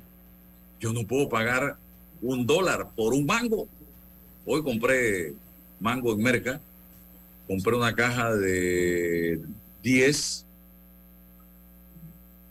yo 0.82 0.91
no 0.91 1.05
puedo 1.05 1.29
pagar 1.29 1.77
un 2.21 2.45
dólar 2.45 2.89
por 2.95 3.13
un 3.13 3.25
mango. 3.25 3.67
Hoy 4.45 4.63
compré 4.63 5.34
mango 5.79 6.11
en 6.13 6.21
Merca, 6.21 6.59
compré 7.47 7.75
una 7.75 7.95
caja 7.95 8.36
de 8.36 9.39
10 9.84 10.45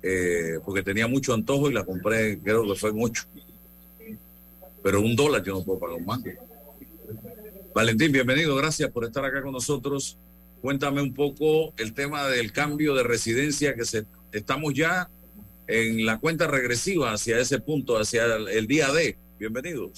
eh, 0.03 0.59
porque 0.65 0.83
tenía 0.83 1.07
mucho 1.07 1.35
antojo 1.35 1.69
y 1.69 1.75
la 1.75 1.85
compré, 1.85 2.39
creo 2.39 2.67
que 2.67 2.79
fue 2.79 2.91
en 2.91 3.03
8. 3.03 3.25
Pero 4.83 5.01
un 5.01 5.15
dólar 5.15 5.43
yo 5.43 5.55
no 5.55 5.65
puedo 5.65 5.81
pagar 5.81 5.97
un 5.97 6.07
mango. 6.07 6.31
Valentín, 7.75 8.13
bienvenido, 8.13 8.55
gracias 8.57 8.91
por 8.91 9.05
estar 9.05 9.25
acá 9.25 9.43
con 9.43 9.53
nosotros. 9.53 10.17
Cuéntame 10.63 11.03
un 11.03 11.15
poco 11.15 11.73
el 11.77 11.93
tema 11.95 12.29
del 12.29 12.53
cambio 12.53 12.95
de 12.95 13.03
residencia 13.03 13.75
que 13.75 13.85
se 13.85 14.07
estamos 14.33 14.73
ya 14.75 15.09
en 15.71 16.05
la 16.05 16.19
cuenta 16.19 16.47
regresiva 16.47 17.13
hacia 17.13 17.39
ese 17.39 17.61
punto, 17.61 17.97
hacia 17.97 18.25
el, 18.25 18.67
día 18.67 18.91
D. 18.93 19.17
Bienvenido. 19.39 19.91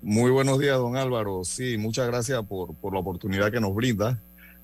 Muy 0.00 0.30
buenos 0.30 0.58
días, 0.60 0.78
don 0.78 0.96
Álvaro. 0.96 1.44
Sí, 1.44 1.76
muchas 1.76 2.06
gracias 2.06 2.44
por, 2.44 2.74
por 2.76 2.92
la 2.92 3.00
oportunidad 3.00 3.50
que 3.50 3.60
nos 3.60 3.74
brinda 3.74 4.20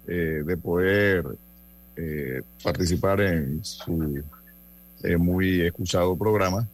eh, 0.06 0.42
de 0.44 0.56
poder 0.56 1.24
eh, 1.96 2.42
participar 2.62 3.20
en 3.20 3.64
su 3.64 4.22
eh, 5.02 5.16
muy 5.16 5.62
escuchado 5.62 6.16
programa. 6.16 6.68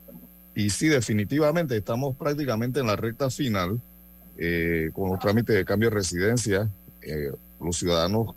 Y 0.54 0.68
sí, 0.68 0.88
definitivamente 0.88 1.76
estamos 1.76 2.14
prácticamente 2.16 2.80
en 2.80 2.86
la 2.88 2.96
recta 2.96 3.30
final 3.30 3.80
con 4.92 5.10
los 5.10 5.18
trámites 5.18 5.56
de 5.56 5.64
cambio 5.64 5.90
de 5.90 5.96
residencia. 5.96 6.68
Los 7.60 7.76
ciudadanos 7.76 8.36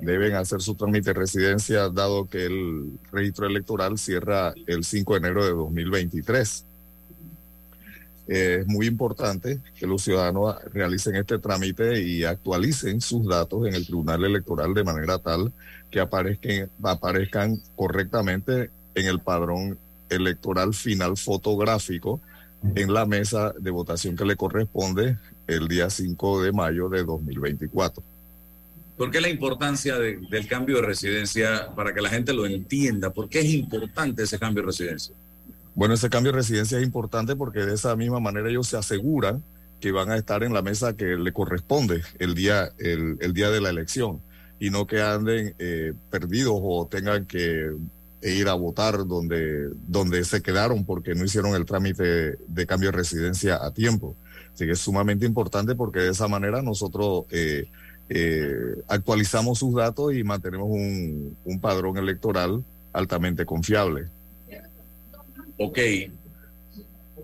deben 0.00 0.34
hacer 0.34 0.60
su 0.60 0.74
trámite 0.74 1.10
de 1.10 1.20
residencia 1.20 1.88
dado 1.88 2.28
que 2.28 2.46
el 2.46 2.98
registro 3.12 3.46
electoral 3.46 3.98
cierra 3.98 4.54
el 4.66 4.84
5 4.84 5.14
de 5.14 5.18
enero 5.18 5.44
de 5.44 5.50
2023. 5.52 6.64
Eh, 8.28 8.58
es 8.60 8.66
muy 8.66 8.86
importante 8.86 9.60
que 9.78 9.86
los 9.86 10.02
ciudadanos 10.02 10.56
realicen 10.72 11.14
este 11.14 11.38
trámite 11.38 12.02
y 12.02 12.24
actualicen 12.24 13.00
sus 13.00 13.26
datos 13.26 13.66
en 13.66 13.74
el 13.74 13.86
Tribunal 13.86 14.24
Electoral 14.24 14.74
de 14.74 14.84
manera 14.84 15.18
tal 15.18 15.52
que 15.90 16.00
aparezcan 16.00 17.60
correctamente 17.76 18.70
en 18.94 19.06
el 19.06 19.20
padrón 19.20 19.78
electoral 20.10 20.74
final 20.74 21.16
fotográfico 21.16 22.20
en 22.74 22.92
la 22.92 23.06
mesa 23.06 23.52
de 23.58 23.70
votación 23.70 24.16
que 24.16 24.24
le 24.24 24.36
corresponde 24.36 25.16
el 25.46 25.68
día 25.68 25.88
5 25.88 26.42
de 26.42 26.52
mayo 26.52 26.88
de 26.88 27.04
2024. 27.04 28.02
¿Por 28.96 29.10
qué 29.10 29.20
la 29.20 29.28
importancia 29.28 29.98
de- 29.98 30.18
del 30.30 30.46
cambio 30.46 30.76
de 30.76 30.82
residencia 30.82 31.68
para 31.74 31.92
que 31.92 32.00
la 32.00 32.08
gente 32.08 32.32
lo 32.32 32.46
entienda? 32.46 33.10
¿Por 33.10 33.28
qué 33.28 33.40
es 33.40 33.52
importante 33.52 34.22
ese 34.22 34.38
cambio 34.38 34.62
de 34.62 34.68
residencia? 34.68 35.14
Bueno, 35.74 35.94
ese 35.94 36.08
cambio 36.08 36.32
de 36.32 36.38
residencia 36.38 36.78
es 36.78 36.84
importante 36.84 37.36
porque 37.36 37.60
de 37.60 37.74
esa 37.74 37.94
misma 37.96 38.20
manera 38.20 38.48
ellos 38.48 38.66
se 38.66 38.78
aseguran 38.78 39.42
que 39.80 39.92
van 39.92 40.10
a 40.10 40.16
estar 40.16 40.42
en 40.42 40.54
la 40.54 40.62
mesa 40.62 40.96
que 40.96 41.16
le 41.16 41.32
corresponde 41.32 42.02
el 42.18 42.34
día, 42.34 42.70
el, 42.78 43.18
el 43.20 43.34
día 43.34 43.50
de 43.50 43.60
la 43.60 43.68
elección 43.68 44.20
y 44.58 44.70
no 44.70 44.86
que 44.86 45.02
anden 45.02 45.54
eh, 45.58 45.92
perdidos 46.10 46.58
o 46.62 46.88
tengan 46.90 47.26
que 47.26 47.70
ir 48.22 48.48
a 48.48 48.54
votar 48.54 49.06
donde, 49.06 49.68
donde 49.86 50.24
se 50.24 50.40
quedaron 50.40 50.86
porque 50.86 51.14
no 51.14 51.24
hicieron 51.24 51.54
el 51.54 51.66
trámite 51.66 52.36
de 52.48 52.66
cambio 52.66 52.90
de 52.90 52.96
residencia 52.96 53.62
a 53.62 53.70
tiempo. 53.72 54.16
Así 54.54 54.64
que 54.64 54.72
es 54.72 54.78
sumamente 54.80 55.26
importante 55.26 55.74
porque 55.74 56.00
de 56.00 56.10
esa 56.12 56.26
manera 56.26 56.62
nosotros 56.62 57.26
eh, 57.30 57.66
eh, 58.08 58.76
actualizamos 58.88 59.58
sus 59.58 59.74
datos 59.74 60.14
y 60.14 60.22
mantenemos 60.22 60.68
un, 60.68 61.36
un 61.44 61.60
padrón 61.60 61.96
electoral 61.98 62.62
altamente 62.92 63.44
confiable. 63.44 64.06
Ok, 65.58 65.78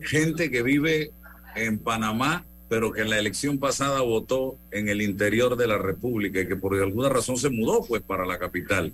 gente 0.00 0.50
que 0.50 0.62
vive 0.62 1.10
en 1.54 1.78
Panamá, 1.78 2.44
pero 2.68 2.92
que 2.92 3.02
en 3.02 3.10
la 3.10 3.18
elección 3.18 3.58
pasada 3.58 4.00
votó 4.00 4.56
en 4.70 4.88
el 4.88 5.02
interior 5.02 5.56
de 5.56 5.66
la 5.66 5.76
República 5.76 6.40
y 6.40 6.48
que 6.48 6.56
por 6.56 6.74
alguna 6.74 7.10
razón 7.10 7.36
se 7.36 7.50
mudó 7.50 7.84
pues 7.84 8.02
para 8.02 8.24
la 8.24 8.38
capital. 8.38 8.92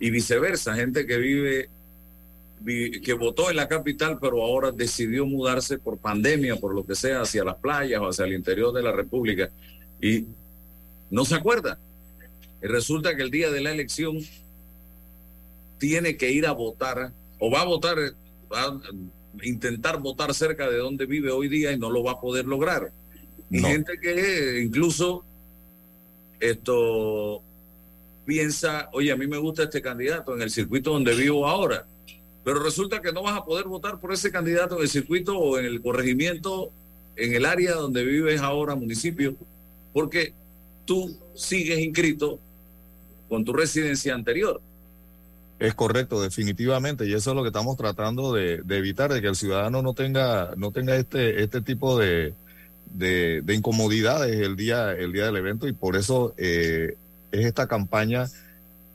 Y 0.00 0.10
viceversa, 0.10 0.74
gente 0.74 1.06
que 1.06 1.16
vive, 1.16 1.68
vi- 2.60 3.00
que 3.00 3.12
votó 3.12 3.50
en 3.50 3.56
la 3.56 3.68
capital, 3.68 4.18
pero 4.20 4.42
ahora 4.42 4.72
decidió 4.72 5.24
mudarse 5.24 5.78
por 5.78 5.98
pandemia, 5.98 6.56
por 6.56 6.74
lo 6.74 6.84
que 6.84 6.96
sea, 6.96 7.20
hacia 7.22 7.44
las 7.44 7.54
playas 7.56 8.00
o 8.00 8.08
hacia 8.08 8.24
el 8.24 8.32
interior 8.32 8.72
de 8.72 8.82
la 8.82 8.90
República. 8.90 9.48
Y 10.00 10.26
no 11.12 11.24
se 11.26 11.34
acuerda. 11.36 11.78
Y 12.62 12.66
resulta 12.66 13.14
que 13.14 13.22
el 13.22 13.30
día 13.30 13.50
de 13.50 13.60
la 13.60 13.70
elección 13.70 14.18
tiene 15.78 16.16
que 16.16 16.30
ir 16.32 16.46
a 16.46 16.52
votar 16.52 17.12
o 17.38 17.50
va 17.50 17.60
a 17.60 17.64
votar, 17.64 17.96
va 18.52 18.62
a 18.62 18.80
intentar 19.42 20.00
votar 20.00 20.32
cerca 20.34 20.70
de 20.70 20.78
donde 20.78 21.06
vive 21.06 21.30
hoy 21.30 21.48
día 21.48 21.70
y 21.72 21.78
no 21.78 21.90
lo 21.90 22.02
va 22.02 22.12
a 22.12 22.20
poder 22.20 22.46
lograr. 22.46 22.92
Y 23.50 23.60
No. 23.60 23.68
gente 23.68 23.92
que 24.00 24.62
incluso 24.64 25.24
esto 26.40 27.42
piensa, 28.24 28.88
oye, 28.92 29.12
a 29.12 29.16
mí 29.16 29.26
me 29.26 29.36
gusta 29.36 29.64
este 29.64 29.82
candidato 29.82 30.34
en 30.34 30.42
el 30.42 30.50
circuito 30.50 30.92
donde 30.92 31.14
vivo 31.14 31.46
ahora, 31.46 31.84
pero 32.42 32.62
resulta 32.62 33.02
que 33.02 33.12
no 33.12 33.22
vas 33.22 33.36
a 33.36 33.44
poder 33.44 33.66
votar 33.66 34.00
por 34.00 34.12
ese 34.14 34.30
candidato 34.30 34.76
en 34.76 34.82
el 34.82 34.88
circuito 34.88 35.36
o 35.38 35.58
en 35.58 35.66
el 35.66 35.82
corregimiento, 35.82 36.70
en 37.16 37.34
el 37.34 37.44
área 37.44 37.74
donde 37.74 38.02
vives 38.04 38.40
ahora, 38.40 38.74
municipio, 38.76 39.34
porque 39.92 40.32
tú 40.92 41.16
sigues 41.34 41.78
inscrito 41.78 42.38
con 43.26 43.46
tu 43.46 43.54
residencia 43.54 44.14
anterior. 44.14 44.60
Es 45.58 45.72
correcto, 45.72 46.20
definitivamente, 46.20 47.06
y 47.06 47.14
eso 47.14 47.30
es 47.30 47.36
lo 47.36 47.42
que 47.42 47.48
estamos 47.48 47.78
tratando 47.78 48.34
de, 48.34 48.62
evitar, 48.68 49.10
de 49.10 49.22
que 49.22 49.28
el 49.28 49.36
ciudadano 49.36 49.80
no 49.80 49.94
tenga, 49.94 50.50
no 50.58 50.70
tenga 50.70 50.94
este, 50.96 51.42
este 51.42 51.62
tipo 51.62 51.98
de, 51.98 52.34
de, 52.92 53.40
de 53.42 53.54
incomodidades 53.54 54.38
el 54.38 54.54
día, 54.54 54.92
el 54.92 55.14
día 55.14 55.24
del 55.24 55.38
evento, 55.38 55.66
y 55.66 55.72
por 55.72 55.96
eso 55.96 56.34
eh, 56.36 56.94
es 57.30 57.46
esta 57.46 57.66
campaña 57.66 58.26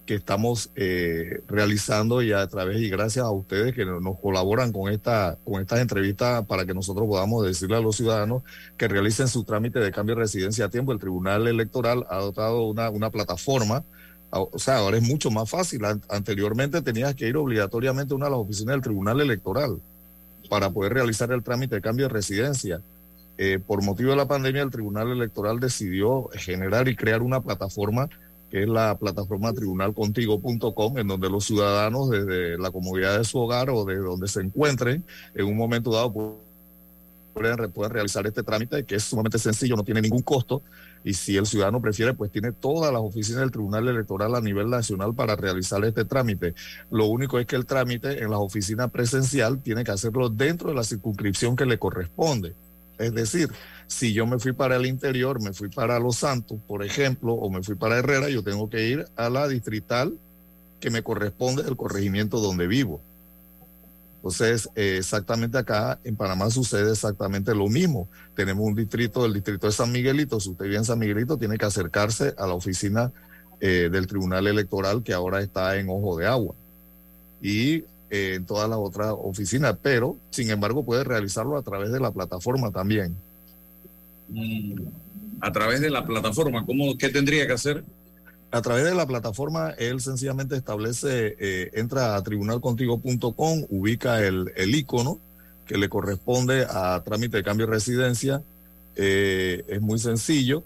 que 0.08 0.16
estamos 0.16 0.72
eh, 0.76 1.42
realizando 1.48 2.24
y 2.24 2.32
a 2.32 2.48
través 2.48 2.82
y 2.82 2.90
gracias 2.90 3.24
a 3.26 3.30
ustedes 3.30 3.76
que 3.76 3.86
nos 3.86 4.18
colaboran 4.20 4.72
con 4.72 4.92
esta 4.92 5.38
con 5.44 5.62
estas 5.62 5.80
entrevistas 5.82 6.44
para 6.48 6.66
que 6.66 6.74
nosotros 6.74 7.06
podamos 7.08 7.46
decirle 7.46 7.76
a 7.78 7.82
los 7.82 7.98
ciudadanos 7.98 8.42
que 8.78 8.88
realicen 8.88 9.28
su 9.28 9.44
trámite 9.44 9.80
de 9.80 9.92
cambio 9.92 10.16
de 10.16 10.22
residencia 10.22 10.66
a 10.66 10.70
tiempo. 10.70 10.92
El 10.94 11.00
Tribunal 11.00 11.46
Electoral 11.48 12.06
ha 12.10 12.18
dotado 12.18 12.64
una, 12.66 12.90
una 12.90 13.12
plataforma 13.12 13.84
Ah, 14.30 14.42
o 14.42 14.60
sea, 14.60 14.80
ahora 14.80 14.98
es 14.98 15.04
mucho 15.04 15.32
más 15.32 15.50
fácil. 15.50 15.86
An- 15.86 16.02
Anteriormente 16.10 16.82
tenías 16.82 17.16
que 17.16 17.30
ir 17.30 17.38
obligatoriamente 17.38 18.14
a 18.14 18.18
una 18.18 18.26
de 18.26 18.32
las 18.32 18.40
oficinas 18.42 18.74
del 18.74 18.82
Tribunal 18.82 19.22
Electoral 19.22 19.78
para 20.50 20.70
poder 20.70 20.94
realizar 20.96 21.32
el 21.32 21.44
trámite 21.44 21.76
de 21.76 21.82
cambio 21.82 22.08
de 22.10 22.14
residencia. 22.14 22.82
Eh, 23.38 23.58
por 23.66 23.82
motivo 23.84 24.10
de 24.12 24.18
la 24.18 24.28
pandemia, 24.28 24.64
el 24.64 24.70
Tribunal 24.70 25.12
Electoral 25.12 25.62
decidió 25.62 26.28
generar 26.34 26.90
y 26.90 26.96
crear 26.98 27.22
una 27.22 27.40
plataforma 27.40 28.10
que 28.50 28.64
es 28.64 28.70
la 28.70 28.98
plataforma 28.98 29.52
tribunalcontigo.com, 29.54 30.98
en 30.98 31.08
donde 31.08 31.30
los 31.30 31.46
ciudadanos 31.46 32.10
desde 32.10 32.58
la 32.58 32.72
comodidad 32.72 33.18
de 33.18 33.24
su 33.26 33.38
hogar 33.40 33.70
o 33.70 33.86
de 33.86 33.98
donde 33.98 34.28
se 34.28 34.42
encuentren 34.42 35.04
en 35.36 35.46
un 35.46 35.58
momento 35.58 35.92
dado 35.92 36.14
pu- 36.14 36.36
pueden, 37.34 37.72
pueden 37.72 37.92
realizar 37.94 38.26
este 38.26 38.44
trámite 38.44 38.84
que 38.86 38.96
es 38.96 39.04
sumamente 39.04 39.38
sencillo, 39.38 39.76
no 39.76 39.84
tiene 39.84 40.02
ningún 40.02 40.22
costo 40.22 40.62
y 41.04 41.14
si 41.14 41.38
el 41.38 41.46
ciudadano 41.46 41.80
prefiere, 41.82 42.14
pues 42.14 42.32
tiene 42.32 42.52
todas 42.52 42.92
las 42.92 43.02
oficinas 43.02 43.42
del 43.42 43.52
Tribunal 43.52 43.88
Electoral 43.88 44.34
a 44.36 44.42
nivel 44.42 44.70
nacional 44.70 45.14
para 45.14 45.36
realizar 45.36 45.84
este 45.86 46.04
trámite. 46.06 46.56
Lo 46.90 47.06
único 47.06 47.40
es 47.40 47.46
que 47.46 47.56
el 47.56 47.66
trámite 47.66 48.24
en 48.24 48.32
las 48.32 48.40
oficinas 48.40 48.90
presencial 48.92 49.60
tiene 49.62 49.84
que 49.84 49.92
hacerlo 49.92 50.30
dentro 50.30 50.70
de 50.70 50.76
la 50.76 50.84
circunscripción 50.84 51.56
que 51.56 51.66
le 51.66 51.78
corresponde. 51.78 52.56
Es 52.98 53.14
decir, 53.14 53.50
si 53.88 54.14
yo 54.14 54.26
me 54.26 54.40
fui 54.40 54.54
para 54.54 54.76
el 54.76 54.86
interior, 54.86 55.42
me 55.42 55.54
fui 55.54 55.70
para 55.70 56.00
Los 56.00 56.18
Santos, 56.18 56.60
por 56.68 56.84
ejemplo, 56.84 57.34
o 57.34 57.50
me 57.50 57.64
fui 57.64 57.76
para 57.76 57.98
Herrera, 57.98 58.30
yo 58.30 58.44
tengo 58.44 58.70
que 58.70 58.88
ir 58.88 59.06
a 59.16 59.30
la 59.30 59.48
distrital 59.48 60.14
que 60.80 60.90
me 60.90 61.04
corresponde 61.04 61.64
del 61.64 61.78
corregimiento 61.78 62.40
donde 62.40 62.68
vivo. 62.68 63.02
Entonces, 64.18 64.70
eh, 64.76 64.98
exactamente 64.98 65.58
acá 65.58 66.00
en 66.04 66.16
Panamá 66.16 66.50
sucede 66.50 66.92
exactamente 66.92 67.56
lo 67.56 67.70
mismo. 67.70 68.10
Tenemos 68.36 68.66
un 68.66 68.76
distrito, 68.76 69.26
el 69.26 69.34
distrito 69.34 69.68
de 69.68 69.74
San 69.74 69.92
Miguelito. 69.92 70.40
Si 70.40 70.50
usted 70.50 70.66
vive 70.66 70.78
en 70.78 70.86
San 70.86 71.00
Miguelito, 71.00 71.38
tiene 71.38 71.58
que 71.58 71.66
acercarse 71.66 72.34
a 72.38 72.46
la 72.46 72.54
oficina 72.54 73.12
eh, 73.62 73.90
del 73.92 74.06
Tribunal 74.08 74.48
Electoral 74.48 75.02
que 75.02 75.14
ahora 75.14 75.42
está 75.42 75.78
en 75.78 75.90
Ojo 75.90 76.18
de 76.18 76.26
Agua. 76.26 76.56
Y 77.42 77.84
eh, 78.10 78.34
en 78.36 78.46
todas 78.46 78.70
las 78.70 78.80
otras 78.80 79.14
oficinas, 79.18 79.76
pero 79.82 80.18
sin 80.30 80.50
embargo 80.50 80.84
puede 80.84 81.04
realizarlo 81.04 81.58
a 81.58 81.62
través 81.62 81.92
de 81.92 82.00
la 82.00 82.12
plataforma 82.12 82.72
también. 82.72 83.16
Mm, 84.30 84.74
A 85.42 85.52
través 85.52 85.82
de 85.82 85.90
la 85.90 86.06
plataforma, 86.06 86.66
¿cómo, 86.66 86.98
¿qué 86.98 87.10
tendría 87.10 87.46
que 87.46 87.54
hacer? 87.54 87.84
A 88.50 88.62
través 88.62 88.86
de 88.86 88.96
la 88.96 89.06
plataforma, 89.06 89.72
él 89.78 90.00
sencillamente 90.02 90.56
establece, 90.56 91.36
eh, 91.40 91.70
entra 91.74 92.16
a 92.16 92.24
tribunalcontigo.com, 92.24 93.66
ubica 93.70 94.26
el, 94.26 94.52
el 94.56 94.74
icono 94.74 95.20
que 95.68 95.78
le 95.78 95.90
corresponde 95.90 96.66
a 96.70 97.02
trámite 97.04 97.38
de 97.38 97.44
cambio 97.44 97.68
de 97.68 97.74
residencia. 97.74 98.42
Eh, 98.96 99.64
es 99.68 99.82
muy 99.82 100.00
sencillo 100.00 100.64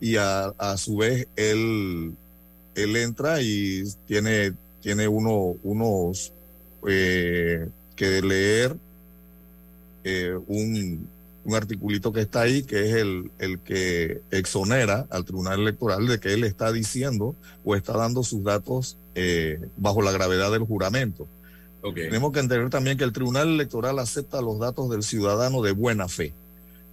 y 0.00 0.16
a, 0.16 0.46
a 0.58 0.76
su 0.78 0.96
vez 0.96 1.28
él, 1.36 2.14
él 2.74 2.96
entra 2.96 3.40
y 3.42 3.84
tiene, 4.06 4.52
tiene 4.82 5.06
uno, 5.06 5.54
unos 5.62 6.32
eh, 6.86 7.68
que 7.96 8.22
leer 8.22 8.76
eh, 10.04 10.38
un, 10.46 11.08
un 11.44 11.54
articulito 11.54 12.12
que 12.12 12.20
está 12.20 12.42
ahí, 12.42 12.62
que 12.62 12.88
es 12.88 12.94
el, 12.94 13.30
el 13.38 13.58
que 13.60 14.20
exonera 14.30 15.06
al 15.10 15.24
Tribunal 15.24 15.60
Electoral 15.60 16.06
de 16.06 16.20
que 16.20 16.34
él 16.34 16.44
está 16.44 16.72
diciendo 16.72 17.34
o 17.64 17.74
está 17.74 17.96
dando 17.96 18.22
sus 18.22 18.44
datos 18.44 18.96
eh, 19.14 19.58
bajo 19.76 20.02
la 20.02 20.12
gravedad 20.12 20.52
del 20.52 20.62
juramento. 20.62 21.26
Tenemos 21.94 22.32
que 22.32 22.40
entender 22.40 22.68
también 22.70 22.98
que 22.98 23.04
el 23.04 23.12
Tribunal 23.12 23.48
Electoral 23.48 23.98
acepta 23.98 24.42
los 24.42 24.58
datos 24.58 24.90
del 24.90 25.02
ciudadano 25.02 25.62
de 25.62 25.72
buena 25.72 26.08
fe. 26.08 26.34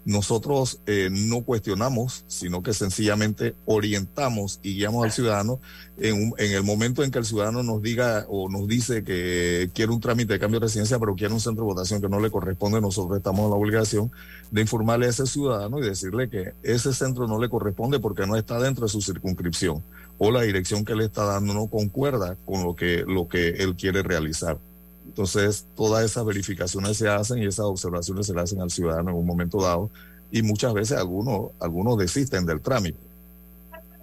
Nosotros 0.06 0.80
eh, 0.86 1.10
no 1.12 1.42
cuestionamos, 1.42 2.24
sino 2.28 2.62
que 2.62 2.74
sencillamente 2.74 3.56
orientamos 3.66 4.60
y 4.62 4.76
guiamos 4.76 5.04
al 5.04 5.12
ciudadano 5.12 5.60
en, 5.98 6.14
un- 6.16 6.34
en 6.38 6.52
el 6.52 6.62
momento 6.64 7.04
en 7.04 7.10
que 7.10 7.18
el 7.18 7.26
ciudadano 7.26 7.64
nos 7.64 7.82
diga 7.82 8.26
o 8.30 8.48
nos 8.48 8.68
dice 8.68 9.04
que 9.04 9.70
quiere 9.74 9.92
un 9.92 10.00
trámite 10.00 10.34
de 10.34 10.40
cambio 10.40 10.60
de 10.60 10.68
residencia, 10.68 11.00
pero 11.00 11.16
quiere 11.16 11.34
un 11.34 11.40
centro 11.40 11.64
de 11.66 11.74
votación 11.74 12.02
que 12.02 12.08
no 12.10 12.20
le 12.20 12.30
corresponde, 12.30 12.80
nosotros 12.82 13.18
estamos 13.18 13.46
en 13.46 13.50
la 13.50 13.56
obligación 13.56 14.12
de 14.52 14.62
informarle 14.62 15.08
a 15.08 15.10
ese 15.10 15.26
ciudadano 15.26 15.80
y 15.80 15.82
decirle 15.82 16.30
que 16.30 16.54
ese 16.62 16.94
centro 16.94 17.28
no 17.28 17.40
le 17.40 17.50
corresponde 17.50 18.00
porque 18.00 18.28
no 18.28 18.36
está 18.36 18.60
dentro 18.60 18.86
de 18.86 18.92
su 18.92 19.02
circunscripción 19.02 19.84
o 20.20 20.30
la 20.32 20.44
dirección 20.44 20.86
que 20.86 20.96
le 20.96 21.06
está 21.06 21.26
dando 21.26 21.54
no 21.56 21.66
concuerda 21.68 22.38
con 22.46 22.64
lo 22.64 22.76
que, 22.76 23.04
lo 23.08 23.28
que 23.28 23.50
él 23.50 23.76
quiere 23.76 24.04
realizar. 24.04 24.60
Entonces, 25.06 25.66
todas 25.76 26.04
esas 26.04 26.26
verificaciones 26.26 26.98
se 26.98 27.08
hacen 27.08 27.40
y 27.40 27.46
esas 27.46 27.66
observaciones 27.66 28.28
se 28.28 28.34
le 28.34 28.42
hacen 28.42 28.62
al 28.62 28.72
ciudadano 28.72 29.12
en 29.12 29.18
un 29.18 29.26
momento 29.26 29.62
dado 29.62 29.90
y 30.32 30.42
muchas 30.42 30.74
veces 30.74 30.98
algunos, 30.98 31.52
algunos 31.60 31.98
desisten 31.98 32.46
del 32.46 32.62
trámite. 32.62 32.98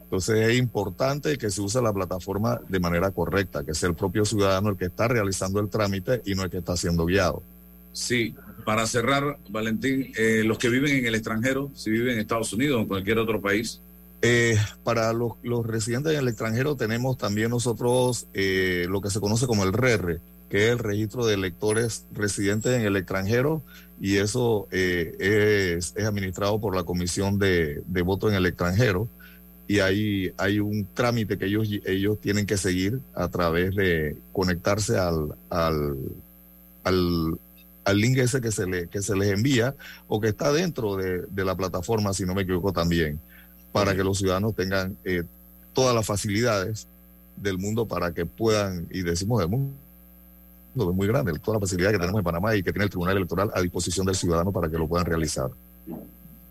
Entonces 0.05 0.49
es 0.49 0.59
importante 0.59 1.39
que 1.39 1.51
se 1.51 1.61
use 1.61 1.81
la 1.81 1.93
plataforma 1.93 2.61
de 2.69 2.81
manera 2.81 3.11
correcta, 3.11 3.65
que 3.65 3.75
sea 3.75 3.89
el 3.89 3.95
propio 3.95 4.25
ciudadano 4.25 4.69
el 4.71 4.77
que 4.77 4.87
está 4.87 5.09
realizando 5.09 5.59
el 5.59 5.69
trámite 5.69 6.23
y 6.27 6.35
no 6.35 6.45
el 6.45 6.51
que 6.51 6.59
está 6.59 6.77
siendo 6.77 7.07
guiado. 7.07 7.43
Sí, 7.93 8.35
para 8.65 8.87
cerrar, 8.87 9.39
Valentín, 9.49 10.13
eh, 10.17 10.43
los 10.45 10.59
que 10.59 10.69
viven 10.69 10.97
en 10.97 11.07
el 11.07 11.15
extranjero, 11.15 11.71
si 11.75 11.91
viven 11.91 12.15
en 12.15 12.21
Estados 12.21 12.53
Unidos 12.53 12.79
o 12.79 12.81
en 12.81 12.89
cualquier 12.89 13.19
otro 13.19 13.41
país, 13.41 13.81
Eh, 14.25 14.57
para 14.85 15.13
los, 15.13 15.33
los 15.43 15.67
residentes 15.67 16.13
en 16.13 16.21
el 16.21 16.29
extranjero 16.29 16.77
tenemos 16.77 17.19
también 17.19 17.51
nosotros 17.51 18.27
eh, 18.35 18.87
lo 18.89 19.01
que 19.01 19.11
se 19.11 19.19
conoce 19.19 19.47
como 19.47 19.65
el 19.65 19.73
RERRE, 19.73 20.21
que 20.53 20.67
es 20.67 20.73
el 20.73 20.81
registro 20.81 21.25
de 21.25 21.33
electores 21.33 22.05
residentes 22.13 22.79
en 22.79 22.83
el 22.83 22.95
extranjero 22.97 23.63
y 23.99 24.19
eso 24.19 24.69
eh, 24.71 25.17
es, 25.19 25.95
es 25.97 26.05
administrado 26.05 26.61
por 26.61 26.77
la 26.77 26.85
Comisión 26.85 27.39
de, 27.39 27.83
de 27.87 28.03
Voto 28.03 28.29
en 28.29 28.35
el 28.35 28.45
extranjero. 28.45 29.09
Y 29.67 29.79
hay, 29.79 30.35
hay 30.37 30.61
un 30.61 30.87
trámite 30.93 31.39
que 31.39 31.47
ellos, 31.47 31.67
ellos 31.87 32.21
tienen 32.21 32.45
que 32.45 32.59
seguir 32.59 33.01
a 33.15 33.29
través 33.29 33.75
de 33.75 34.19
conectarse 34.35 34.99
al, 34.99 35.35
al, 35.49 35.97
al, 36.85 37.39
al 37.85 37.99
link 37.99 38.19
ese 38.19 38.43
que 38.43 38.53
se, 38.53 38.67
le, 38.67 38.89
que 38.89 39.01
se 39.01 39.17
les 39.17 39.31
envía 39.31 39.75
o 40.07 40.21
que 40.21 40.29
está 40.29 40.53
dentro 40.53 40.97
de, 40.97 41.23
de 41.31 41.45
la 41.47 41.57
plataforma, 41.57 42.13
si 42.13 42.27
no 42.27 42.35
me 42.35 42.43
equivoco 42.43 42.75
también, 42.75 43.19
para 43.73 43.97
que 43.97 44.05
los 44.05 44.19
ciudadanos 44.19 44.55
tengan 44.55 44.99
eh, 45.07 45.23
todas 45.73 45.95
las 45.95 46.05
facilidades 46.05 46.87
del 47.39 47.57
mundo 47.57 47.89
para 47.89 48.13
que 48.13 48.27
puedan, 48.27 48.87
y 48.91 49.01
decimos 49.01 49.41
del 49.41 49.49
mundo, 49.49 49.73
es 50.75 50.97
muy 50.97 51.07
grande, 51.07 51.33
toda 51.39 51.57
la 51.57 51.61
facilidad 51.61 51.91
que 51.91 51.99
tenemos 51.99 52.19
en 52.19 52.25
Panamá 52.25 52.57
y 52.57 52.63
que 52.63 52.73
tiene 52.73 52.85
el 52.85 52.91
Tribunal 52.91 53.17
Electoral 53.17 53.51
a 53.55 53.61
disposición 53.61 54.07
del 54.07 54.15
ciudadano 54.15 54.53
para 54.53 54.69
que 54.69 54.79
lo 54.79 54.89
puedan 54.89 55.07
realizar. 55.07 55.51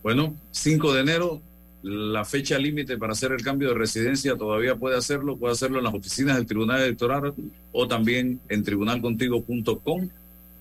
Bueno, 0.04 0.36
5 0.52 0.94
de 0.94 1.02
enero, 1.02 1.42
la 1.84 2.26
fecha 2.26 2.58
límite 2.58 2.98
para 2.98 3.14
hacer 3.14 3.32
el 3.32 3.44
cambio 3.44 3.70
de 3.70 3.76
residencia 3.76 4.36
todavía 4.36 4.76
puede 4.76 4.98
hacerlo, 4.98 5.38
puede 5.38 5.54
hacerlo 5.54 5.80
en 5.80 5.86
las 5.86 5.94
oficinas 5.94 6.38
del 6.38 6.46
Tribunal 6.46 6.82
Electoral 6.82 7.34
o 7.72 7.88
también 7.88 8.40
en 8.50 8.64
tribunalcontigo.com, 8.64 10.10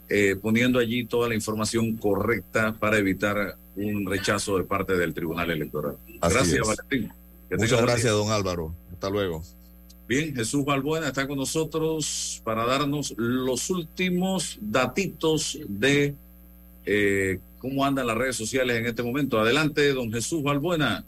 eh, 0.08 0.36
poniendo 0.40 0.78
allí 0.78 1.04
toda 1.04 1.28
la 1.28 1.34
información 1.34 1.96
correcta 1.96 2.74
para 2.78 2.98
evitar 2.98 3.56
un 3.76 4.06
rechazo 4.06 4.58
de 4.58 4.64
parte 4.64 4.96
del 4.96 5.14
Tribunal 5.14 5.50
Electoral. 5.50 5.96
Así 6.20 6.34
gracias, 6.34 6.60
es. 6.60 6.66
Valentín. 6.66 7.12
Que 7.48 7.56
Muchas 7.56 7.82
gracias, 7.82 8.12
don 8.12 8.30
Álvaro. 8.30 8.74
Hasta 8.92 9.10
luego. 9.10 9.42
Bien, 10.10 10.34
Jesús 10.34 10.64
Balbuena 10.64 11.06
está 11.06 11.28
con 11.28 11.38
nosotros 11.38 12.42
para 12.42 12.66
darnos 12.66 13.14
los 13.16 13.70
últimos 13.70 14.58
datitos 14.60 15.56
de 15.68 16.16
eh, 16.84 17.38
cómo 17.60 17.84
andan 17.84 18.08
las 18.08 18.16
redes 18.16 18.34
sociales 18.34 18.76
en 18.76 18.86
este 18.86 19.04
momento. 19.04 19.38
Adelante, 19.38 19.92
don 19.92 20.12
Jesús 20.12 20.42
Balbuena. 20.42 21.04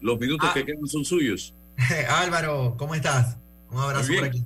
Los 0.00 0.20
minutos 0.20 0.50
que 0.54 0.64
quedan 0.64 0.86
son 0.86 1.04
suyos. 1.04 1.52
Álvaro, 2.08 2.76
¿cómo 2.78 2.94
estás? 2.94 3.38
Un 3.72 3.80
abrazo 3.80 4.12
por 4.14 4.26
aquí. 4.26 4.44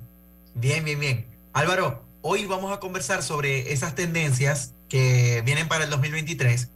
Bien, 0.55 0.83
bien, 0.83 0.99
bien. 0.99 1.27
Álvaro, 1.53 2.03
hoy 2.23 2.47
vamos 2.47 2.75
a 2.75 2.79
conversar 2.79 3.21
sobre 3.21 3.73
esas 3.73 3.93
tendencias 3.93 4.73
que 4.89 5.43
vienen 5.45 5.67
para 5.67 5.83
el 5.83 5.91
2023 5.91 6.71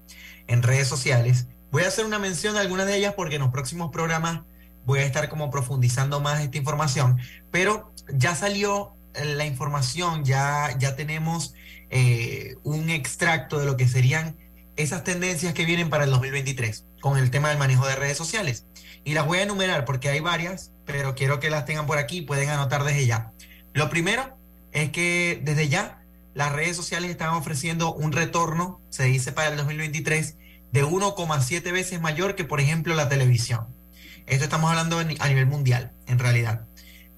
en 0.46 0.62
redes 0.62 0.88
sociales. 0.88 1.48
Voy 1.72 1.82
a 1.82 1.88
hacer 1.88 2.06
una 2.06 2.20
mención 2.20 2.54
de 2.54 2.60
algunas 2.60 2.86
de 2.86 2.96
ellas 2.96 3.16
porque 3.16 3.38
en 3.38 3.42
los 3.42 3.50
próximos 3.50 3.92
programas 3.92 4.42
voy 4.86 5.00
a 5.00 5.06
estar 5.06 5.30
como 5.30 5.50
profundizando 5.50 6.20
más 6.20 6.42
esta 6.42 6.58
información, 6.58 7.20
pero 7.52 7.94
ya 8.14 8.36
salió 8.36 8.94
eh, 9.14 9.26
la 9.26 9.46
información, 9.46 10.26
ya, 10.26 10.76
ya 10.78 10.96
tenemos 10.96 11.54
eh, 11.90 12.56
un 12.64 12.90
extracto 12.90 13.60
de 13.60 13.66
lo 13.66 13.78
que 13.78 13.88
serían 13.88 14.38
esas 14.76 15.04
tendencias 15.04 15.54
que 15.54 15.66
vienen 15.66 15.90
para 15.90 16.06
el 16.06 16.10
2023 16.10 16.86
con 17.00 17.18
el 17.18 17.30
tema 17.30 17.50
del 17.50 17.58
manejo 17.58 17.86
de 17.86 17.96
redes 17.96 18.18
sociales. 18.18 18.66
Y 19.04 19.14
las 19.14 19.26
voy 19.26 19.40
a 19.40 19.44
enumerar 19.44 19.86
porque 19.86 20.10
hay 20.10 20.20
varias, 20.20 20.72
pero 20.86 21.16
quiero 21.16 21.40
que 21.40 21.50
las 21.50 21.66
tengan 21.66 21.86
por 21.86 21.98
aquí 21.98 22.22
pueden 22.22 22.50
anotar 22.50 22.84
desde 22.84 23.06
ya. 23.06 23.32
Lo 23.74 23.90
primero 23.90 24.38
es 24.72 24.90
que 24.92 25.42
desde 25.44 25.68
ya 25.68 26.02
las 26.34 26.52
redes 26.52 26.76
sociales 26.76 27.12
están 27.12 27.30
ofreciendo 27.30 27.94
un 27.94 28.12
retorno, 28.12 28.82
se 28.90 29.04
dice 29.04 29.32
para 29.32 29.50
el 29.50 29.58
2023, 29.58 30.38
de 30.72 30.84
1,7 30.84 31.72
veces 31.72 32.02
mayor 32.02 32.36
que, 32.36 32.44
por 32.44 32.60
ejemplo, 32.60 32.96
la 32.96 33.10
televisión. 33.10 33.68
Esto 34.28 34.46
estamos 34.46 34.70
hablando 34.70 35.00
a 35.00 35.28
nivel 35.28 35.46
mundial, 35.46 35.94
en 36.08 36.20
realidad. 36.20 36.66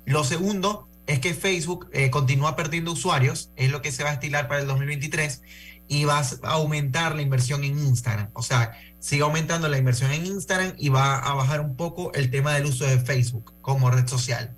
Lo 0.05 0.23
segundo 0.23 0.89
es 1.07 1.19
que 1.19 1.33
Facebook 1.33 1.89
eh, 1.93 2.09
continúa 2.09 2.55
perdiendo 2.55 2.91
usuarios, 2.91 3.51
es 3.55 3.71
lo 3.71 3.81
que 3.81 3.91
se 3.91 4.03
va 4.03 4.09
a 4.09 4.13
estilar 4.13 4.47
para 4.47 4.61
el 4.61 4.67
2023, 4.67 5.41
y 5.87 6.05
va 6.05 6.19
a 6.19 6.51
aumentar 6.51 7.15
la 7.15 7.21
inversión 7.21 7.63
en 7.63 7.77
Instagram. 7.77 8.29
O 8.33 8.41
sea, 8.41 8.71
sigue 8.99 9.23
aumentando 9.23 9.67
la 9.67 9.77
inversión 9.77 10.11
en 10.11 10.25
Instagram 10.25 10.73
y 10.77 10.89
va 10.89 11.17
a 11.19 11.33
bajar 11.33 11.61
un 11.61 11.75
poco 11.75 12.11
el 12.13 12.31
tema 12.31 12.53
del 12.53 12.65
uso 12.65 12.85
de 12.85 12.99
Facebook 12.99 13.53
como 13.61 13.91
red 13.91 14.07
social. 14.07 14.55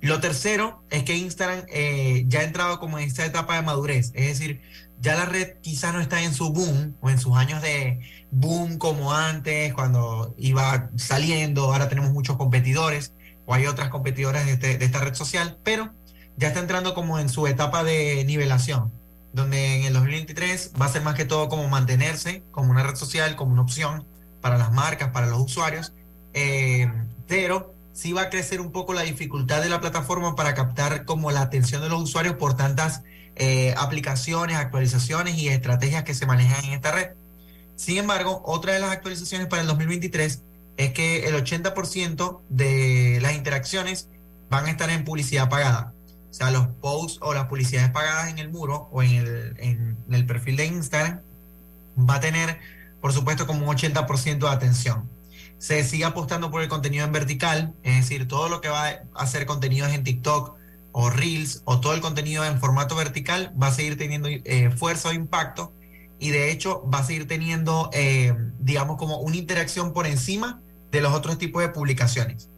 Lo 0.00 0.20
tercero 0.20 0.84
es 0.90 1.02
que 1.04 1.16
Instagram 1.16 1.64
eh, 1.68 2.24
ya 2.28 2.40
ha 2.40 2.44
entrado 2.44 2.78
como 2.78 2.98
en 2.98 3.08
esta 3.08 3.24
etapa 3.26 3.56
de 3.56 3.62
madurez, 3.62 4.12
es 4.14 4.26
decir, 4.38 4.60
ya 5.00 5.14
la 5.14 5.24
red 5.24 5.54
quizás 5.60 5.92
no 5.94 6.00
está 6.00 6.22
en 6.22 6.34
su 6.34 6.52
boom 6.52 6.96
o 7.00 7.10
en 7.10 7.18
sus 7.18 7.36
años 7.36 7.62
de 7.62 8.00
boom 8.30 8.78
como 8.78 9.12
antes, 9.12 9.72
cuando 9.74 10.34
iba 10.38 10.90
saliendo, 10.96 11.64
ahora 11.72 11.88
tenemos 11.88 12.10
muchos 12.12 12.36
competidores 12.36 13.12
o 13.46 13.54
hay 13.54 13.66
otras 13.66 13.88
competidoras 13.88 14.46
de, 14.46 14.52
este- 14.52 14.84
esta 14.84 15.00
red 15.00 15.14
social, 15.14 15.58
pero 15.64 15.92
ya 16.36 16.48
está 16.48 16.60
entrando 16.60 16.94
como 16.94 17.18
en 17.18 17.28
su 17.28 17.46
etapa 17.46 17.82
de 17.84 18.24
nivelación, 18.24 18.92
donde 19.32 19.76
en 19.80 19.84
el 19.86 19.92
2023 19.94 20.72
va 20.80 20.86
a 20.86 20.88
ser 20.88 21.02
más 21.02 21.14
que 21.14 21.24
todo 21.24 21.48
como 21.48 21.68
mantenerse 21.68 22.42
como 22.52 22.70
una 22.70 22.82
red 22.84 22.94
social, 22.96 23.34
como 23.36 23.52
una 23.52 23.62
opción 23.62 24.04
para 24.40 24.58
las 24.58 24.72
marcas, 24.72 25.10
para 25.10 25.26
los 25.26 25.40
usuarios, 25.40 25.92
eh, 26.34 26.88
pero 27.26 27.74
sí 27.98 28.12
va 28.12 28.22
a 28.22 28.30
crecer 28.30 28.60
un 28.60 28.70
poco 28.70 28.94
la 28.94 29.02
dificultad 29.02 29.60
de 29.60 29.68
la 29.68 29.80
plataforma 29.80 30.36
para 30.36 30.54
captar 30.54 31.04
como 31.04 31.32
la 31.32 31.40
atención 31.40 31.82
de 31.82 31.88
los 31.88 32.00
usuarios 32.00 32.36
por 32.36 32.56
tantas 32.56 33.02
eh, 33.34 33.74
aplicaciones, 33.76 34.56
actualizaciones 34.56 35.36
y 35.36 35.48
estrategias 35.48 36.04
que 36.04 36.14
se 36.14 36.24
manejan 36.24 36.64
en 36.64 36.74
esta 36.74 36.92
red. 36.92 37.08
Sin 37.74 37.96
embargo, 37.96 38.40
otra 38.44 38.72
de 38.74 38.78
las 38.78 38.92
actualizaciones 38.92 39.48
para 39.48 39.62
el 39.62 39.68
2023 39.68 40.42
es 40.76 40.92
que 40.92 41.26
el 41.26 41.34
80% 41.34 42.40
de 42.48 43.18
las 43.20 43.34
interacciones 43.34 44.08
van 44.48 44.66
a 44.66 44.70
estar 44.70 44.90
en 44.90 45.04
publicidad 45.04 45.48
pagada. 45.48 45.92
O 46.30 46.32
sea, 46.32 46.52
los 46.52 46.68
posts 46.68 47.18
o 47.20 47.34
las 47.34 47.46
publicidades 47.46 47.90
pagadas 47.90 48.30
en 48.30 48.38
el 48.38 48.48
muro 48.48 48.88
o 48.92 49.02
en 49.02 49.10
el, 49.10 49.56
en 49.58 49.96
el 50.08 50.24
perfil 50.24 50.54
de 50.54 50.66
Instagram 50.66 51.20
va 52.08 52.14
a 52.14 52.20
tener, 52.20 52.60
por 53.00 53.12
supuesto, 53.12 53.48
como 53.48 53.68
un 53.68 53.76
80% 53.76 54.38
de 54.38 54.48
atención. 54.48 55.17
Se 55.58 55.84
sigue 55.84 56.04
apostando 56.04 56.50
por 56.50 56.62
el 56.62 56.68
contenido 56.68 57.04
en 57.04 57.12
vertical, 57.12 57.74
es 57.82 57.96
decir, 57.96 58.28
todo 58.28 58.48
lo 58.48 58.60
que 58.60 58.68
va 58.68 59.00
a 59.14 59.26
ser 59.26 59.44
contenidos 59.46 59.92
en 59.92 60.04
TikTok 60.04 60.54
o 60.92 61.10
Reels 61.10 61.62
o 61.64 61.80
todo 61.80 61.94
el 61.94 62.00
contenido 62.00 62.44
en 62.44 62.60
formato 62.60 62.96
vertical 62.96 63.52
va 63.60 63.68
a 63.68 63.72
seguir 63.72 63.98
teniendo 63.98 64.28
eh, 64.28 64.70
fuerza 64.70 65.10
o 65.10 65.12
impacto 65.12 65.72
y 66.18 66.30
de 66.30 66.50
hecho 66.50 66.88
va 66.92 66.98
a 66.98 67.04
seguir 67.04 67.28
teniendo, 67.28 67.90
eh, 67.92 68.34
digamos, 68.58 68.96
como 68.96 69.18
una 69.18 69.36
interacción 69.36 69.92
por 69.92 70.06
encima 70.06 70.60
de 70.90 71.00
los 71.00 71.12
otros 71.12 71.38
tipos 71.38 71.62
de 71.62 71.68
publicaciones. 71.68 72.50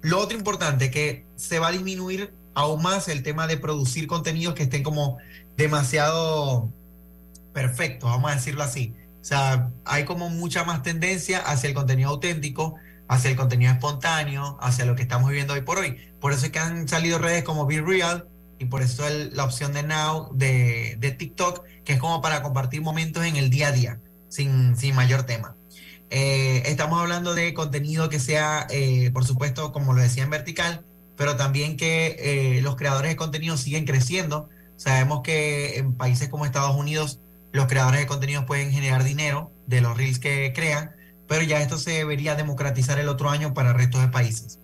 Lo 0.00 0.18
otro 0.18 0.38
importante 0.38 0.90
que 0.90 1.26
se 1.36 1.58
va 1.58 1.68
a 1.68 1.72
disminuir 1.72 2.32
aún 2.54 2.82
más 2.82 3.08
el 3.08 3.22
tema 3.22 3.46
de 3.46 3.56
producir 3.56 4.06
contenidos 4.06 4.54
que 4.54 4.64
estén 4.64 4.82
como 4.82 5.18
demasiado 5.56 6.72
perfectos, 7.52 8.08
vamos 8.08 8.30
a 8.30 8.34
decirlo 8.34 8.62
así. 8.62 8.94
Sea, 9.28 9.68
hay 9.84 10.06
como 10.06 10.30
mucha 10.30 10.64
más 10.64 10.82
tendencia 10.82 11.40
hacia 11.40 11.68
el 11.68 11.74
contenido 11.74 12.08
auténtico, 12.08 12.76
hacia 13.08 13.28
el 13.28 13.36
contenido 13.36 13.70
espontáneo, 13.70 14.56
hacia 14.58 14.86
lo 14.86 14.96
que 14.96 15.02
estamos 15.02 15.28
viviendo 15.28 15.52
hoy 15.52 15.60
por 15.60 15.76
hoy. 15.76 15.98
Por 16.18 16.32
eso 16.32 16.46
es 16.46 16.50
que 16.50 16.58
han 16.58 16.88
salido 16.88 17.18
redes 17.18 17.44
como 17.44 17.66
Be 17.66 17.82
Real 17.82 18.26
y 18.58 18.64
por 18.64 18.80
eso 18.80 19.04
la 19.32 19.44
opción 19.44 19.74
de 19.74 19.82
Now 19.82 20.30
de, 20.32 20.96
de 20.98 21.10
TikTok, 21.10 21.62
que 21.84 21.92
es 21.92 21.98
como 21.98 22.22
para 22.22 22.42
compartir 22.42 22.80
momentos 22.80 23.22
en 23.22 23.36
el 23.36 23.50
día 23.50 23.68
a 23.68 23.72
día, 23.72 24.00
sin, 24.30 24.74
sin 24.78 24.94
mayor 24.94 25.24
tema. 25.24 25.56
Eh, 26.08 26.62
estamos 26.64 26.98
hablando 26.98 27.34
de 27.34 27.52
contenido 27.52 28.08
que 28.08 28.20
sea, 28.20 28.66
eh, 28.70 29.10
por 29.12 29.26
supuesto, 29.26 29.72
como 29.72 29.92
lo 29.92 30.00
decía 30.00 30.22
en 30.22 30.30
vertical, 30.30 30.86
pero 31.18 31.36
también 31.36 31.76
que 31.76 32.16
eh, 32.18 32.62
los 32.62 32.76
creadores 32.76 33.10
de 33.10 33.16
contenido 33.16 33.58
siguen 33.58 33.84
creciendo. 33.84 34.48
Sabemos 34.76 35.20
que 35.22 35.76
en 35.76 35.92
países 35.92 36.30
como 36.30 36.46
Estados 36.46 36.74
Unidos 36.74 37.20
los 37.52 37.66
creadores 37.66 38.00
de 38.00 38.06
contenido 38.06 38.46
pueden 38.46 38.70
generar 38.70 39.04
dinero 39.04 39.52
de 39.66 39.80
los 39.80 39.96
reels 39.96 40.18
que 40.18 40.52
crean, 40.54 40.92
pero 41.26 41.42
ya 41.42 41.60
esto 41.60 41.78
se 41.78 41.92
debería 41.92 42.34
democratizar 42.34 42.98
el 42.98 43.08
otro 43.08 43.30
año 43.30 43.54
para 43.54 43.70
el 43.70 43.76
resto 43.76 44.00
de 44.00 44.08
países. 44.08 44.58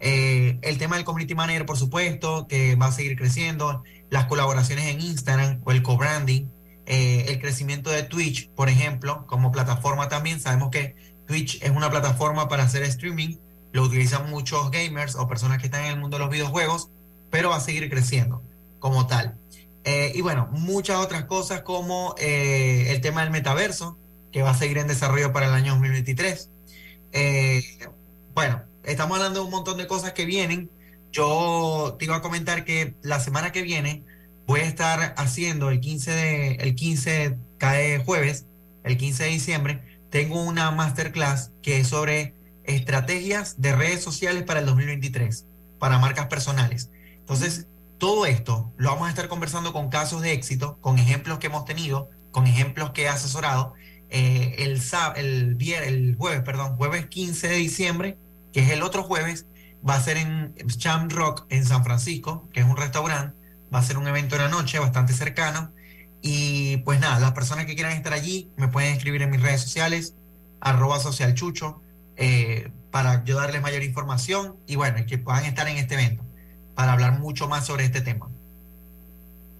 Eh, 0.00 0.58
el 0.62 0.78
tema 0.78 0.96
del 0.96 1.04
community 1.04 1.34
manager, 1.34 1.64
por 1.64 1.78
supuesto, 1.78 2.48
que 2.48 2.74
va 2.74 2.86
a 2.86 2.92
seguir 2.92 3.16
creciendo, 3.16 3.84
las 4.10 4.26
colaboraciones 4.26 4.86
en 4.88 5.00
Instagram 5.00 5.60
o 5.64 5.70
el 5.70 5.82
co-branding, 5.82 6.48
eh, 6.86 7.26
el 7.28 7.40
crecimiento 7.40 7.88
de 7.90 8.02
Twitch, 8.02 8.50
por 8.50 8.68
ejemplo, 8.68 9.24
como 9.28 9.52
plataforma 9.52 10.08
también. 10.08 10.40
Sabemos 10.40 10.70
que 10.70 10.96
Twitch 11.26 11.62
es 11.62 11.70
una 11.70 11.88
plataforma 11.88 12.48
para 12.48 12.64
hacer 12.64 12.82
streaming, 12.82 13.36
lo 13.72 13.84
utilizan 13.84 14.28
muchos 14.28 14.70
gamers 14.72 15.14
o 15.14 15.28
personas 15.28 15.58
que 15.58 15.66
están 15.66 15.84
en 15.84 15.92
el 15.92 16.00
mundo 16.00 16.18
de 16.18 16.24
los 16.24 16.32
videojuegos, 16.32 16.90
pero 17.30 17.50
va 17.50 17.56
a 17.56 17.60
seguir 17.60 17.88
creciendo 17.88 18.42
como 18.80 19.06
tal. 19.06 19.38
Eh, 19.84 20.12
y 20.14 20.20
bueno, 20.20 20.48
muchas 20.52 20.98
otras 20.98 21.24
cosas 21.24 21.62
como 21.62 22.14
eh, 22.18 22.86
el 22.90 23.00
tema 23.00 23.22
del 23.22 23.30
metaverso, 23.30 23.98
que 24.30 24.42
va 24.42 24.50
a 24.50 24.54
seguir 24.54 24.78
en 24.78 24.86
desarrollo 24.86 25.32
para 25.32 25.46
el 25.46 25.54
año 25.54 25.72
2023. 25.72 26.50
Eh, 27.12 27.62
bueno, 28.34 28.62
estamos 28.84 29.16
hablando 29.16 29.40
de 29.40 29.44
un 29.46 29.50
montón 29.50 29.78
de 29.78 29.86
cosas 29.86 30.12
que 30.12 30.24
vienen. 30.24 30.70
Yo 31.10 31.96
te 31.98 32.06
iba 32.06 32.16
a 32.16 32.22
comentar 32.22 32.64
que 32.64 32.94
la 33.02 33.20
semana 33.20 33.52
que 33.52 33.62
viene 33.62 34.04
voy 34.46 34.60
a 34.60 34.64
estar 34.64 35.14
haciendo 35.16 35.70
el 35.70 35.80
15 35.80 36.10
de, 36.10 36.54
el 36.56 36.74
15 36.74 37.36
cae 37.58 38.02
jueves, 38.04 38.46
el 38.84 38.96
15 38.96 39.24
de 39.24 39.30
diciembre, 39.30 39.82
tengo 40.10 40.42
una 40.42 40.70
masterclass 40.70 41.52
que 41.62 41.78
es 41.78 41.88
sobre 41.88 42.34
estrategias 42.64 43.60
de 43.60 43.74
redes 43.74 44.02
sociales 44.02 44.44
para 44.44 44.60
el 44.60 44.66
2023, 44.66 45.46
para 45.78 45.98
marcas 45.98 46.26
personales. 46.26 46.90
Entonces, 47.18 47.66
todo 48.02 48.26
esto 48.26 48.72
lo 48.76 48.90
vamos 48.90 49.06
a 49.06 49.10
estar 49.10 49.28
conversando 49.28 49.72
con 49.72 49.88
casos 49.88 50.22
de 50.22 50.32
éxito, 50.32 50.78
con 50.80 50.98
ejemplos 50.98 51.38
que 51.38 51.46
hemos 51.48 51.64
tenido, 51.64 52.10
con 52.32 52.46
ejemplos 52.48 52.90
que 52.92 53.02
he 53.04 53.08
asesorado. 53.08 53.74
Eh, 54.10 54.56
el, 54.58 54.80
el, 55.16 55.56
vier- 55.56 55.82
el 55.86 56.16
jueves, 56.16 56.42
perdón, 56.42 56.76
jueves 56.76 57.06
15 57.06 57.48
de 57.48 57.56
diciembre, 57.56 58.18
que 58.52 58.60
es 58.60 58.70
el 58.70 58.82
otro 58.82 59.04
jueves, 59.04 59.46
va 59.88 59.94
a 59.96 60.00
ser 60.02 60.16
en 60.16 60.54
Cham 60.78 61.08
Rock 61.10 61.46
en 61.50 61.64
San 61.64 61.84
Francisco, 61.84 62.48
que 62.52 62.60
es 62.60 62.66
un 62.66 62.76
restaurante. 62.76 63.36
Va 63.74 63.78
a 63.78 63.82
ser 63.82 63.98
un 63.98 64.06
evento 64.08 64.34
en 64.36 64.42
la 64.42 64.48
noche 64.48 64.78
bastante 64.80 65.12
cercano. 65.14 65.72
Y 66.20 66.78
pues 66.78 67.00
nada, 67.00 67.18
las 67.20 67.32
personas 67.32 67.66
que 67.66 67.74
quieran 67.74 67.92
estar 67.92 68.12
allí 68.12 68.52
me 68.56 68.68
pueden 68.68 68.94
escribir 68.94 69.22
en 69.22 69.30
mis 69.30 69.42
redes 69.42 69.62
sociales, 69.62 70.16
arroba 70.60 71.00
socialchucho, 71.00 71.80
eh, 72.16 72.70
para 72.90 73.24
yo 73.24 73.36
darles 73.36 73.62
mayor 73.62 73.82
información 73.82 74.56
y 74.66 74.76
bueno, 74.76 74.98
que 75.06 75.18
puedan 75.18 75.44
estar 75.44 75.66
en 75.68 75.78
este 75.78 75.94
evento 75.94 76.24
para 76.74 76.92
hablar 76.92 77.18
mucho 77.18 77.48
más 77.48 77.66
sobre 77.66 77.84
este 77.84 78.00
tema. 78.00 78.28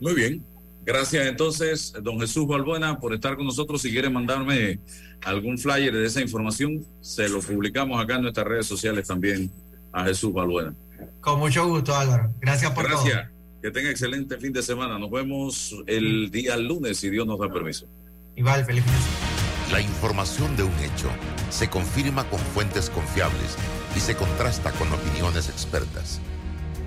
Muy 0.00 0.14
bien. 0.14 0.44
Gracias 0.84 1.26
entonces, 1.26 1.94
don 2.02 2.18
Jesús 2.18 2.46
Balbuena, 2.46 2.98
por 2.98 3.14
estar 3.14 3.36
con 3.36 3.46
nosotros. 3.46 3.82
Si 3.82 3.90
quiere 3.92 4.10
mandarme 4.10 4.80
algún 5.24 5.56
flyer 5.56 5.94
de 5.94 6.06
esa 6.06 6.20
información, 6.20 6.84
se 7.00 7.28
lo 7.28 7.40
publicamos 7.40 8.02
acá 8.02 8.16
en 8.16 8.22
nuestras 8.22 8.46
redes 8.46 8.66
sociales 8.66 9.06
también 9.06 9.50
a 9.92 10.04
Jesús 10.04 10.32
Balbuena. 10.32 10.74
Con 11.20 11.38
mucho 11.38 11.68
gusto, 11.68 11.94
Álvaro. 11.94 12.34
Gracias 12.40 12.72
por 12.72 12.88
Gracias. 12.88 13.28
Que 13.62 13.70
tenga 13.70 13.90
excelente 13.90 14.38
fin 14.38 14.52
de 14.52 14.60
semana. 14.60 14.98
Nos 14.98 15.10
vemos 15.10 15.72
el 15.86 16.32
día 16.32 16.56
lunes, 16.56 16.98
si 16.98 17.10
Dios 17.10 17.26
nos 17.26 17.38
da 17.38 17.48
permiso. 17.52 17.86
todo. 17.86 17.94
Igual, 18.34 18.64
feliz 18.64 18.82
fin 18.82 18.92
de 18.92 18.98
semana. 18.98 19.42
La 19.70 19.80
información 19.80 20.56
de 20.56 20.64
un 20.64 20.78
hecho 20.80 21.08
se 21.50 21.70
confirma 21.70 22.28
con 22.28 22.40
fuentes 22.40 22.90
confiables 22.90 23.56
y 23.96 24.00
se 24.00 24.16
contrasta 24.16 24.72
con 24.72 24.92
opiniones 24.92 25.48
expertas. 25.48 26.20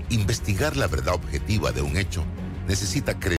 Investigar 0.10 0.78
la 0.78 0.88
verdad 0.88 1.16
objetiva 1.16 1.72
de 1.72 1.82
un 1.82 1.98
hecho 1.98 2.24
necesita 2.68 3.20
credibilidad 3.20 3.26